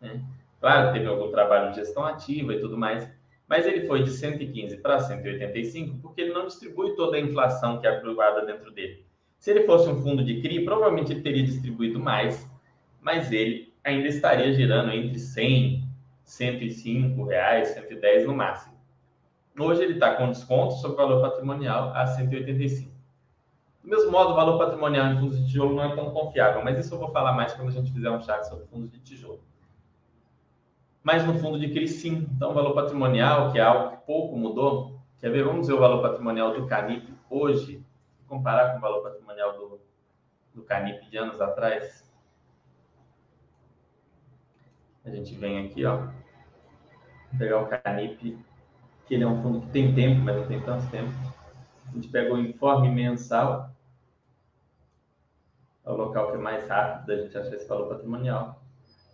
Né? 0.00 0.22
Claro, 0.60 0.92
teve 0.92 1.06
algum 1.06 1.30
trabalho 1.30 1.70
de 1.70 1.76
gestão 1.76 2.04
ativa 2.04 2.52
e 2.52 2.60
tudo 2.60 2.76
mais, 2.76 3.10
mas 3.48 3.66
ele 3.66 3.86
foi 3.86 4.02
de 4.02 4.10
115 4.10 4.76
para 4.78 4.98
185 4.98 5.98
porque 5.98 6.20
ele 6.20 6.32
não 6.32 6.46
distribui 6.46 6.94
toda 6.94 7.16
a 7.16 7.20
inflação 7.20 7.80
que 7.80 7.86
é 7.86 7.96
aprovada 7.96 8.44
dentro 8.44 8.70
dele. 8.70 9.04
Se 9.38 9.50
ele 9.50 9.64
fosse 9.64 9.88
um 9.88 10.02
fundo 10.02 10.24
de 10.24 10.40
CRI, 10.40 10.64
provavelmente 10.64 11.12
ele 11.12 11.22
teria 11.22 11.44
distribuído 11.44 12.00
mais, 12.00 12.48
mas 13.00 13.30
ele 13.30 13.72
ainda 13.84 14.08
estaria 14.08 14.52
girando 14.52 14.90
entre 14.90 15.18
100, 15.18 15.88
105 16.24 17.24
reais, 17.24 17.68
110 17.68 18.26
no 18.26 18.34
máximo. 18.34 18.76
Hoje 19.58 19.82
ele 19.82 19.94
está 19.94 20.14
com 20.14 20.30
desconto 20.30 20.74
sobre 20.74 21.02
o 21.02 21.08
valor 21.08 21.22
patrimonial 21.22 21.92
a 21.94 22.06
185. 22.06 22.90
Do 23.82 23.88
mesmo 23.88 24.10
modo, 24.10 24.32
o 24.32 24.36
valor 24.36 24.58
patrimonial 24.58 25.12
em 25.12 25.18
fundos 25.18 25.38
de 25.38 25.46
tijolo 25.46 25.74
não 25.74 25.84
é 25.84 25.96
tão 25.96 26.10
confiável, 26.10 26.62
mas 26.62 26.78
isso 26.78 26.94
eu 26.94 26.98
vou 26.98 27.10
falar 27.10 27.32
mais 27.32 27.54
quando 27.54 27.68
a 27.68 27.72
gente 27.72 27.92
fizer 27.92 28.10
um 28.10 28.20
chat 28.20 28.42
sobre 28.44 28.66
fundos 28.66 28.90
de 28.90 29.00
tijolo. 29.00 29.40
Mas 31.08 31.24
no 31.24 31.38
fundo 31.38 31.58
de 31.58 31.72
CRI, 31.72 31.88
sim. 31.88 32.28
Então, 32.36 32.50
o 32.50 32.54
valor 32.54 32.74
patrimonial, 32.74 33.50
que 33.50 33.58
é 33.58 33.62
algo 33.62 33.96
que 33.96 34.04
pouco 34.04 34.36
mudou, 34.36 35.00
quer 35.18 35.30
ver? 35.30 35.42
Vamos 35.42 35.66
ver 35.66 35.72
o 35.72 35.80
valor 35.80 36.02
patrimonial 36.02 36.52
do 36.52 36.66
Canip 36.66 37.10
hoje, 37.30 37.82
comparar 38.26 38.72
com 38.72 38.76
o 38.76 38.80
valor 38.82 39.02
patrimonial 39.02 39.54
do, 39.54 39.80
do 40.52 40.62
Canip 40.64 41.08
de 41.08 41.16
anos 41.16 41.40
atrás. 41.40 42.06
A 45.02 45.08
gente 45.08 45.34
vem 45.34 45.64
aqui, 45.64 45.82
ó, 45.86 46.08
pegar 47.38 47.62
o 47.62 47.68
Canip, 47.68 48.38
que 49.06 49.14
ele 49.14 49.24
é 49.24 49.26
um 49.26 49.42
fundo 49.42 49.62
que 49.62 49.70
tem 49.70 49.94
tempo, 49.94 50.20
mas 50.20 50.36
não 50.36 50.46
tem 50.46 50.60
tanto 50.60 50.90
tempo. 50.90 51.10
A 51.88 51.92
gente 51.92 52.08
pega 52.08 52.34
o 52.34 52.38
informe 52.38 52.90
mensal, 52.90 53.70
é 55.86 55.90
o 55.90 55.96
local 55.96 56.32
que 56.32 56.36
é 56.36 56.38
mais 56.38 56.68
rápido 56.68 57.06
da 57.06 57.16
gente 57.16 57.38
achar 57.38 57.54
esse 57.54 57.66
valor 57.66 57.88
patrimonial. 57.88 58.57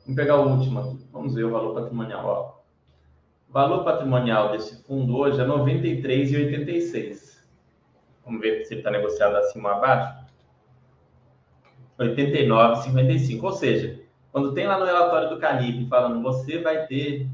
Vamos 0.05 0.17
pegar 0.17 0.37
o 0.37 0.51
último 0.51 0.81
aqui. 0.81 1.07
Vamos 1.11 1.35
ver 1.35 1.45
o 1.45 1.51
valor 1.51 1.75
patrimonial. 1.75 2.27
Ó. 2.27 2.55
O 3.49 3.53
valor 3.53 3.85
patrimonial 3.85 4.53
desse 4.53 4.83
fundo 4.85 5.17
hoje 5.17 5.41
é 5.41 5.45
R$ 5.45 5.49
93,86. 5.49 7.43
Vamos 8.25 8.41
ver 8.41 8.65
se 8.65 8.75
ele 8.75 8.81
está 8.81 8.91
negociado 8.91 9.37
acima 9.37 9.71
ou 9.71 9.75
abaixo. 9.77 10.25
89,55. 11.99 13.43
Ou 13.43 13.53
seja, 13.53 13.99
quando 14.31 14.53
tem 14.53 14.67
lá 14.67 14.79
no 14.79 14.85
relatório 14.85 15.31
do 15.31 15.39
Canip 15.39 15.89
falando 15.89 16.23
você 16.23 16.59
vai 16.59 16.87
ter 16.87 17.27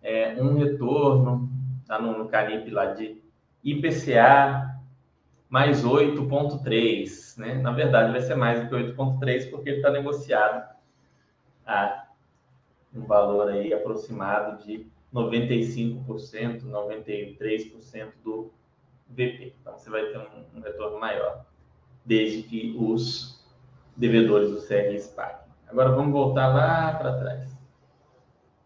é, 0.00 0.40
um 0.40 0.56
retorno, 0.56 1.50
tá 1.86 2.00
no, 2.00 2.16
no 2.16 2.30
lá 2.72 2.86
de 2.94 3.20
IPCA 3.62 4.74
mais 5.50 5.84
8,3, 5.84 7.38
né? 7.38 7.54
Na 7.54 7.72
verdade, 7.72 8.12
vai 8.12 8.20
ser 8.22 8.36
mais 8.36 8.60
do 8.60 8.68
que 8.68 8.74
8,3 8.74 9.50
porque 9.50 9.68
ele 9.68 9.76
está 9.78 9.90
negociado 9.90 10.77
a 11.68 12.08
um 12.94 13.04
valor 13.04 13.50
aí 13.50 13.72
aproximado 13.74 14.64
de 14.64 14.86
95%, 15.14 16.64
93% 16.64 18.12
do 18.24 18.50
VP. 19.08 19.54
Então, 19.60 19.76
você 19.76 19.90
vai 19.90 20.06
ter 20.06 20.18
um, 20.18 20.58
um, 20.58 20.60
retorno 20.60 20.98
maior, 20.98 21.44
desde 22.04 22.42
que 22.42 22.74
os 22.78 23.46
devedores 23.94 24.50
do 24.50 24.66
CRS 24.66 25.08
paguem. 25.08 25.46
Agora, 25.66 25.92
vamos 25.92 26.12
voltar 26.12 26.48
lá 26.48 26.94
para 26.94 27.18
trás. 27.18 27.46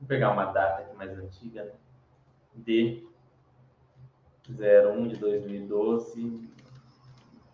Vou 0.01 0.09
pegar 0.09 0.33
uma 0.33 0.47
data 0.47 0.83
aqui 0.83 0.97
mais 0.97 1.19
antiga, 1.19 1.65
né? 1.65 1.73
D 2.55 3.05
01 4.49 5.09
de 5.09 5.17
2012. 5.17 6.49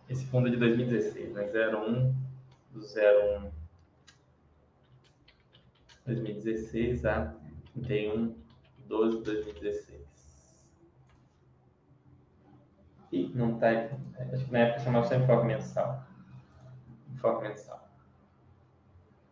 Esse 0.07 0.25
fundo 0.27 0.47
é 0.47 0.51
de 0.51 0.57
2016, 0.57 1.33
né? 1.33 1.43
01 1.43 2.13
do 2.71 2.81
01 2.81 3.58
2016 6.15 7.05
a 7.05 7.33
31 7.73 8.35
12 8.87 9.17
de 9.17 9.23
2016. 9.23 9.99
E 13.11 13.31
não 13.35 13.55
está. 13.55 13.69
Acho 14.33 14.45
que 14.45 14.51
na 14.51 14.59
época 14.59 14.79
chamava 14.83 15.07
só 15.07 15.15
informe 15.15 15.53
mensal. 15.53 16.03
Informe 17.13 17.49
mensal. 17.49 17.87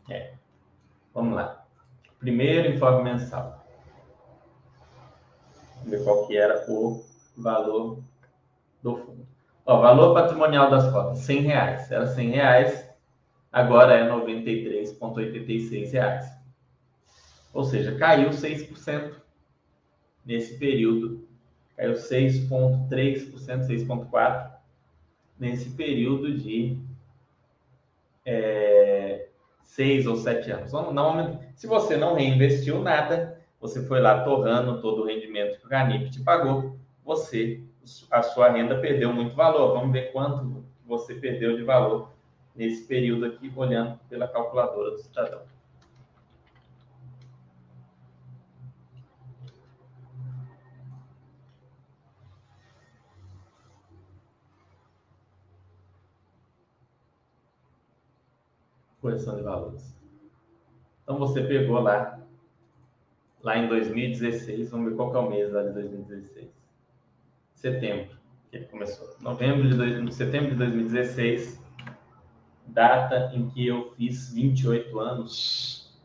É. 0.10 0.34
Vamos 1.14 1.36
lá. 1.36 1.66
Primeiro 2.20 2.74
informe 2.74 3.12
mensal. 3.12 3.66
Vamos 5.76 5.92
ver 5.92 6.04
qual 6.04 6.28
que 6.28 6.38
era 6.38 6.66
o 6.70 7.04
valor 7.36 8.04
do 8.82 8.98
fundo. 8.98 9.28
Ó, 9.66 9.82
valor 9.82 10.14
patrimonial 10.14 10.70
das 10.70 10.92
cotas, 10.92 11.20
100 11.20 11.42
reais. 11.42 11.92
Era 11.92 12.08
100 12.08 12.30
reais, 12.30 12.90
agora 13.52 13.96
é 13.96 14.10
93,86 14.10 15.92
reais. 15.92 16.37
Ou 17.54 17.64
seja, 17.64 17.98
caiu 17.98 18.30
6% 18.30 19.14
nesse 20.26 20.58
período. 20.58 21.28
Caiu 21.76 21.94
6,3%, 21.94 23.32
6,4% 23.68 24.52
nesse 25.40 25.70
período 25.72 26.36
de 26.36 26.78
é, 28.26 29.28
6 29.64 30.08
ou 30.08 30.16
7 30.16 30.52
anos. 30.52 30.72
Normalmente, 30.74 31.40
se 31.56 31.68
você 31.68 31.96
não 31.96 32.16
reinvestiu 32.16 32.82
nada, 32.82 33.40
você 33.60 33.86
foi 33.86 34.00
lá 34.00 34.24
torrando 34.24 34.82
todo 34.82 35.04
o 35.04 35.06
rendimento 35.06 35.60
que 35.60 35.66
o 35.66 35.70
Ganip 35.70 36.10
te 36.10 36.22
pagou, 36.22 36.78
você, 37.04 37.62
a 38.12 38.22
sua 38.22 38.50
renda 38.50 38.80
perdeu 38.80 39.14
muito 39.14 39.36
valor. 39.36 39.74
Vamos 39.74 39.92
ver 39.94 40.12
quanto 40.12 40.64
você 40.86 41.16
perdeu 41.16 41.56
de 41.56 41.64
valor 41.64 42.12
nesse 42.56 42.86
período 42.86 43.26
aqui, 43.26 43.52
olhando 43.56 44.00
pela 44.10 44.28
calculadora 44.28 44.92
do 44.92 45.00
cidadão. 45.00 45.42
Correção 59.08 59.38
de 59.38 59.42
valores. 59.42 59.96
Então 61.02 61.18
você 61.18 61.42
pegou 61.42 61.80
lá, 61.80 62.20
lá 63.42 63.58
em 63.58 63.70
2016, 63.70 64.70
vamos 64.70 64.90
ver 64.90 64.96
qual 64.98 65.16
é 65.16 65.20
o 65.20 65.30
mês 65.30 65.54
lá 65.54 65.64
de 65.64 65.74
2016. 65.74 66.50
Setembro, 67.56 68.18
que 68.52 68.58
ele 68.58 68.66
começou. 68.66 69.16
Novembro 69.22 69.70
de 69.70 69.78
dois, 69.78 70.14
setembro 70.14 70.52
de 70.52 70.56
2016, 70.58 71.64
data 72.68 73.32
em 73.34 73.50
que 73.50 73.66
eu 73.66 73.94
fiz 73.96 74.34
28 74.34 75.00
anos. 75.00 75.98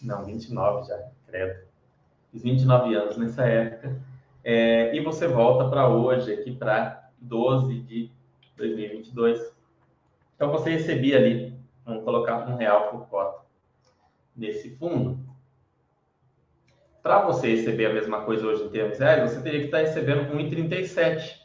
Não, 0.00 0.24
29 0.24 0.86
já, 0.86 1.10
credo. 1.26 1.66
Fiz 2.30 2.42
29 2.44 2.94
anos 2.94 3.16
nessa 3.16 3.44
época. 3.44 4.00
É, 4.44 4.94
e 4.94 5.00
você 5.02 5.26
volta 5.26 5.68
para 5.68 5.88
hoje, 5.88 6.32
aqui 6.32 6.54
para 6.54 7.10
12 7.20 7.80
de 7.80 8.12
2022. 8.56 9.57
Então 10.38 10.52
você 10.52 10.70
recebia 10.70 11.16
ali, 11.16 11.52
vamos 11.84 12.04
colocar 12.04 12.48
um 12.48 12.54
real 12.54 12.90
por 12.90 13.08
cota 13.08 13.44
nesse 14.36 14.76
fundo. 14.76 15.18
Para 17.02 17.22
você 17.22 17.48
receber 17.56 17.86
a 17.86 17.92
mesma 17.92 18.24
coisa 18.24 18.46
hoje 18.46 18.62
em 18.62 18.68
termos 18.68 19.00
reais, 19.00 19.32
você 19.32 19.42
teria 19.42 19.58
que 19.58 19.66
estar 19.66 19.78
recebendo 19.78 20.32
1,37. 20.32 21.40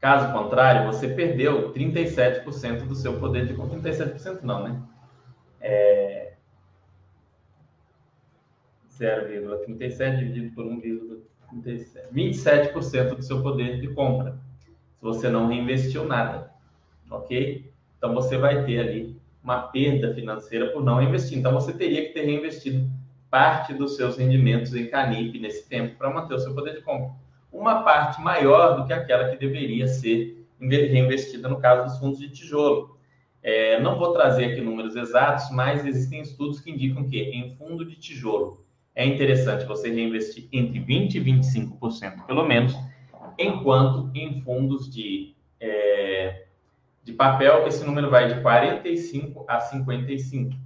Caso 0.00 0.32
contrário, 0.32 0.92
você 0.92 1.06
perdeu 1.06 1.72
37% 1.72 2.88
do 2.88 2.96
seu 2.96 3.20
poder 3.20 3.46
de 3.46 3.54
compra. 3.54 3.78
37% 3.78 4.42
não, 4.42 4.64
né? 4.64 4.82
É 5.60 6.34
0,37 8.90 10.18
dividido 10.18 10.52
por 10.52 10.64
1,37. 10.64 12.12
27% 12.12 13.14
do 13.14 13.22
seu 13.22 13.40
poder 13.40 13.80
de 13.80 13.94
compra. 13.94 14.36
Se 14.96 15.00
você 15.00 15.28
não 15.28 15.46
reinvestiu 15.46 16.04
nada. 16.04 16.53
Ok? 17.16 17.70
Então 17.98 18.14
você 18.14 18.36
vai 18.36 18.64
ter 18.64 18.80
ali 18.80 19.16
uma 19.42 19.62
perda 19.62 20.14
financeira 20.14 20.70
por 20.70 20.82
não 20.82 21.02
investir. 21.02 21.38
Então 21.38 21.52
você 21.52 21.72
teria 21.72 22.06
que 22.06 22.12
ter 22.12 22.24
reinvestido 22.24 22.88
parte 23.30 23.74
dos 23.74 23.96
seus 23.96 24.16
rendimentos 24.16 24.74
em 24.74 24.86
Canip 24.86 25.38
nesse 25.38 25.68
tempo 25.68 25.96
para 25.96 26.10
manter 26.10 26.34
o 26.34 26.38
seu 26.38 26.54
poder 26.54 26.74
de 26.74 26.82
compra 26.82 27.12
uma 27.54 27.82
parte 27.82 28.20
maior 28.20 28.76
do 28.76 28.86
que 28.86 28.92
aquela 28.92 29.28
que 29.28 29.36
deveria 29.36 29.86
ser 29.86 30.44
reinvestida 30.60 31.48
no 31.48 31.60
caso 31.60 31.84
dos 31.84 31.98
fundos 31.98 32.18
de 32.18 32.28
tijolo. 32.28 32.98
É, 33.42 33.80
não 33.80 33.98
vou 33.98 34.12
trazer 34.12 34.46
aqui 34.46 34.60
números 34.60 34.96
exatos, 34.96 35.50
mas 35.52 35.86
existem 35.86 36.20
estudos 36.20 36.60
que 36.60 36.70
indicam 36.70 37.08
que 37.08 37.18
em 37.18 37.54
fundo 37.56 37.84
de 37.84 37.96
tijolo 37.96 38.64
é 38.94 39.06
interessante 39.06 39.66
você 39.66 39.90
reinvestir 39.90 40.48
entre 40.52 40.80
20% 40.80 41.14
e 41.14 41.20
25%, 41.20 42.26
pelo 42.26 42.46
menos, 42.46 42.74
enquanto 43.38 44.10
em 44.14 44.40
fundos 44.42 44.92
de, 44.92 45.34
é, 45.60 45.93
de 47.04 47.12
papel 47.12 47.66
esse 47.66 47.84
número 47.84 48.10
vai 48.10 48.28
de 48.28 48.40
45% 48.40 49.44
a 49.46 49.58
55%. 49.58 50.56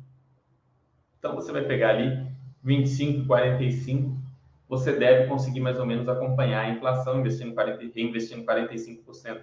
Então 1.19 1.35
você 1.35 1.53
vai 1.53 1.63
pegar 1.63 1.91
ali 1.91 2.27
25, 2.63 3.27
45 3.27 4.29
você 4.69 4.93
deve 4.93 5.27
conseguir 5.27 5.61
mais 5.61 5.79
ou 5.79 5.87
menos 5.87 6.09
acompanhar 6.09 6.67
a 6.67 6.69
inflação, 6.69 7.19
investindo 7.19 7.55
40, 7.55 7.91
reinvestindo 7.95 8.45
45% 8.45 9.41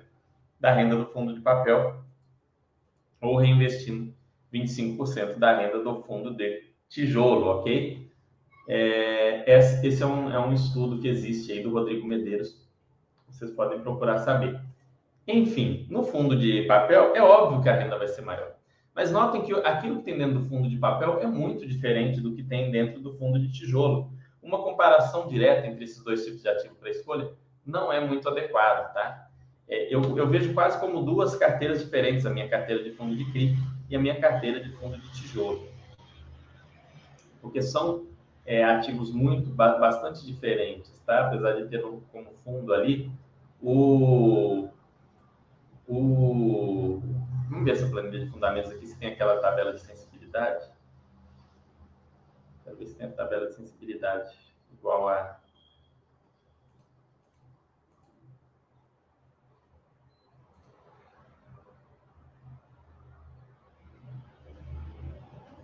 da 0.59 0.71
renda 0.71 0.95
do 0.95 1.07
fundo 1.07 1.33
de 1.33 1.41
papel 1.41 1.99
ou 3.19 3.37
reinvestindo 3.37 4.13
25% 4.53 5.37
da 5.37 5.57
renda 5.57 5.83
do 5.83 6.03
fundo 6.03 6.33
de 6.35 6.69
tijolo, 6.87 7.47
ok? 7.47 8.07
É, 8.67 9.51
esse 9.51 10.01
é 10.01 10.05
um, 10.05 10.31
é 10.31 10.39
um 10.39 10.53
estudo 10.53 10.99
que 10.99 11.07
existe 11.07 11.51
aí 11.51 11.63
do 11.63 11.71
Rodrigo 11.71 12.07
Medeiros, 12.07 12.63
vocês 13.27 13.51
podem 13.51 13.79
procurar 13.81 14.19
saber. 14.19 14.59
Enfim, 15.27 15.87
no 15.89 16.03
fundo 16.03 16.35
de 16.37 16.63
papel, 16.63 17.15
é 17.15 17.21
óbvio 17.21 17.61
que 17.61 17.69
a 17.69 17.75
renda 17.75 17.97
vai 17.97 18.07
ser 18.07 18.21
maior. 18.21 18.55
Mas 18.93 19.11
notem 19.11 19.41
que 19.41 19.53
aquilo 19.53 19.97
que 19.97 20.03
tem 20.03 20.17
dentro 20.17 20.39
do 20.39 20.45
fundo 20.47 20.69
de 20.69 20.77
papel 20.77 21.19
é 21.19 21.27
muito 21.27 21.67
diferente 21.67 22.21
do 22.21 22.33
que 22.33 22.43
tem 22.43 22.71
dentro 22.71 23.01
do 23.01 23.13
fundo 23.13 23.39
de 23.39 23.51
tijolo 23.51 24.13
uma 24.41 24.61
comparação 24.61 25.27
direta 25.27 25.65
entre 25.67 25.83
esses 25.83 26.03
dois 26.03 26.23
tipos 26.23 26.41
de 26.41 26.47
ativo 26.47 26.75
para 26.75 26.91
escolha 26.91 27.31
não 27.65 27.91
é 27.91 27.99
muito 27.99 28.29
adequada, 28.29 28.89
tá? 28.89 29.27
É, 29.67 29.93
eu, 29.93 30.15
eu, 30.15 30.27
vejo 30.27 30.53
quase 30.53 30.79
como 30.79 31.01
duas 31.01 31.35
carteiras 31.35 31.83
diferentes, 31.83 32.25
a 32.25 32.29
minha 32.29 32.47
carteira 32.47 32.83
de 32.83 32.91
fundo 32.91 33.15
de 33.15 33.25
CRI 33.31 33.57
e 33.89 33.95
a 33.95 33.99
minha 33.99 34.19
carteira 34.19 34.63
de 34.63 34.69
fundo 34.73 34.97
de 34.97 35.11
tijolo. 35.11 35.67
Porque 37.41 37.63
são 37.63 38.05
é, 38.45 38.63
ativos 38.63 39.11
muito, 39.11 39.49
bastante 39.49 40.23
diferentes, 40.23 40.91
tá? 41.03 41.25
Apesar 41.27 41.53
de 41.53 41.67
ter 41.67 41.83
um, 41.83 41.99
como 42.11 42.31
fundo 42.43 42.71
ali 42.71 43.11
o, 43.59 44.69
o... 45.87 47.01
Vamos 47.49 47.65
ver 47.65 47.71
essa 47.71 47.87
planilha 47.87 48.25
de 48.25 48.31
fundamentos 48.31 48.71
aqui, 48.71 48.87
se 48.87 48.97
tem 48.97 49.09
aquela 49.09 49.39
tabela 49.39 49.73
de 49.73 49.81
sensibilidade. 49.81 50.69
Quero 52.63 52.77
ver 52.77 52.85
se 52.87 52.95
tem 52.95 53.07
a 53.07 53.11
tabela 53.11 53.47
de 53.47 53.55
sensibilidade 53.55 54.35
igual 54.71 55.07
a 55.07 55.39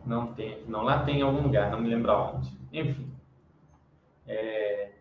Não 0.05 0.33
tem, 0.33 0.65
não 0.65 0.83
lá 0.83 1.05
tem 1.05 1.19
em 1.19 1.21
algum 1.21 1.43
lugar, 1.43 1.71
não 1.71 1.79
me 1.79 1.87
lembro 1.87 2.11
onde. 2.11 2.51
Enfim. 2.73 3.15
É... 4.27 4.91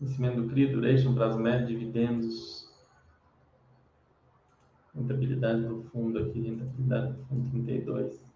Vencimento 0.00 0.42
do 0.42 0.48
CRI, 0.48 0.66
duration, 0.66 1.14
prazo 1.14 1.38
médio, 1.38 1.66
dividendos, 1.68 2.70
rentabilidade 4.94 5.62
do 5.62 5.82
fundo 5.84 6.18
aqui, 6.18 6.40
rentabilidade 6.40 7.12
do 7.12 7.24
fundo 7.24 7.50
32. 7.50 8.26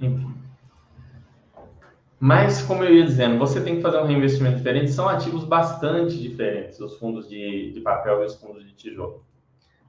Enfim. 0.00 0.34
Mas, 2.20 2.62
como 2.62 2.84
eu 2.84 2.94
ia 2.94 3.04
dizendo, 3.04 3.38
você 3.38 3.60
tem 3.60 3.76
que 3.76 3.82
fazer 3.82 3.98
um 3.98 4.06
reinvestimento 4.06 4.58
diferente. 4.58 4.92
São 4.92 5.08
ativos 5.08 5.44
bastante 5.44 6.20
diferentes, 6.20 6.78
os 6.78 6.98
fundos 6.98 7.28
de, 7.28 7.72
de 7.72 7.80
papel 7.80 8.22
e 8.22 8.26
os 8.26 8.34
fundos 8.36 8.64
de 8.64 8.72
tijolo. 8.74 9.24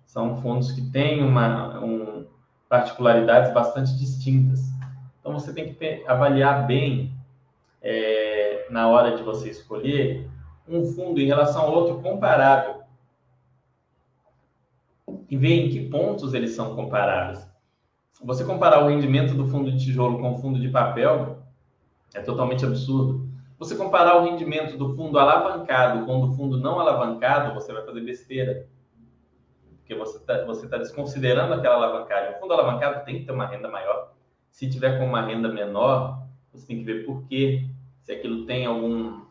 São 0.05 0.41
fundos 0.41 0.71
que 0.71 0.81
têm 0.89 1.23
uma, 1.23 1.83
um, 1.83 2.25
particularidades 2.73 3.53
bastante 3.53 3.95
distintas. 3.97 4.61
Então, 5.19 5.33
você 5.33 5.53
tem 5.53 5.73
que 5.73 6.03
avaliar 6.07 6.65
bem, 6.65 7.13
é, 7.81 8.65
na 8.71 8.87
hora 8.87 9.15
de 9.15 9.21
você 9.21 9.49
escolher, 9.49 10.27
um 10.67 10.83
fundo 10.85 11.21
em 11.21 11.25
relação 11.25 11.63
ao 11.63 11.73
outro 11.73 12.01
comparável. 12.01 12.81
E 15.29 15.37
ver 15.37 15.65
em 15.65 15.69
que 15.69 15.89
pontos 15.89 16.33
eles 16.33 16.51
são 16.51 16.75
comparáveis 16.75 17.53
você 18.23 18.45
comparar 18.45 18.83
o 18.83 18.87
rendimento 18.87 19.33
do 19.33 19.47
fundo 19.47 19.69
de 19.69 19.83
tijolo 19.83 20.19
com 20.19 20.33
o 20.33 20.37
fundo 20.37 20.59
de 20.59 20.69
papel 20.69 21.39
é 22.13 22.21
totalmente 22.21 22.65
absurdo. 22.65 23.27
Você 23.59 23.75
comparar 23.75 24.17
o 24.17 24.23
rendimento 24.23 24.77
do 24.77 24.95
fundo 24.95 25.19
alavancado 25.19 26.05
com 26.05 26.19
o 26.19 26.27
do 26.27 26.33
fundo 26.33 26.57
não 26.57 26.79
alavancado, 26.79 27.53
você 27.53 27.73
vai 27.73 27.85
fazer 27.85 28.01
besteira. 28.01 28.67
Porque 29.83 29.95
você 29.95 30.17
está 30.17 30.45
você 30.45 30.67
tá 30.67 30.77
desconsiderando 30.77 31.53
aquela 31.53 31.75
alavancagem. 31.75 32.35
O 32.35 32.39
fundo 32.39 32.53
alavancado 32.53 33.03
tem 33.03 33.19
que 33.19 33.25
ter 33.25 33.33
uma 33.33 33.45
renda 33.45 33.67
maior. 33.67 34.13
Se 34.49 34.69
tiver 34.69 34.97
com 34.97 35.05
uma 35.05 35.21
renda 35.21 35.49
menor, 35.49 36.23
você 36.53 36.65
tem 36.65 36.77
que 36.77 36.85
ver 36.85 37.05
por 37.05 37.23
quê. 37.27 37.67
Se 38.01 38.13
aquilo 38.13 38.45
tem 38.45 38.65
algum. 38.65 39.21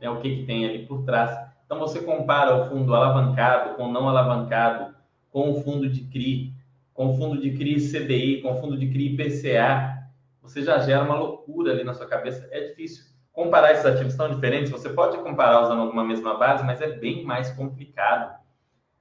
Né, 0.00 0.10
o 0.10 0.18
que, 0.18 0.36
que 0.36 0.42
tem 0.44 0.66
ali 0.66 0.86
por 0.86 1.04
trás. 1.04 1.30
Então 1.64 1.78
você 1.78 2.00
compara 2.00 2.56
o 2.56 2.68
fundo 2.68 2.94
alavancado 2.94 3.76
com 3.76 3.84
o 3.84 3.92
não 3.92 4.08
alavancado, 4.08 4.92
com 5.30 5.52
o 5.52 5.62
fundo 5.62 5.88
de 5.88 6.04
CRI, 6.04 6.52
com 6.92 7.16
fundo 7.16 7.40
de 7.40 7.52
CRI 7.52 7.76
CDI, 7.76 8.42
com 8.42 8.56
fundo 8.56 8.76
de 8.76 8.88
CRI 8.88 9.14
IPCA, 9.14 10.00
você 10.42 10.62
já 10.62 10.78
gera 10.80 11.04
uma 11.04 11.14
loucura 11.14 11.70
ali 11.70 11.84
na 11.84 11.94
sua 11.94 12.06
cabeça. 12.06 12.48
É 12.50 12.68
difícil 12.68 13.04
comparar 13.32 13.72
esses 13.72 13.86
ativos 13.86 14.16
tão 14.16 14.34
diferentes. 14.34 14.72
Você 14.72 14.88
pode 14.88 15.16
comparar 15.18 15.62
usando 15.62 15.82
alguma 15.82 16.02
mesma 16.02 16.36
base, 16.36 16.64
mas 16.64 16.80
é 16.80 16.88
bem 16.88 17.24
mais 17.24 17.52
complicado 17.52 18.40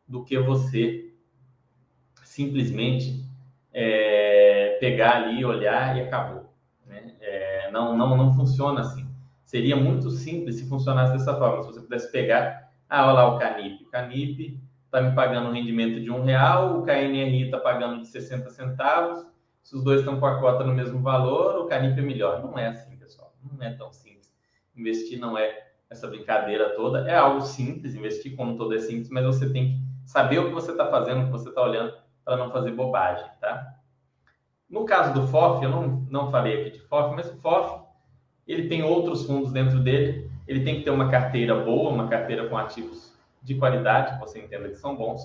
do 0.10 0.24
que 0.24 0.38
você 0.40 1.14
simplesmente 2.24 3.24
é, 3.72 4.78
pegar 4.80 5.18
ali, 5.18 5.46
olhar 5.46 5.96
e 5.96 6.02
acabou. 6.02 6.52
Né? 6.86 7.16
É, 7.22 7.72
não, 7.72 7.96
não, 7.96 8.18
não 8.18 8.34
funciona 8.34 8.82
assim. 8.82 9.08
Seria 9.46 9.76
muito 9.76 10.10
simples 10.10 10.56
se 10.56 10.68
funcionasse 10.68 11.14
dessa 11.14 11.38
forma. 11.38 11.62
Se 11.64 11.70
você 11.70 11.82
pudesse 11.82 12.12
pegar, 12.12 12.72
ah, 12.90 13.06
olha 13.06 13.14
lá 13.14 13.36
o 13.36 13.40
Canip. 13.40 13.84
O 13.84 13.90
Canip 13.90 14.60
está 14.86 15.02
me 15.02 15.14
pagando 15.16 15.50
um 15.50 15.54
rendimento 15.54 16.02
de 16.02 16.10
um 16.10 16.24
real, 16.24 16.80
o 16.80 16.84
KNRI 16.84 17.44
está 17.44 17.60
pagando 17.60 18.02
de 18.02 18.08
60 18.08 18.50
centavos. 18.50 19.26
Se 19.62 19.76
os 19.76 19.84
dois 19.84 20.00
estão 20.00 20.20
com 20.20 20.26
a 20.26 20.40
cota 20.40 20.64
no 20.64 20.74
mesmo 20.74 21.00
valor, 21.00 21.64
o 21.64 21.68
Canip 21.68 22.00
é 22.00 22.02
melhor. 22.02 22.42
Não 22.42 22.58
é 22.58 22.68
assim, 22.68 22.96
pessoal. 22.98 23.34
Não 23.44 23.62
é 23.66 23.72
tão 23.74 23.92
simples. 23.92 24.34
Investir 24.76 25.20
não 25.20 25.38
é 25.38 25.68
essa 25.90 26.08
brincadeira 26.08 26.76
toda. 26.76 27.08
É 27.10 27.16
algo 27.16 27.42
simples, 27.42 27.96
investir 27.96 28.36
como 28.36 28.58
todo 28.58 28.74
é 28.74 28.80
simples, 28.80 29.10
mas 29.10 29.26
você 29.26 29.52
tem 29.52 29.74
que 29.74 29.89
saber 30.10 30.40
o 30.40 30.48
que 30.48 30.56
você 30.56 30.72
está 30.72 30.88
fazendo, 30.88 31.22
o 31.22 31.26
que 31.26 31.32
você 31.34 31.50
está 31.50 31.62
olhando, 31.62 31.94
para 32.26 32.36
não 32.36 32.50
fazer 32.50 32.72
bobagem, 32.72 33.30
tá? 33.40 33.76
No 34.68 34.84
caso 34.84 35.14
do 35.14 35.28
FOF, 35.28 35.64
eu 35.64 35.70
não, 35.70 35.88
não 36.10 36.32
falei 36.32 36.62
aqui 36.62 36.72
de 36.72 36.80
FOF, 36.80 37.16
mas 37.16 37.30
o 37.32 37.38
FOF, 37.38 37.86
ele 38.48 38.68
tem 38.68 38.82
outros 38.82 39.28
fundos 39.28 39.52
dentro 39.52 39.80
dele, 39.80 40.32
ele 40.48 40.64
tem 40.64 40.80
que 40.80 40.84
ter 40.84 40.90
uma 40.90 41.12
carteira 41.12 41.64
boa, 41.64 41.92
uma 41.92 42.08
carteira 42.08 42.50
com 42.50 42.58
ativos 42.58 43.16
de 43.44 43.54
qualidade, 43.54 44.14
que 44.14 44.20
você 44.20 44.40
entenda 44.40 44.68
que 44.68 44.78
são 44.78 44.96
bons, 44.96 45.22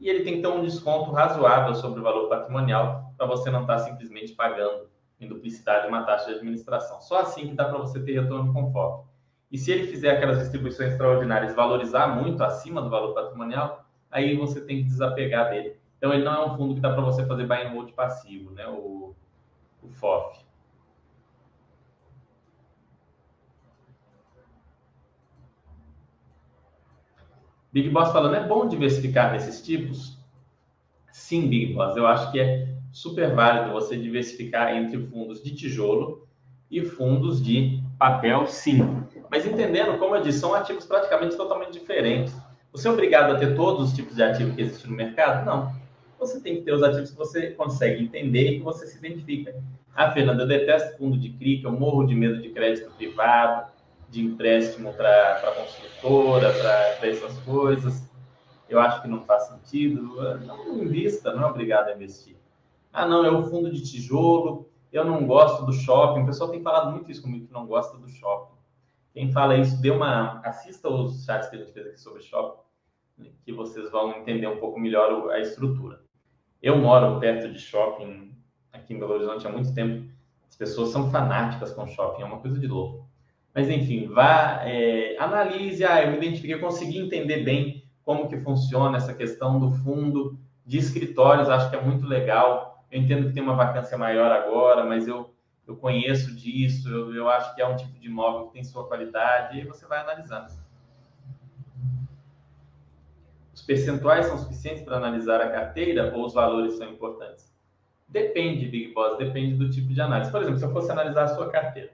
e 0.00 0.08
ele 0.08 0.24
tem 0.24 0.36
que 0.36 0.40
ter 0.40 0.48
um 0.48 0.62
desconto 0.62 1.10
razoável 1.10 1.74
sobre 1.74 2.00
o 2.00 2.02
valor 2.02 2.30
patrimonial 2.30 3.12
para 3.14 3.26
você 3.26 3.50
não 3.50 3.60
estar 3.60 3.76
tá 3.76 3.80
simplesmente 3.80 4.32
pagando 4.32 4.88
em 5.20 5.28
duplicidade 5.28 5.86
uma 5.86 6.04
taxa 6.04 6.30
de 6.30 6.36
administração. 6.36 6.98
Só 7.02 7.20
assim 7.20 7.48
que 7.48 7.54
dá 7.54 7.66
para 7.66 7.76
você 7.76 8.00
ter 8.00 8.18
retorno 8.18 8.54
conforme. 8.54 9.04
E 9.52 9.58
se 9.58 9.70
ele 9.70 9.86
fizer 9.86 10.12
aquelas 10.12 10.38
distribuições 10.38 10.92
extraordinárias 10.92 11.54
valorizar 11.54 12.06
muito 12.06 12.42
acima 12.42 12.80
do 12.80 12.88
valor 12.88 13.12
patrimonial, 13.12 13.84
aí 14.10 14.36
você 14.36 14.60
tem 14.60 14.78
que 14.78 14.84
desapegar 14.84 15.50
dele 15.50 15.76
Então, 15.96 16.12
ele 16.12 16.24
não 16.24 16.32
é 16.32 16.46
um 16.46 16.56
fundo 16.56 16.74
que 16.74 16.80
dá 16.80 16.92
para 16.92 17.02
você 17.02 17.24
fazer 17.26 17.46
buy 17.46 17.66
and 17.66 17.70
hold 17.70 17.92
passivo, 17.92 18.50
né? 18.52 18.66
O, 18.68 19.14
o 19.82 19.88
FOF. 19.88 20.38
Big 27.70 27.90
Boss 27.90 28.10
falando, 28.12 28.34
é 28.34 28.46
bom 28.46 28.66
diversificar 28.66 29.30
desses 29.32 29.62
tipos? 29.62 30.16
Sim, 31.12 31.48
Big 31.48 31.74
Boss, 31.74 31.96
eu 31.96 32.06
acho 32.06 32.32
que 32.32 32.40
é 32.40 32.74
super 32.90 33.34
válido 33.34 33.72
você 33.72 33.96
diversificar 33.96 34.74
entre 34.74 34.98
fundos 35.06 35.42
de 35.42 35.54
tijolo 35.54 36.26
e 36.70 36.84
fundos 36.84 37.42
de 37.42 37.82
papel, 37.98 38.46
sim. 38.46 38.78
Mas 39.30 39.46
entendendo, 39.46 39.98
como 39.98 40.16
eu 40.16 40.22
disse, 40.22 40.40
são 40.40 40.54
ativos 40.54 40.86
praticamente 40.86 41.36
totalmente 41.36 41.72
diferentes. 41.72 42.34
Você 42.72 42.86
é 42.86 42.90
obrigado 42.90 43.34
a 43.34 43.38
ter 43.38 43.56
todos 43.56 43.88
os 43.88 43.96
tipos 43.96 44.16
de 44.16 44.22
ativo 44.22 44.54
que 44.54 44.62
existem 44.62 44.90
no 44.90 44.96
mercado? 44.96 45.44
Não. 45.44 45.74
Você 46.18 46.40
tem 46.40 46.56
que 46.56 46.62
ter 46.62 46.72
os 46.72 46.82
ativos 46.82 47.10
que 47.10 47.16
você 47.16 47.50
consegue 47.50 48.02
entender 48.02 48.50
e 48.50 48.58
que 48.58 48.64
você 48.64 48.86
se 48.86 48.98
identifica. 48.98 49.54
Ah, 49.94 50.10
Fernanda, 50.10 50.42
eu 50.42 50.48
detesto 50.48 50.96
fundo 50.98 51.16
de 51.16 51.30
CRI, 51.30 51.62
eu 51.62 51.72
morro 51.72 52.04
de 52.04 52.14
medo 52.14 52.40
de 52.40 52.50
crédito 52.50 52.90
privado, 52.92 53.70
de 54.10 54.22
empréstimo 54.22 54.92
para 54.94 55.40
construtora, 55.56 56.52
para 56.52 57.08
essas 57.08 57.38
coisas. 57.40 58.02
Eu 58.68 58.80
acho 58.80 59.00
que 59.02 59.08
não 59.08 59.22
faz 59.22 59.44
sentido. 59.44 60.14
Não 60.44 60.82
invista, 60.82 61.32
não 61.34 61.44
é 61.44 61.46
obrigado 61.46 61.88
a 61.88 61.94
investir. 61.94 62.36
Ah, 62.92 63.06
não, 63.06 63.24
é 63.24 63.30
o 63.30 63.44
fundo 63.44 63.72
de 63.72 63.80
tijolo, 63.82 64.68
eu 64.92 65.04
não 65.04 65.26
gosto 65.26 65.64
do 65.64 65.72
shopping. 65.72 66.22
O 66.22 66.26
pessoal 66.26 66.50
tem 66.50 66.62
falado 66.62 66.90
muito 66.90 67.10
isso 67.10 67.22
comigo, 67.22 67.46
que 67.46 67.52
não 67.52 67.66
gosta 67.66 67.96
do 67.96 68.08
shopping. 68.08 68.57
Quem 69.12 69.32
fala 69.32 69.56
isso, 69.56 69.80
dê 69.80 69.90
uma. 69.90 70.40
Assista 70.44 70.88
os 70.88 71.24
chats 71.24 71.48
que 71.48 71.56
a 71.56 71.58
gente 71.58 71.72
fez 71.72 71.86
aqui 71.86 72.00
sobre 72.00 72.22
shopping, 72.22 72.60
que 73.44 73.52
vocês 73.52 73.90
vão 73.90 74.10
entender 74.18 74.46
um 74.46 74.58
pouco 74.58 74.78
melhor 74.78 75.30
a 75.30 75.40
estrutura. 75.40 76.00
Eu 76.62 76.76
moro 76.78 77.18
perto 77.18 77.52
de 77.52 77.58
shopping 77.58 78.34
aqui 78.72 78.94
em 78.94 78.98
Belo 78.98 79.14
Horizonte 79.14 79.46
há 79.46 79.50
muito 79.50 79.72
tempo. 79.74 80.08
As 80.48 80.56
pessoas 80.56 80.90
são 80.90 81.10
fanáticas 81.10 81.72
com 81.72 81.86
shopping, 81.86 82.22
é 82.22 82.24
uma 82.24 82.40
coisa 82.40 82.58
de 82.58 82.66
louco. 82.66 83.08
Mas 83.54 83.68
enfim, 83.68 84.06
vá, 84.08 84.60
é, 84.64 85.16
analise, 85.18 85.84
ah, 85.84 86.02
eu 86.02 86.10
me 86.10 86.16
identifiquei, 86.18 86.58
consegui 86.58 86.98
entender 86.98 87.44
bem 87.44 87.84
como 88.04 88.28
que 88.28 88.38
funciona 88.38 88.96
essa 88.96 89.12
questão 89.12 89.58
do 89.58 89.70
fundo 89.70 90.38
de 90.64 90.78
escritórios, 90.78 91.48
acho 91.48 91.70
que 91.70 91.76
é 91.76 91.80
muito 91.80 92.06
legal. 92.06 92.84
Eu 92.90 93.00
entendo 93.00 93.28
que 93.28 93.34
tem 93.34 93.42
uma 93.42 93.54
vacância 93.54 93.98
maior 93.98 94.30
agora, 94.30 94.84
mas 94.84 95.06
eu, 95.06 95.34
eu 95.68 95.76
conheço 95.76 96.34
disso, 96.34 96.88
eu, 96.88 97.14
eu 97.14 97.28
acho 97.28 97.54
que 97.54 97.60
é 97.60 97.66
um 97.68 97.76
tipo 97.76 97.98
de 97.98 98.06
imóvel 98.06 98.46
que 98.46 98.54
tem 98.54 98.64
sua 98.64 98.88
qualidade, 98.88 99.58
e 99.58 99.64
você 99.64 99.86
vai 99.86 100.00
analisando. 100.00 100.50
Os 103.54 103.60
percentuais 103.60 104.26
são 104.26 104.38
suficientes 104.38 104.82
para 104.82 104.96
analisar 104.96 105.42
a 105.42 105.50
carteira 105.50 106.14
ou 106.16 106.24
os 106.24 106.32
valores 106.32 106.78
são 106.78 106.88
importantes? 106.88 107.54
Depende, 108.08 108.66
Big 108.66 108.94
Boss, 108.94 109.18
depende 109.18 109.56
do 109.56 109.68
tipo 109.68 109.92
de 109.92 110.00
análise. 110.00 110.30
Por 110.30 110.40
exemplo, 110.40 110.58
se 110.58 110.64
eu 110.64 110.72
fosse 110.72 110.90
analisar 110.90 111.24
a 111.24 111.34
sua 111.34 111.50
carteira, 111.50 111.92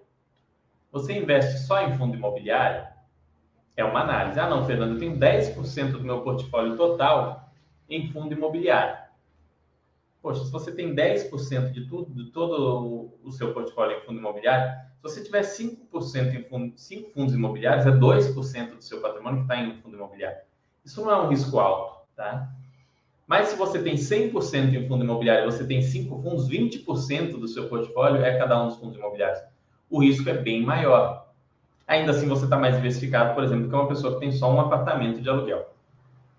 você 0.93 1.19
investe 1.19 1.59
só 1.59 1.83
em 1.83 1.99
fundo 1.99 2.17
imobiliário? 2.17 2.87
É 3.77 3.85
uma 3.85 4.03
análise. 4.03 4.39
Ah, 4.39 4.49
não, 4.49 4.65
Fernando, 4.65 4.93
eu 4.93 4.99
tenho 5.01 5.19
10% 5.19 5.93
do 5.93 6.05
meu 6.05 6.21
portfólio 6.21 6.77
total 6.77 7.53
em 7.91 8.07
fundo 8.13 8.33
imobiliário. 8.33 9.04
Poxa, 10.25 10.43
se 10.43 10.51
você 10.51 10.73
tem 10.73 10.95
10% 10.95 11.71
de 11.71 11.87
tudo, 11.87 12.15
de 12.15 12.31
todo 12.31 13.13
o 13.23 13.31
seu 13.31 13.53
portfólio 13.53 13.99
em 13.99 14.01
fundo 14.01 14.19
imobiliário, 14.19 14.73
se 14.97 15.03
você 15.03 15.23
tiver 15.23 15.43
5% 15.43 16.35
em 16.35 16.43
fundo, 16.45 16.73
5 16.75 17.11
fundos 17.11 17.35
imobiliários, 17.35 17.87
é 17.87 17.91
2% 17.91 18.77
do 18.77 18.83
seu 18.83 19.03
patrimônio 19.03 19.41
que 19.41 19.53
está 19.53 19.59
em 19.59 19.75
fundo 19.83 19.97
imobiliário. 19.97 20.39
Isso 20.83 21.03
não 21.03 21.11
é 21.11 21.21
um 21.21 21.29
risco 21.29 21.59
alto, 21.59 22.09
tá? 22.17 22.51
Mas 23.27 23.49
se 23.49 23.57
você 23.57 23.83
tem 23.83 23.97
100% 23.97 24.75
em 24.75 24.89
fundo 24.89 25.05
imobiliário 25.05 25.45
você 25.45 25.67
tem 25.67 25.83
5 25.83 26.23
fundos, 26.23 26.49
20% 26.49 27.39
do 27.39 27.47
seu 27.47 27.69
portfólio 27.69 28.25
é 28.25 28.39
cada 28.39 28.63
um 28.63 28.69
dos 28.69 28.79
fundos 28.79 28.97
imobiliários 28.97 29.43
o 29.91 30.01
risco 30.03 30.29
é 30.29 30.35
bem 30.35 30.63
maior. 30.63 31.29
Ainda 31.87 32.13
assim, 32.13 32.27
você 32.27 32.45
está 32.45 32.57
mais 32.57 32.75
diversificado, 32.77 33.35
por 33.35 33.45
exemplo, 33.45 33.69
que 33.69 33.75
uma 33.75 33.87
pessoa 33.87 34.15
que 34.15 34.21
tem 34.21 34.33
só 34.33 34.51
um 34.53 34.61
apartamento 34.61 35.21
de 35.21 35.29
aluguel. 35.29 35.74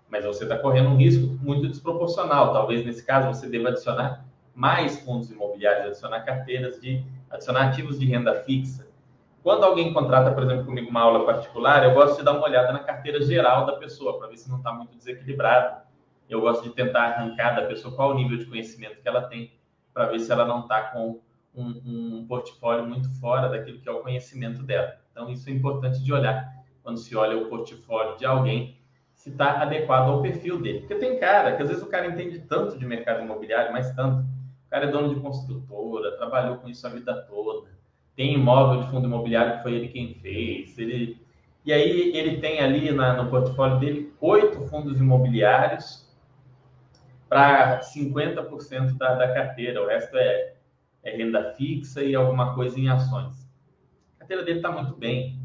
Mas 0.08 0.24
você 0.24 0.44
está 0.44 0.58
correndo 0.58 0.90
um 0.90 0.96
risco 0.96 1.26
muito 1.42 1.68
desproporcional. 1.68 2.52
Talvez 2.52 2.84
nesse 2.84 3.04
caso 3.04 3.28
você 3.28 3.48
deva 3.48 3.68
adicionar 3.68 4.24
mais 4.54 4.98
fundos 5.00 5.30
imobiliários, 5.30 5.86
adicionar 5.86 6.20
carteiras 6.22 6.80
de, 6.80 7.04
adicionar 7.30 7.68
ativos 7.68 7.98
de 7.98 8.06
renda 8.06 8.34
fixa. 8.42 8.86
Quando 9.42 9.64
alguém 9.64 9.92
contrata, 9.92 10.32
por 10.32 10.42
exemplo, 10.42 10.64
comigo 10.64 10.90
uma 10.90 11.02
aula 11.02 11.24
particular, 11.24 11.84
eu 11.84 11.94
gosto 11.94 12.18
de 12.18 12.24
dar 12.24 12.32
uma 12.32 12.44
olhada 12.44 12.72
na 12.72 12.80
carteira 12.80 13.22
geral 13.22 13.66
da 13.66 13.76
pessoa 13.76 14.18
para 14.18 14.28
ver 14.28 14.38
se 14.38 14.48
não 14.48 14.58
está 14.58 14.72
muito 14.72 14.96
desequilibrado. 14.96 15.82
Eu 16.28 16.40
gosto 16.40 16.64
de 16.64 16.70
tentar 16.70 17.04
arrancar 17.04 17.54
da 17.54 17.66
pessoa 17.66 17.94
qual 17.94 18.10
o 18.10 18.14
nível 18.14 18.36
de 18.38 18.46
conhecimento 18.46 19.00
que 19.00 19.08
ela 19.08 19.22
tem, 19.22 19.52
para 19.94 20.06
ver 20.06 20.18
se 20.18 20.32
ela 20.32 20.44
não 20.44 20.60
está 20.60 20.82
com 20.90 21.20
um, 21.54 21.82
um 21.84 22.26
portfólio 22.26 22.84
muito 22.84 23.08
fora 23.20 23.48
daquilo 23.48 23.80
que 23.80 23.88
é 23.88 23.92
o 23.92 24.00
conhecimento 24.00 24.62
dela. 24.62 24.98
Então, 25.12 25.30
isso 25.30 25.48
é 25.48 25.52
importante 25.52 26.02
de 26.02 26.12
olhar 26.12 26.52
quando 26.82 26.98
se 26.98 27.16
olha 27.16 27.36
o 27.36 27.48
portfólio 27.48 28.16
de 28.16 28.26
alguém, 28.26 28.75
se 29.26 29.30
está 29.30 29.60
adequado 29.60 30.08
ao 30.08 30.22
perfil 30.22 30.62
dele. 30.62 30.80
Porque 30.80 30.94
tem 30.94 31.18
cara 31.18 31.56
que 31.56 31.62
às 31.62 31.68
vezes 31.68 31.82
o 31.82 31.88
cara 31.88 32.06
entende 32.06 32.38
tanto 32.38 32.78
de 32.78 32.86
mercado 32.86 33.24
imobiliário, 33.24 33.72
mas 33.72 33.92
tanto. 33.92 34.20
O 34.20 34.70
cara 34.70 34.86
é 34.86 34.88
dono 34.88 35.12
de 35.12 35.20
construtora, 35.20 36.16
trabalhou 36.16 36.58
com 36.58 36.68
isso 36.68 36.86
a 36.86 36.90
vida 36.90 37.12
toda, 37.22 37.68
tem 38.14 38.34
imóvel 38.34 38.82
de 38.82 38.90
fundo 38.90 39.06
imobiliário 39.06 39.56
que 39.56 39.62
foi 39.64 39.74
ele 39.74 39.88
quem 39.88 40.14
fez. 40.14 40.78
Ele... 40.78 41.20
E 41.64 41.72
aí 41.72 42.16
ele 42.16 42.38
tem 42.40 42.60
ali 42.60 42.92
na, 42.92 43.20
no 43.20 43.28
portfólio 43.28 43.80
dele 43.80 44.12
oito 44.20 44.60
fundos 44.68 45.00
imobiliários 45.00 46.06
para 47.28 47.80
50% 47.80 48.96
da, 48.96 49.14
da 49.16 49.34
carteira. 49.34 49.82
O 49.82 49.88
resto 49.88 50.16
é 50.16 50.54
é 51.02 51.16
renda 51.16 51.54
fixa 51.54 52.02
e 52.02 52.14
alguma 52.14 52.54
coisa 52.54 52.78
em 52.78 52.88
ações. 52.88 53.48
A 54.16 54.20
carteira 54.20 54.44
dele 54.44 54.58
está 54.58 54.70
muito 54.70 54.94
bem. 54.96 55.40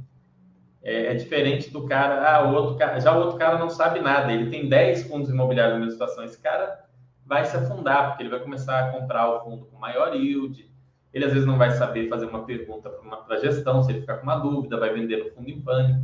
É, 0.84 1.08
é, 1.08 1.14
diferente 1.14 1.70
do 1.70 1.86
cara, 1.86 2.28
ah, 2.28 2.50
o 2.50 2.56
outro 2.56 2.76
cara, 2.76 3.00
já 3.00 3.16
o 3.16 3.20
outro 3.20 3.38
cara 3.38 3.60
não 3.60 3.70
sabe 3.70 4.00
nada, 4.00 4.34
ele 4.34 4.50
tem 4.50 4.68
10 4.68 5.04
fundos 5.04 5.30
imobiliários 5.30 5.76
na 5.76 5.80
mesma 5.80 5.92
situação. 5.92 6.24
Esse 6.24 6.42
cara 6.42 6.86
vai 7.26 7.46
se 7.46 7.56
afundar, 7.56 8.10
porque 8.10 8.24
ele 8.24 8.30
vai 8.30 8.40
começar 8.40 8.80
a 8.80 8.92
comprar 8.92 9.30
o 9.30 9.44
fundo 9.44 9.66
com 9.66 9.78
maior 9.78 10.16
yield. 10.16 10.70
Ele 11.14 11.26
às 11.26 11.34
vezes 11.34 11.46
não 11.46 11.58
vai 11.58 11.72
saber 11.72 12.10
fazer 12.10 12.26
uma 12.26 12.46
pergunta 12.46 12.90
para 12.90 13.36
a 13.36 13.40
gestão, 13.40 13.84
se 13.84 13.92
ele 13.92 14.02
ficar 14.02 14.18
com 14.18 14.24
uma 14.24 14.38
dúvida, 14.38 14.78
vai 14.78 14.94
vender 14.94 15.22
o 15.22 15.32
fundo 15.34 15.50
em 15.50 15.62
pânico. 15.62 16.02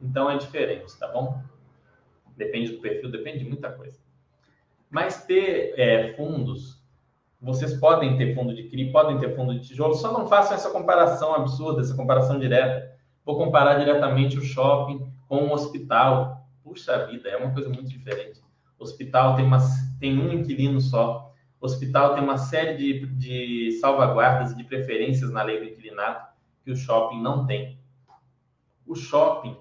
Então 0.00 0.30
é 0.30 0.36
diferente, 0.36 0.98
tá 0.98 1.06
bom? 1.08 1.40
Depende 2.36 2.72
do 2.72 2.80
perfil, 2.80 3.10
depende 3.10 3.40
de 3.40 3.44
muita 3.44 3.70
coisa. 3.70 3.98
Mas 4.90 5.24
ter 5.26 5.74
é, 5.76 6.14
fundos 6.14 6.78
vocês 7.40 7.74
podem 7.74 8.16
ter 8.16 8.34
fundo 8.34 8.52
de 8.52 8.64
CRI, 8.64 8.90
podem 8.90 9.18
ter 9.18 9.36
fundo 9.36 9.54
de 9.54 9.66
tijolo, 9.66 9.94
só 9.94 10.12
não 10.12 10.26
façam 10.26 10.56
essa 10.56 10.70
comparação 10.70 11.34
absurda, 11.34 11.80
essa 11.80 11.94
comparação 11.94 12.38
direta. 12.38 12.97
Vou 13.28 13.36
comparar 13.36 13.74
diretamente 13.74 14.38
o 14.38 14.42
shopping 14.42 15.06
com 15.28 15.48
o 15.48 15.52
hospital. 15.52 16.48
Puxa 16.64 17.04
vida, 17.08 17.28
é 17.28 17.36
uma 17.36 17.52
coisa 17.52 17.68
muito 17.68 17.90
diferente. 17.90 18.40
Hospital 18.78 19.36
tem, 19.36 19.44
uma, 19.44 19.58
tem 20.00 20.18
um 20.18 20.32
inquilino 20.32 20.80
só. 20.80 21.30
Hospital 21.60 22.14
tem 22.14 22.24
uma 22.24 22.38
série 22.38 22.78
de, 22.78 23.06
de 23.06 23.72
salvaguardas 23.82 24.52
e 24.52 24.56
de 24.56 24.64
preferências 24.64 25.30
na 25.30 25.42
lei 25.42 25.58
do 25.58 25.66
inquilinato 25.66 26.26
que 26.64 26.70
o 26.70 26.76
shopping 26.76 27.20
não 27.20 27.44
tem. 27.44 27.78
O 28.86 28.94
shopping, 28.94 29.58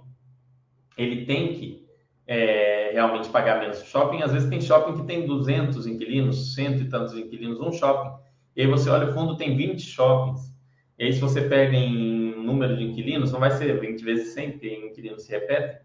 ele 0.97 1.25
tem 1.25 1.53
que 1.53 1.85
é, 2.25 2.91
realmente 2.93 3.27
pagar 3.27 3.59
menos. 3.59 3.83
Shopping, 3.83 4.21
às 4.21 4.31
vezes 4.31 4.49
tem 4.49 4.61
shopping 4.61 4.97
que 4.97 5.05
tem 5.05 5.27
200 5.27 5.85
inquilinos, 5.87 6.55
cento 6.55 6.83
e 6.83 6.89
tantos 6.89 7.17
inquilinos, 7.17 7.59
um 7.59 7.73
shopping. 7.73 8.17
E 8.55 8.61
aí 8.61 8.67
você 8.67 8.89
olha 8.89 9.09
o 9.09 9.13
fundo, 9.13 9.35
tem 9.35 9.57
20 9.57 9.81
shoppings. 9.81 10.55
E 10.97 11.03
aí 11.03 11.11
se 11.11 11.19
você 11.19 11.41
pega 11.41 11.75
em 11.75 12.26
número 12.47 12.75
de 12.75 12.83
inquilinos, 12.83 13.31
não 13.31 13.39
vai 13.39 13.51
ser 13.51 13.79
20 13.79 14.03
vezes 14.03 14.33
100, 14.33 14.51
porque 14.51 14.73
inquilinos 14.73 15.23
se 15.23 15.31
repetem, 15.31 15.77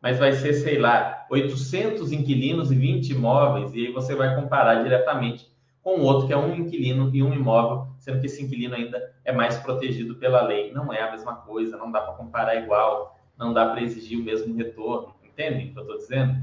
mas 0.00 0.18
vai 0.18 0.32
ser, 0.32 0.54
sei 0.54 0.78
lá, 0.78 1.26
800 1.30 2.12
inquilinos 2.12 2.72
e 2.72 2.74
20 2.74 3.10
imóveis, 3.10 3.74
e 3.74 3.86
aí 3.86 3.92
você 3.92 4.14
vai 4.14 4.34
comparar 4.34 4.82
diretamente 4.82 5.48
com 5.82 6.00
o 6.00 6.02
outro 6.02 6.26
que 6.26 6.32
é 6.32 6.36
um 6.36 6.54
inquilino 6.54 7.10
e 7.14 7.22
um 7.22 7.32
imóvel, 7.32 7.88
sendo 7.98 8.20
que 8.20 8.26
esse 8.26 8.42
inquilino 8.42 8.74
ainda 8.74 9.14
é 9.24 9.32
mais 9.32 9.56
protegido 9.56 10.16
pela 10.16 10.42
lei. 10.42 10.72
Não 10.72 10.92
é 10.92 11.02
a 11.02 11.10
mesma 11.10 11.36
coisa, 11.36 11.76
não 11.76 11.90
dá 11.90 12.00
para 12.00 12.14
comparar 12.14 12.56
igual, 12.56 13.18
não 13.38 13.52
dá 13.52 13.66
para 13.70 13.82
exigir 13.82 14.18
o 14.18 14.22
mesmo 14.22 14.54
retorno. 14.56 15.14
Entendem 15.24 15.68
o 15.68 15.72
que 15.72 15.78
eu 15.78 15.82
estou 15.82 15.98
dizendo? 15.98 16.36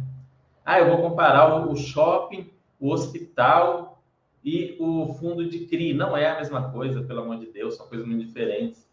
Ah, 0.64 0.80
eu 0.80 0.88
vou 0.88 0.98
comparar 0.98 1.68
o 1.68 1.76
shopping, 1.76 2.50
o 2.80 2.92
hospital 2.92 4.02
e 4.44 4.76
o 4.80 5.14
fundo 5.14 5.48
de 5.48 5.60
CRI. 5.68 5.94
Não 5.94 6.16
é 6.16 6.28
a 6.28 6.38
mesma 6.38 6.72
coisa, 6.72 7.04
pelo 7.04 7.22
amor 7.22 7.38
de 7.38 7.48
Deus, 7.48 7.76
são 7.76 7.88
coisas 7.88 8.08
muito 8.08 8.26
diferentes. 8.26 8.85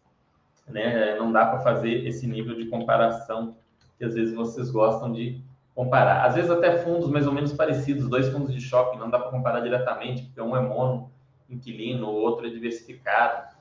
Né? 0.67 1.15
Não 1.17 1.31
dá 1.31 1.45
para 1.45 1.59
fazer 1.59 2.07
esse 2.07 2.27
nível 2.27 2.55
de 2.55 2.67
comparação 2.67 3.57
que 3.97 4.05
às 4.05 4.13
vezes 4.13 4.33
vocês 4.33 4.71
gostam 4.71 5.11
de 5.11 5.41
comparar. 5.75 6.25
Às 6.25 6.35
vezes 6.35 6.49
até 6.49 6.77
fundos 6.77 7.09
mais 7.09 7.27
ou 7.27 7.33
menos 7.33 7.53
parecidos, 7.53 8.07
dois 8.07 8.29
fundos 8.29 8.53
de 8.53 8.61
shopping, 8.61 8.97
não 8.97 9.09
dá 9.09 9.19
para 9.19 9.31
comparar 9.31 9.59
diretamente, 9.59 10.23
porque 10.23 10.41
um 10.41 10.55
é 10.55 10.61
mono, 10.61 11.11
inquilino, 11.49 12.07
o 12.07 12.15
outro 12.15 12.47
é 12.47 12.49
diversificado. 12.49 13.53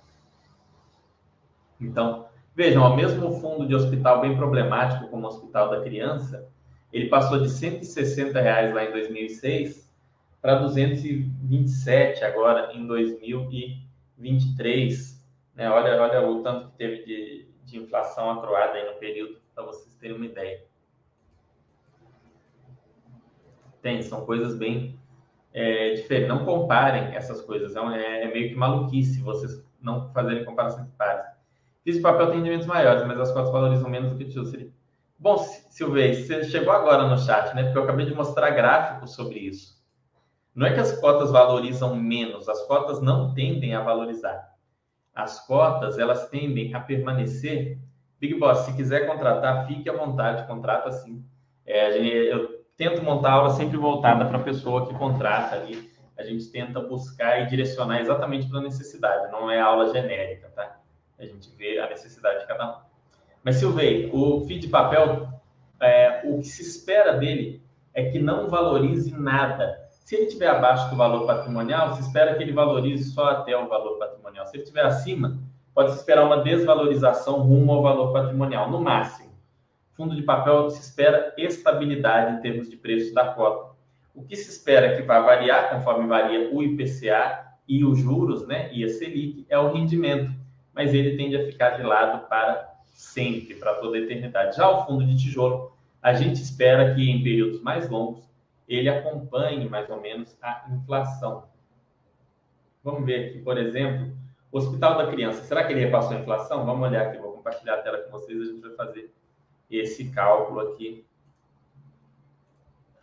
Então, 1.81 2.27
Vejam, 2.55 2.85
o 2.85 2.95
mesmo 2.95 3.33
fundo 3.41 3.67
de 3.67 3.75
hospital 3.75 4.21
bem 4.21 4.37
problemático 4.37 5.09
como 5.09 5.25
o 5.25 5.29
Hospital 5.29 5.71
da 5.71 5.81
Criança, 5.81 6.47
ele 6.93 7.09
passou 7.09 7.41
de 7.41 7.49
160 7.49 8.39
reais 8.39 8.75
lá 8.75 8.85
em 8.85 8.93
2006 8.93 9.91
para 10.41 10.57
227 10.57 12.23
agora 12.25 12.73
em 12.75 12.87
2023. 12.87 15.12
Né? 15.63 15.71
Olha, 15.71 16.03
olha 16.03 16.29
o 16.29 16.43
tanto 16.43 16.71
que 16.71 16.77
teve 16.77 17.05
de, 17.05 17.49
de 17.65 17.79
inflação 17.79 18.31
acroada 18.33 18.73
aí 18.73 18.93
no 18.93 18.99
período, 18.99 19.41
para 19.55 19.65
vocês 19.65 19.95
terem 19.95 20.17
uma 20.17 20.27
ideia. 20.27 20.65
Tem, 23.81 24.03
são 24.03 24.27
coisas 24.27 24.57
bem 24.57 24.99
é, 25.53 25.95
diferentes. 25.95 26.29
Não 26.29 26.45
comparem 26.45 27.15
essas 27.15 27.41
coisas, 27.41 27.77
é, 27.77 28.25
é, 28.25 28.33
meio 28.33 28.49
que 28.49 28.57
maluquice 28.57 29.23
vocês 29.23 29.65
não 29.81 30.13
fazerem 30.13 30.45
comparação 30.45 30.85
de 30.85 30.91
pares. 30.93 31.27
Fiz 31.85 32.01
papel 32.01 32.29
tem 32.29 32.37
rendimentos 32.39 32.67
maiores, 32.67 33.05
mas 33.07 33.21
as 33.21 33.33
cotas 33.33 33.53
valorizam 33.53 33.89
menos 33.89 34.11
do 34.11 34.19
que 34.19 34.39
o 34.39 34.45
seria. 34.45 34.71
Bom, 35.19 35.37
Silvei, 35.39 36.15
você 36.15 36.43
chegou 36.45 36.73
agora 36.73 37.07
no 37.07 37.19
chat, 37.19 37.55
né? 37.55 37.65
Porque 37.65 37.79
eu 37.79 37.85
acabei 37.85 38.07
de 38.07 38.15
mostrar 38.15 38.51
gráficos 38.51 39.15
sobre 39.15 39.39
isso. 39.39 39.81
Não 40.55 40.67
é 40.67 40.75
que 40.75 40.81
as 40.81 40.99
cotas 41.01 41.31
valorizam 41.31 41.95
menos, 41.95 42.49
as 42.49 42.67
cotas 42.67 43.01
não 43.01 43.33
tendem 43.33 43.75
a 43.75 43.81
valorizar. 43.81 44.52
As 45.15 45.47
cotas, 45.47 45.99
elas 45.99 46.29
tendem 46.29 46.75
a 46.75 46.81
permanecer. 46.81 47.79
Big 48.19 48.35
Boss, 48.35 48.61
se 48.61 48.75
quiser 48.75 49.07
contratar, 49.07 49.67
fique 49.67 49.89
à 49.89 49.93
vontade, 49.93 50.47
contrata 50.47 50.91
sim. 50.91 51.25
É, 51.67 51.99
eu 52.33 52.65
tento 52.77 53.03
montar 53.03 53.33
aula 53.33 53.51
sempre 53.51 53.77
voltada 53.77 54.25
para 54.25 54.39
a 54.39 54.43
pessoa 54.43 54.87
que 54.87 54.95
contrata 54.95 55.57
ali. 55.57 55.91
A 56.17 56.23
gente 56.23 56.51
tenta 56.51 56.81
buscar 56.81 57.43
e 57.43 57.47
direcionar 57.47 58.01
exatamente 58.01 58.49
para 58.49 58.59
a 58.59 58.63
necessidade, 58.63 59.33
não 59.33 59.51
é 59.51 59.61
aula 59.61 59.93
genérica, 59.93 60.49
tá? 60.55 60.79
A 61.19 61.25
gente 61.25 61.51
vê 61.57 61.79
a 61.79 61.89
necessidade 61.89 62.41
de 62.41 62.47
cada 62.47 62.71
um. 62.71 62.81
Mas, 63.45 63.57
Silvei, 63.57 64.09
o 64.13 64.45
FII 64.47 64.59
de 64.59 64.69
papel, 64.69 65.29
é, 65.81 66.23
o 66.25 66.39
que 66.39 66.47
se 66.47 66.63
espera 66.63 67.15
dele 67.15 67.63
é 67.93 68.11
que 68.11 68.19
não 68.19 68.49
valorize 68.49 69.13
nada 69.13 69.82
se 70.05 70.17
ele 70.17 70.25
estiver 70.25 70.49
abaixo 70.49 70.91
do 70.91 70.97
valor 70.97 71.27
patrimonial, 71.27 71.95
se 71.95 72.03
espera 72.03 72.35
que 72.35 72.43
ele 72.43 72.53
valorize 72.53 73.11
só 73.13 73.31
até 73.31 73.57
o 73.57 73.69
valor 73.69 73.99
patrimonial. 73.99 74.47
Se 74.47 74.57
ele 74.57 74.65
estiver 74.65 74.85
acima, 74.85 75.39
pode 75.75 75.93
se 75.93 75.99
esperar 75.99 76.25
uma 76.25 76.43
desvalorização 76.43 77.41
rumo 77.41 77.73
ao 77.73 77.83
valor 77.83 78.13
patrimonial, 78.13 78.71
no 78.71 78.81
máximo. 78.81 79.33
Fundo 79.95 80.17
de 80.17 80.23
papel 80.23 80.69
se 80.71 80.81
espera 80.81 81.33
estabilidade 81.39 82.37
em 82.37 82.41
termos 82.41 82.69
de 82.69 82.77
preço 82.77 83.15
da 83.15 83.27
cota. 83.29 83.73
O 84.15 84.23
que 84.23 84.37
se 84.37 84.51
espera 84.51 84.97
que 84.97 85.03
vai 85.03 85.23
variar 85.23 85.71
conforme 85.71 86.07
varia 86.07 86.51
o 86.53 86.63
IPCA 86.63 87.53
e 87.67 87.85
os 87.85 87.99
juros, 87.99 88.47
né, 88.47 88.71
e 88.73 88.85
a 88.85 88.89
Selic, 88.89 89.47
é 89.49 89.59
o 89.59 89.73
rendimento, 89.73 90.31
mas 90.75 90.93
ele 90.93 91.17
tende 91.17 91.37
a 91.37 91.47
ficar 91.47 91.71
de 91.71 91.83
lado 91.83 92.27
para 92.29 92.75
sempre, 92.93 93.55
para 93.55 93.75
toda 93.75 93.97
a 93.97 94.01
eternidade. 94.01 94.57
Já 94.57 94.69
o 94.69 94.85
fundo 94.85 95.07
de 95.07 95.17
tijolo, 95.17 95.73
a 96.03 96.13
gente 96.13 96.43
espera 96.43 96.95
que 96.95 97.09
em 97.09 97.23
períodos 97.23 97.63
mais 97.63 97.89
longos 97.89 98.32
ele 98.75 98.89
acompanhe 98.89 99.69
mais 99.69 99.89
ou 99.91 100.01
menos 100.01 100.37
a 100.43 100.67
inflação. 100.71 101.45
Vamos 102.83 103.05
ver 103.05 103.29
aqui, 103.29 103.39
por 103.39 103.59
exemplo, 103.59 104.13
o 104.51 104.59
Hospital 104.59 104.99
da 104.99 105.11
Criança. 105.11 105.43
Será 105.45 105.65
que 105.65 105.73
ele 105.73 105.81
repassou 105.81 106.17
a 106.17 106.21
inflação? 106.21 106.65
Vamos 106.67 106.89
olhar 106.89 107.07
aqui, 107.07 107.19
vou 107.19 107.33
compartilhar 107.33 107.75
a 107.75 107.83
tela 107.83 107.99
com 107.99 108.11
vocês, 108.11 108.41
a 108.41 108.45
gente 108.45 108.61
vai 108.61 108.75
fazer 108.75 109.13
esse 109.71 110.11
cálculo 110.11 110.61
aqui. 110.61 111.05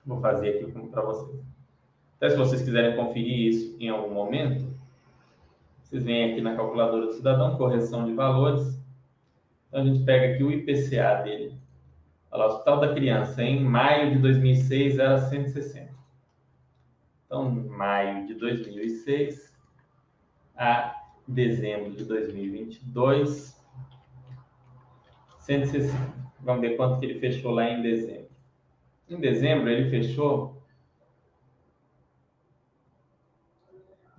Vou 0.06 0.20
fazer 0.20 0.62
aqui 0.62 0.72
para 0.90 1.02
vocês. 1.02 1.40
Então, 2.18 2.30
se 2.30 2.36
vocês 2.36 2.62
quiserem 2.62 2.96
conferir 2.96 3.48
isso 3.48 3.76
em 3.80 3.90
algum 3.90 4.14
momento, 4.14 4.68
vocês 5.84 6.04
vêm 6.04 6.32
aqui 6.32 6.42
na 6.42 6.56
calculadora 6.56 7.08
do 7.08 7.14
cidadão, 7.14 7.58
correção 7.58 8.06
de 8.06 8.14
valores. 8.14 8.80
Então, 9.68 9.82
a 9.82 9.86
gente 9.86 10.04
pega 10.04 10.34
aqui 10.34 10.44
o 10.44 10.52
IPCA 10.52 11.22
dele. 11.24 11.58
Olha 12.32 12.46
lá, 12.46 12.48
Hospital 12.48 12.80
da 12.80 12.94
Criança, 12.94 13.42
em 13.42 13.64
maio 13.64 14.12
de 14.12 14.20
2006 14.20 15.00
era 15.00 15.18
160. 15.18 15.90
Então, 17.26 17.50
maio 17.50 18.28
de 18.28 18.36
2006 18.36 19.52
a 20.56 20.96
dezembro 21.28 21.96
de 21.96 22.06
2022, 22.06 23.60
160. 25.40 26.20
Vamos 26.42 26.62
ver 26.62 26.78
quanto 26.78 27.00
que 27.00 27.06
ele 27.06 27.20
fechou 27.20 27.52
lá 27.52 27.70
em 27.70 27.82
dezembro. 27.82 28.30
Em 29.10 29.20
dezembro, 29.20 29.70
ele 29.70 29.90
fechou 29.90 30.62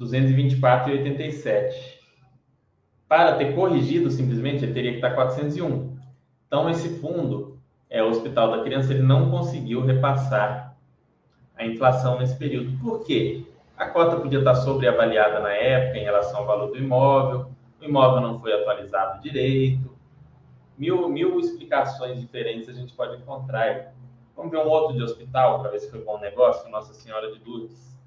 224,87. 0.00 2.00
Para 3.06 3.36
ter 3.36 3.54
corrigido, 3.54 4.10
simplesmente, 4.10 4.64
ele 4.64 4.74
teria 4.74 4.90
que 4.90 4.98
estar 4.98 5.14
401. 5.14 5.96
Então, 6.46 6.68
esse 6.68 7.00
fundo 7.00 7.59
é, 7.90 8.00
o 8.02 8.08
Hospital 8.08 8.52
da 8.52 8.62
Criança 8.62 8.94
ele 8.94 9.02
não 9.02 9.30
conseguiu 9.30 9.84
repassar 9.84 10.76
a 11.56 11.66
inflação 11.66 12.18
nesse 12.18 12.36
período. 12.36 12.78
Por 12.78 13.04
quê? 13.04 13.44
A 13.76 13.88
cota 13.88 14.20
podia 14.20 14.38
estar 14.38 14.54
sobreavaliada 14.54 15.40
na 15.40 15.52
época 15.52 15.98
em 15.98 16.04
relação 16.04 16.40
ao 16.40 16.46
valor 16.46 16.68
do 16.68 16.78
imóvel, 16.78 17.50
o 17.80 17.84
imóvel 17.84 18.20
não 18.20 18.38
foi 18.38 18.52
atualizado 18.52 19.20
direito, 19.20 19.90
mil, 20.78 21.08
mil 21.08 21.40
explicações 21.40 22.20
diferentes 22.20 22.68
a 22.68 22.72
gente 22.72 22.94
pode 22.94 23.16
encontrar. 23.16 23.92
Vamos 24.36 24.52
ver 24.52 24.58
um 24.58 24.68
outro 24.68 24.96
de 24.96 25.02
hospital 25.02 25.60
para 25.60 25.70
ver 25.70 25.80
se 25.80 25.90
foi 25.90 26.02
bom 26.04 26.18
negócio, 26.18 26.70
Nossa 26.70 26.94
Senhora 26.94 27.32
de 27.32 27.42
Lourdes. 27.44 27.98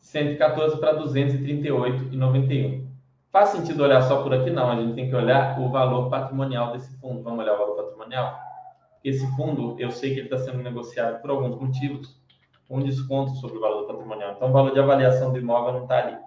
114 0.00 0.78
para 0.78 0.98
238,91. 0.98 2.86
Faz 3.32 3.50
sentido 3.50 3.82
olhar 3.82 4.00
só 4.02 4.22
por 4.22 4.32
aqui? 4.32 4.50
Não, 4.50 4.70
a 4.70 4.76
gente 4.76 4.94
tem 4.94 5.08
que 5.08 5.14
olhar 5.14 5.60
o 5.60 5.68
valor 5.68 6.08
patrimonial 6.08 6.72
desse 6.72 6.96
fundo. 6.98 7.22
Vamos 7.22 7.40
olhar 7.40 7.54
o 7.54 7.58
valor 7.58 7.76
patrimonial? 7.76 8.38
Esse 9.04 9.26
fundo, 9.36 9.76
eu 9.78 9.90
sei 9.90 10.14
que 10.14 10.20
ele 10.20 10.26
está 10.26 10.38
sendo 10.38 10.62
negociado 10.62 11.20
por 11.20 11.30
alguns 11.30 11.60
motivos, 11.60 12.20
com 12.68 12.80
desconto 12.80 13.32
sobre 13.36 13.58
o 13.58 13.60
valor 13.60 13.86
patrimonial. 13.86 14.32
Então, 14.32 14.48
o 14.48 14.52
valor 14.52 14.72
de 14.72 14.80
avaliação 14.80 15.32
do 15.32 15.38
imóvel 15.38 15.74
não 15.74 15.82
está 15.82 15.98
ali. 15.98 16.18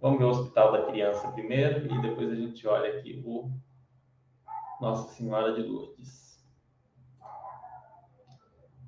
Vamos 0.00 0.18
ver 0.18 0.24
o 0.24 0.30
Hospital 0.30 0.72
da 0.72 0.82
Criança 0.86 1.28
primeiro 1.32 1.86
e 1.86 2.02
depois 2.02 2.30
a 2.30 2.34
gente 2.34 2.66
olha 2.66 2.98
aqui 2.98 3.22
o 3.24 3.50
Nossa 4.80 5.12
Senhora 5.12 5.52
de 5.52 5.62
Lourdes. 5.62 6.31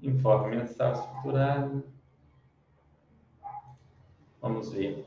Informe 0.05 0.57
mensal 0.57 0.93
estruturado. 0.93 1.83
Vamos 4.41 4.71
ver. 4.71 5.07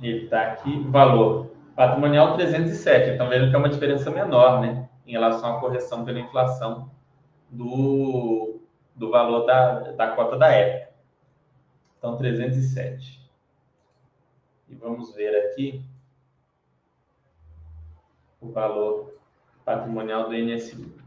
Ele 0.00 0.24
está 0.24 0.52
aqui, 0.52 0.78
valor 0.88 1.50
patrimonial 1.74 2.34
307. 2.36 3.10
Então, 3.10 3.28
veja 3.28 3.48
que 3.48 3.54
é 3.54 3.58
uma 3.58 3.68
diferença 3.68 4.10
menor, 4.10 4.60
né? 4.60 4.88
Em 5.06 5.12
relação 5.12 5.56
à 5.56 5.60
correção 5.60 6.04
pela 6.04 6.20
inflação 6.20 6.90
do, 7.50 8.60
do 8.94 9.10
valor 9.10 9.44
da, 9.44 9.90
da 9.92 10.14
cota 10.14 10.38
da 10.38 10.48
época. 10.52 10.92
Então, 11.98 12.16
307. 12.16 13.20
E 14.68 14.74
vamos 14.76 15.12
ver 15.14 15.34
aqui 15.46 15.84
o 18.40 18.50
valor 18.50 19.14
patrimonial 19.64 20.28
do 20.28 20.36
NSU. 20.36 21.01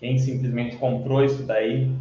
Quem 0.00 0.18
simplesmente 0.18 0.78
comprou 0.78 1.22
isso 1.22 1.42
daí, 1.42 1.94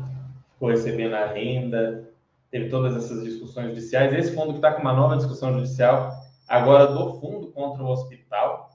ficou 0.53 0.69
recebendo 0.69 1.15
a 1.15 1.25
renda, 1.25 2.09
teve 2.49 2.69
todas 2.69 2.95
essas 2.95 3.25
discussões 3.25 3.67
judiciais. 3.67 4.13
Esse 4.13 4.33
fundo 4.33 4.53
que 4.53 4.59
está 4.59 4.71
com 4.71 4.81
uma 4.81 4.93
nova 4.93 5.17
discussão 5.17 5.53
judicial, 5.53 6.09
agora 6.47 6.87
do 6.87 7.19
fundo 7.19 7.51
contra 7.51 7.83
o 7.83 7.89
hospital, 7.89 8.69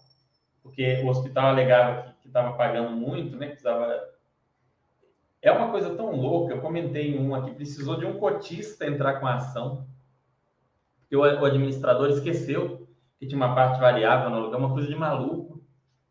porque 0.63 1.01
o 1.03 1.09
hospital 1.09 1.47
alegava 1.47 2.15
que 2.21 2.29
estava 2.29 2.53
pagando 2.53 2.91
muito, 2.91 3.35
né? 3.35 3.47
Que 3.47 3.53
precisava. 3.53 3.99
É 5.41 5.51
uma 5.51 5.71
coisa 5.71 5.95
tão 5.95 6.15
louca, 6.15 6.53
eu 6.53 6.61
comentei 6.61 7.15
em 7.15 7.19
um 7.19 7.35
aqui, 7.35 7.51
precisou 7.51 7.97
de 7.97 8.05
um 8.05 8.19
cotista 8.19 8.87
entrar 8.87 9.21
com 9.21 9.27
a 9.27 9.37
ação, 9.37 9.87
porque 11.01 11.17
o 11.17 11.23
administrador 11.23 12.11
esqueceu 12.11 12.87
que 13.19 13.27
tinha 13.27 13.39
uma 13.39 13.55
parte 13.55 13.81
variável 13.81 14.29
no 14.29 14.37
aluguel, 14.37 14.59
uma 14.59 14.73
coisa 14.73 14.89
de 14.89 14.95
maluco. 14.95 15.63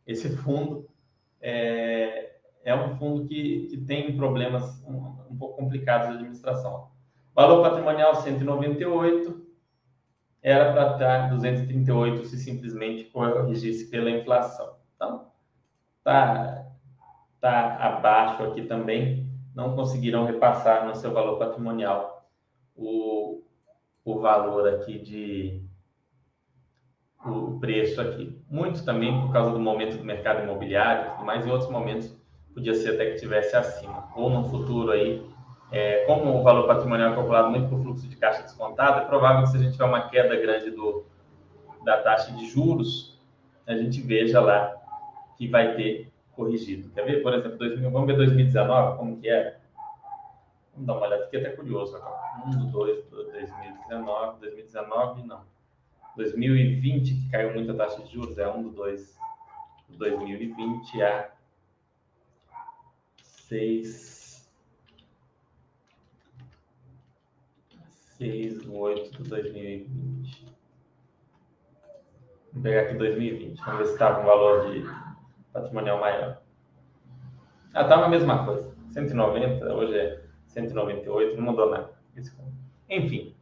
Esse 0.08 0.36
fundo. 0.36 0.90
É 1.46 2.03
é 2.64 2.76
um 2.76 2.98
fundo 2.98 3.26
que, 3.26 3.68
que 3.70 3.78
tem 3.78 4.16
problemas 4.16 4.82
um, 4.84 5.32
um 5.32 5.38
pouco 5.38 5.58
complicados 5.58 6.08
de 6.08 6.14
administração. 6.16 6.90
Valor 7.36 7.62
patrimonial 7.62 8.16
198, 8.16 9.44
era 10.42 10.72
para 10.72 10.94
estar 10.94 11.30
238 11.30 12.26
se 12.26 12.38
simplesmente 12.38 13.06
corrigisse 13.06 13.90
pela 13.90 14.10
inflação. 14.10 14.76
Então, 14.96 15.28
tá, 16.04 16.66
tá 17.40 17.76
abaixo 17.78 18.44
aqui 18.44 18.64
também, 18.64 19.32
não 19.56 19.76
conseguiram 19.76 20.26
repassar 20.26 20.86
no 20.86 20.96
seu 20.96 21.14
valor 21.14 21.40
patrimonial 21.40 22.30
o, 22.76 23.44
o 24.04 24.20
valor 24.20 24.68
aqui 24.68 25.00
de 25.00 25.64
o 27.26 27.58
preço 27.60 28.02
aqui. 28.02 28.42
Muito 28.50 28.84
também 28.84 29.22
por 29.22 29.32
causa 29.32 29.52
do 29.52 29.60
momento 29.60 29.98
do 29.98 30.04
mercado 30.04 30.44
imobiliário, 30.44 31.24
mas 31.26 31.46
em 31.46 31.52
outros 31.52 31.70
momentos 31.70 32.14
podia 32.54 32.76
ser 32.76 32.96
até 32.96 33.12
que 33.12 33.20
tivesse 33.20 33.56
acima. 33.56 34.10
Ou 34.16 34.30
no 34.30 34.44
futuro 34.50 34.92
aí, 34.92 35.26
é, 35.72 36.06
como 36.06 36.40
o 36.40 36.44
valor 36.44 36.68
patrimonial 36.68 37.12
é 37.12 37.16
calculado 37.16 37.50
muito 37.50 37.68
por 37.68 37.82
fluxo 37.82 38.08
de 38.08 38.16
caixa 38.16 38.44
descontado, 38.44 39.02
é 39.02 39.06
provável 39.06 39.44
que 39.44 39.50
se 39.50 39.58
a 39.58 39.60
gente 39.60 39.72
tiver 39.74 39.86
uma 39.86 40.08
queda 40.08 40.36
grande 40.36 40.72
do, 40.72 41.06
da 41.84 41.98
taxa 42.02 42.32
de 42.32 42.48
juros, 42.48 43.20
a 43.66 43.76
gente 43.76 44.02
veja 44.02 44.40
lá 44.40 44.76
que 45.38 45.48
vai 45.48 45.76
ter 45.76 46.12
corrigido. 46.36 46.90
Quer 46.92 47.06
ver, 47.06 47.24
por 47.24 47.34
exemplo, 47.34 47.58
2000, 47.58 47.90
vamos 47.90 48.08
ver 48.08 48.18
2019, 48.18 48.98
como 48.98 49.20
que 49.20 49.30
é? 49.30 49.58
Vamos 50.74 50.88
dar 50.88 50.94
uma 50.94 51.08
olhada, 51.08 51.26
fiquei 51.26 51.40
até 51.40 51.50
curioso 51.52 51.96
agora. 51.96 52.22
1 52.48 52.72
2 52.72 53.10
2019, 53.10 54.40
2019 54.42 55.28
não. 55.28 55.42
2020, 56.16 57.16
que 57.16 57.30
caiu 57.30 57.54
muito 57.54 57.72
a 57.72 57.76
taxa 57.76 58.04
de 58.04 58.12
juros, 58.14 58.38
é 58.38 58.48
1 58.48 58.64
do 58.64 58.70
2 58.70 59.18
2020 59.98 61.02
a 61.02 61.30
6 63.48 64.50
6 68.18 68.64
do 68.64 68.78
8 68.78 69.24
de 69.24 69.30
2020. 69.30 70.46
Vou 72.54 72.64
pegar 72.64 72.82
aqui 72.82 72.94
2020, 72.94 73.60
vamos 73.60 73.80
ver 73.80 73.86
se 73.88 73.94
estava 73.94 74.22
um 74.22 74.26
valor 74.26 74.72
de 74.72 74.86
patrimonial 75.52 76.00
maior. 76.00 76.42
Ah, 77.74 77.84
tá 77.84 78.06
a 78.06 78.08
mesma 78.08 78.46
coisa. 78.46 78.74
190, 78.92 79.74
hoje 79.74 79.98
é 79.98 80.22
198, 80.48 81.36
não 81.36 81.44
mudou 81.44 81.70
nada. 81.70 81.92
Enfim, 82.90 83.36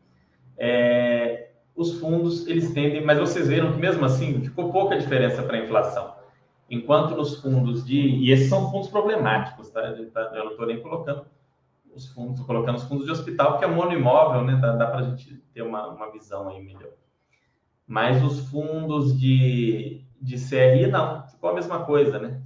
é, 0.58 1.50
os 1.76 2.00
fundos 2.00 2.48
eles 2.48 2.74
tendem, 2.74 3.06
mas 3.06 3.20
vocês 3.20 3.50
viram 3.50 3.74
que 3.74 3.80
mesmo 3.80 4.06
assim 4.06 4.42
ficou 4.42 4.72
pouca 4.72 4.98
diferença 4.98 5.44
para 5.44 5.58
a 5.58 5.64
inflação. 5.64 6.21
Enquanto 6.72 7.18
nos 7.18 7.36
fundos 7.42 7.86
de. 7.86 8.00
E 8.00 8.32
esses 8.32 8.48
são 8.48 8.72
fundos 8.72 8.88
problemáticos, 8.88 9.70
tá? 9.70 9.82
tá 9.82 10.32
eu 10.34 10.46
não 10.46 10.52
estou 10.52 10.66
nem 10.66 10.82
colocando 10.82 11.26
os 11.94 12.08
fundos, 12.08 12.40
estou 12.40 12.48
colocando 12.48 12.78
os 12.78 12.84
fundos 12.84 13.06
de 13.06 13.12
hospital, 13.12 13.52
porque 13.52 13.66
é 13.66 13.68
monoimóvel, 13.68 14.46
né? 14.46 14.56
Dá, 14.56 14.78
dá 14.78 14.88
para 14.88 15.00
a 15.00 15.04
gente 15.04 15.36
ter 15.54 15.64
uma, 15.64 15.90
uma 15.90 16.10
visão 16.10 16.48
aí 16.48 16.64
melhor. 16.64 16.94
Mas 17.86 18.24
os 18.24 18.50
fundos 18.50 19.20
de, 19.20 20.06
de 20.22 20.38
CRI, 20.38 20.88
não, 20.88 21.28
ficou 21.28 21.50
a 21.50 21.56
mesma 21.56 21.84
coisa, 21.84 22.18
né? 22.18 22.42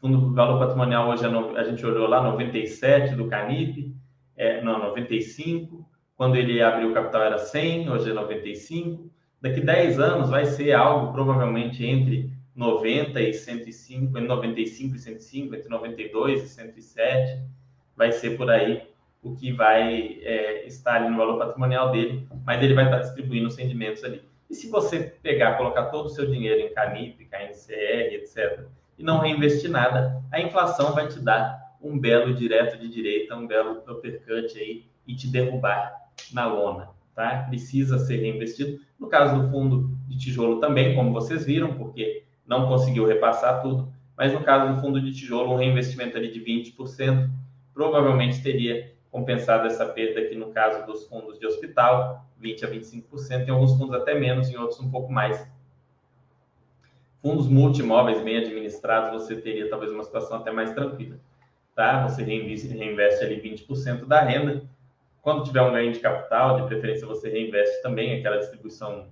Fundo 0.00 0.32
valor 0.32 0.58
patrimonial 0.58 1.10
hoje 1.10 1.26
é 1.26 1.60
a 1.60 1.64
gente 1.64 1.84
olhou 1.84 2.08
lá 2.08 2.22
97 2.22 3.14
do 3.14 3.28
Canip, 3.28 3.94
é, 4.34 4.62
não, 4.62 4.78
95. 4.78 5.86
Quando 6.16 6.36
ele 6.36 6.62
abriu 6.62 6.92
o 6.92 6.94
capital 6.94 7.24
era 7.24 7.36
100, 7.36 7.90
hoje 7.90 8.10
é 8.10 8.14
95. 8.14 9.10
Daqui 9.38 9.60
10 9.60 10.00
anos 10.00 10.30
vai 10.30 10.46
ser 10.46 10.72
algo 10.72 11.12
provavelmente 11.12 11.84
entre 11.84 12.35
90 12.56 13.20
e 13.20 13.34
105, 13.34 14.16
entre 14.16 14.26
95 14.26 14.96
e 14.96 14.98
105, 14.98 15.54
entre 15.54 15.68
92 15.68 16.42
e 16.42 16.48
107. 16.48 17.42
Vai 17.94 18.12
ser 18.12 18.36
por 18.36 18.50
aí 18.50 18.82
o 19.22 19.34
que 19.36 19.52
vai 19.52 20.20
é, 20.22 20.66
estar 20.66 20.94
ali 20.94 21.10
no 21.10 21.16
valor 21.16 21.38
patrimonial 21.38 21.92
dele, 21.92 22.26
mas 22.44 22.62
ele 22.62 22.74
vai 22.74 22.84
estar 22.84 23.00
distribuindo 23.00 23.48
os 23.48 23.56
rendimentos 23.56 24.02
ali. 24.04 24.22
E 24.48 24.54
se 24.54 24.70
você 24.70 25.00
pegar, 25.22 25.56
colocar 25.56 25.86
todo 25.86 26.06
o 26.06 26.10
seu 26.10 26.26
dinheiro 26.30 26.60
em 26.60 26.72
Canip, 26.72 27.24
KNCR, 27.26 28.14
etc., 28.14 28.64
e 28.98 29.02
não 29.02 29.18
reinvestir 29.18 29.70
nada, 29.70 30.22
a 30.32 30.40
inflação 30.40 30.94
vai 30.94 31.08
te 31.08 31.20
dar 31.20 31.76
um 31.82 31.98
belo 31.98 32.32
direto 32.34 32.78
de 32.78 32.88
direita, 32.88 33.36
um 33.36 33.46
belo 33.46 33.82
uppercut 33.86 34.58
aí 34.58 34.86
e 35.06 35.14
te 35.14 35.28
derrubar 35.28 35.92
na 36.32 36.46
lona, 36.46 36.88
tá? 37.14 37.44
Precisa 37.48 37.98
ser 37.98 38.16
reinvestido. 38.16 38.80
No 38.98 39.08
caso 39.08 39.42
do 39.42 39.50
fundo 39.50 39.90
de 40.08 40.16
tijolo 40.16 40.60
também, 40.60 40.94
como 40.94 41.12
vocês 41.12 41.44
viram, 41.44 41.74
porque 41.74 42.24
não 42.46 42.68
conseguiu 42.68 43.06
repassar 43.06 43.62
tudo, 43.62 43.92
mas 44.16 44.32
no 44.32 44.42
caso 44.42 44.74
do 44.74 44.80
fundo 44.80 45.00
de 45.00 45.12
tijolo, 45.12 45.52
um 45.52 45.56
reinvestimento 45.56 46.16
ali 46.16 46.30
de 46.30 46.40
20%, 46.40 47.28
provavelmente 47.74 48.42
teria 48.42 48.92
compensado 49.10 49.66
essa 49.66 49.84
perda 49.86 50.20
aqui 50.20 50.34
no 50.34 50.52
caso 50.52 50.86
dos 50.86 51.06
fundos 51.06 51.38
de 51.38 51.46
hospital, 51.46 52.24
20 52.38 52.64
a 52.64 52.70
25%, 52.70 53.46
em 53.46 53.50
alguns 53.50 53.76
fundos 53.76 53.94
até 53.94 54.14
menos, 54.18 54.48
em 54.48 54.56
outros 54.56 54.80
um 54.80 54.90
pouco 54.90 55.12
mais. 55.12 55.46
Fundos 57.22 57.48
multimóveis 57.48 58.22
bem 58.22 58.38
administrados, 58.38 59.22
você 59.22 59.36
teria 59.36 59.68
talvez 59.68 59.90
uma 59.90 60.04
situação 60.04 60.38
até 60.38 60.50
mais 60.50 60.72
tranquila 60.72 61.18
tá? 61.76 62.08
Você 62.08 62.24
reinveste, 62.24 62.68
reinveste 62.68 63.22
ali 63.22 63.40
20% 63.40 64.06
da 64.06 64.22
renda. 64.22 64.64
Quando 65.20 65.44
tiver 65.44 65.60
um 65.60 65.72
ganho 65.72 65.92
de 65.92 66.00
capital, 66.00 66.62
de 66.62 66.66
preferência 66.66 67.06
você 67.06 67.28
reinveste 67.28 67.82
também 67.82 68.18
aquela 68.18 68.38
distribuição, 68.38 69.08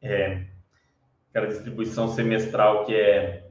é, 0.00 0.44
aquela 1.32 1.46
distribuição 1.46 2.08
semestral 2.08 2.84
que 2.84 2.94
é 2.94 3.48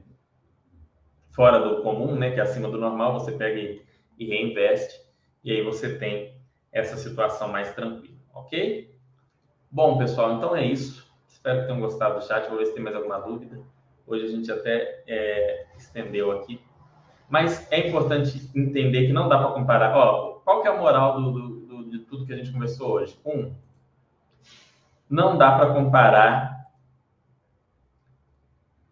fora 1.32 1.58
do 1.58 1.82
comum, 1.82 2.14
né? 2.14 2.30
Que 2.30 2.38
é 2.38 2.42
acima 2.44 2.68
do 2.68 2.78
normal, 2.78 3.14
você 3.14 3.32
pega 3.32 3.58
e, 3.58 3.82
e 4.16 4.24
reinveste 4.24 5.00
e 5.42 5.50
aí 5.50 5.62
você 5.62 5.98
tem 5.98 6.40
essa 6.70 6.96
situação 6.96 7.48
mais 7.48 7.74
tranquila, 7.74 8.16
ok? 8.32 8.96
Bom, 9.68 9.98
pessoal, 9.98 10.34
então 10.34 10.54
é 10.54 10.64
isso. 10.64 11.10
Espero 11.28 11.60
que 11.60 11.66
tenham 11.66 11.80
gostado 11.80 12.20
do 12.20 12.24
chat. 12.24 12.48
Vou 12.48 12.58
ver 12.58 12.66
se 12.66 12.74
tem 12.74 12.82
mais 12.82 12.94
alguma 12.94 13.18
dúvida. 13.18 13.58
Hoje 14.06 14.26
a 14.26 14.28
gente 14.28 14.52
até 14.52 15.02
é, 15.08 15.66
estendeu 15.76 16.30
aqui. 16.30 16.60
Mas 17.28 17.70
é 17.72 17.88
importante 17.88 18.48
entender 18.54 19.06
que 19.06 19.12
não 19.12 19.28
dá 19.28 19.38
para 19.38 19.52
comparar. 19.52 19.96
Ó, 19.96 20.40
qual 20.44 20.62
que 20.62 20.68
é 20.68 20.70
a 20.70 20.76
moral 20.76 21.20
do, 21.20 21.32
do, 21.32 21.48
do, 21.60 21.90
de 21.90 21.98
tudo 22.00 22.26
que 22.26 22.32
a 22.32 22.36
gente 22.36 22.52
conversou 22.52 22.92
hoje? 22.92 23.18
Um, 23.24 23.52
não 25.08 25.36
dá 25.36 25.56
para 25.56 25.72
comparar 25.74 26.61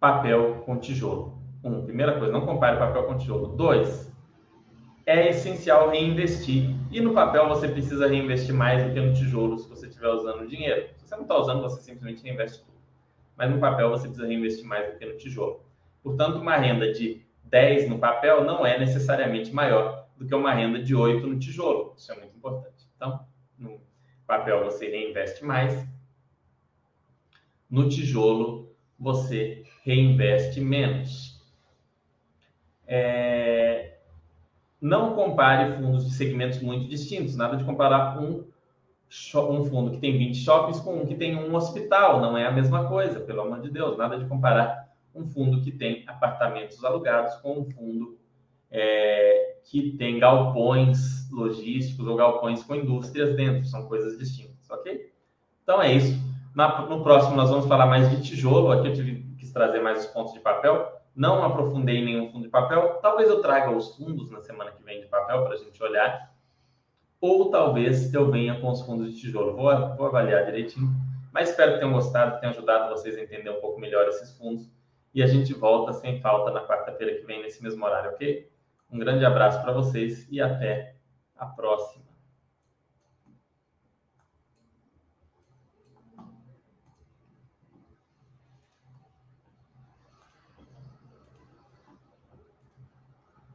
papel 0.00 0.62
com 0.64 0.78
tijolo. 0.78 1.38
Um, 1.62 1.84
primeira 1.84 2.18
coisa, 2.18 2.32
não 2.32 2.46
compare 2.46 2.78
papel 2.78 3.04
com 3.04 3.18
tijolo. 3.18 3.48
Dois, 3.48 4.10
é 5.04 5.28
essencial 5.28 5.90
reinvestir. 5.90 6.74
E 6.90 7.00
no 7.00 7.12
papel 7.12 7.46
você 7.48 7.68
precisa 7.68 8.08
reinvestir 8.08 8.54
mais 8.54 8.82
do 8.82 8.92
que 8.92 9.00
no 9.00 9.12
tijolo 9.12 9.58
se 9.58 9.68
você 9.68 9.86
estiver 9.86 10.08
usando 10.08 10.48
dinheiro. 10.48 10.88
Se 10.96 11.06
você 11.06 11.14
não 11.14 11.22
está 11.22 11.36
usando, 11.36 11.60
você 11.60 11.82
simplesmente 11.82 12.24
reinveste 12.24 12.60
tudo. 12.60 12.78
Mas 13.36 13.50
no 13.50 13.60
papel 13.60 13.90
você 13.90 14.08
precisa 14.08 14.26
reinvestir 14.26 14.64
mais 14.64 14.90
do 14.90 14.98
que 14.98 15.04
no 15.04 15.18
tijolo. 15.18 15.62
Portanto, 16.02 16.38
uma 16.38 16.56
renda 16.56 16.90
de 16.92 17.22
10 17.44 17.90
no 17.90 17.98
papel 17.98 18.42
não 18.44 18.64
é 18.64 18.78
necessariamente 18.78 19.52
maior 19.52 20.06
do 20.16 20.26
que 20.26 20.34
uma 20.34 20.52
renda 20.52 20.82
de 20.82 20.94
8 20.94 21.26
no 21.26 21.38
tijolo. 21.38 21.94
Isso 21.96 22.10
é 22.10 22.16
muito 22.16 22.34
importante. 22.36 22.88
Então, 22.96 23.26
no 23.58 23.80
papel 24.26 24.64
você 24.64 24.88
reinveste 24.88 25.44
mais, 25.44 25.86
no 27.68 27.88
tijolo 27.88 28.70
você 28.98 29.59
reinveste 29.84 30.60
menos. 30.60 31.40
É... 32.86 33.98
Não 34.80 35.14
compare 35.14 35.76
fundos 35.76 36.06
de 36.06 36.14
segmentos 36.14 36.60
muito 36.60 36.88
distintos. 36.88 37.36
Nada 37.36 37.56
de 37.56 37.64
comparar 37.64 38.18
um, 38.18 38.44
um 39.50 39.64
fundo 39.64 39.90
que 39.92 39.98
tem 39.98 40.16
20 40.16 40.36
shoppings 40.36 40.80
com 40.80 41.02
um 41.02 41.06
que 41.06 41.14
tem 41.14 41.36
um 41.36 41.54
hospital. 41.54 42.20
Não 42.20 42.36
é 42.36 42.46
a 42.46 42.52
mesma 42.52 42.88
coisa, 42.88 43.20
pelo 43.20 43.42
amor 43.42 43.60
de 43.60 43.70
Deus. 43.70 43.96
Nada 43.96 44.18
de 44.18 44.26
comparar 44.26 44.88
um 45.14 45.26
fundo 45.26 45.60
que 45.60 45.70
tem 45.70 46.04
apartamentos 46.06 46.82
alugados 46.84 47.34
com 47.36 47.60
um 47.60 47.64
fundo 47.64 48.18
é, 48.70 49.56
que 49.64 49.92
tem 49.92 50.18
galpões 50.18 51.28
logísticos 51.30 52.06
ou 52.06 52.16
galpões 52.16 52.62
com 52.62 52.74
indústrias 52.74 53.34
dentro, 53.34 53.66
são 53.66 53.86
coisas 53.86 54.16
distintas, 54.18 54.70
ok? 54.70 55.12
Então 55.62 55.82
é 55.82 55.92
isso. 55.92 56.18
Na, 56.54 56.82
no 56.82 57.02
próximo 57.02 57.36
nós 57.36 57.50
vamos 57.50 57.66
falar 57.66 57.86
mais 57.86 58.10
de 58.10 58.22
tijolo, 58.22 58.72
aqui 58.72 58.88
eu 58.88 58.92
tive, 58.92 59.19
quis 59.50 59.52
trazer 59.52 59.80
mais 59.80 60.06
os 60.06 60.06
pontos 60.06 60.32
de 60.32 60.40
papel, 60.40 61.00
não 61.14 61.44
aprofundei 61.44 62.04
nenhum 62.04 62.30
fundo 62.30 62.44
de 62.44 62.48
papel, 62.48 63.00
talvez 63.02 63.28
eu 63.28 63.42
traga 63.42 63.70
os 63.70 63.96
fundos 63.96 64.30
na 64.30 64.40
semana 64.40 64.70
que 64.70 64.82
vem 64.82 65.00
de 65.00 65.06
papel 65.06 65.42
para 65.42 65.54
a 65.54 65.56
gente 65.56 65.82
olhar, 65.82 66.32
ou 67.20 67.50
talvez 67.50 68.14
eu 68.14 68.30
venha 68.30 68.58
com 68.60 68.70
os 68.70 68.80
fundos 68.82 69.12
de 69.12 69.20
tijolo, 69.20 69.54
vou, 69.54 69.96
vou 69.96 70.06
avaliar 70.06 70.46
direitinho, 70.46 70.88
mas 71.32 71.50
espero 71.50 71.72
que 71.72 71.78
tenham 71.80 71.92
gostado, 71.92 72.40
tenha 72.40 72.52
ajudado 72.52 72.90
vocês 72.90 73.16
a 73.16 73.20
entender 73.20 73.50
um 73.50 73.60
pouco 73.60 73.80
melhor 73.80 74.06
esses 74.08 74.36
fundos, 74.38 74.70
e 75.12 75.22
a 75.22 75.26
gente 75.26 75.52
volta 75.52 75.92
sem 75.92 76.20
falta 76.20 76.52
na 76.52 76.64
quarta-feira 76.64 77.16
que 77.16 77.26
vem, 77.26 77.42
nesse 77.42 77.62
mesmo 77.62 77.84
horário, 77.84 78.10
ok? 78.10 78.48
Um 78.90 78.98
grande 78.98 79.24
abraço 79.24 79.60
para 79.60 79.72
vocês 79.72 80.26
e 80.30 80.40
até 80.40 80.94
a 81.36 81.46
próxima. 81.46 82.09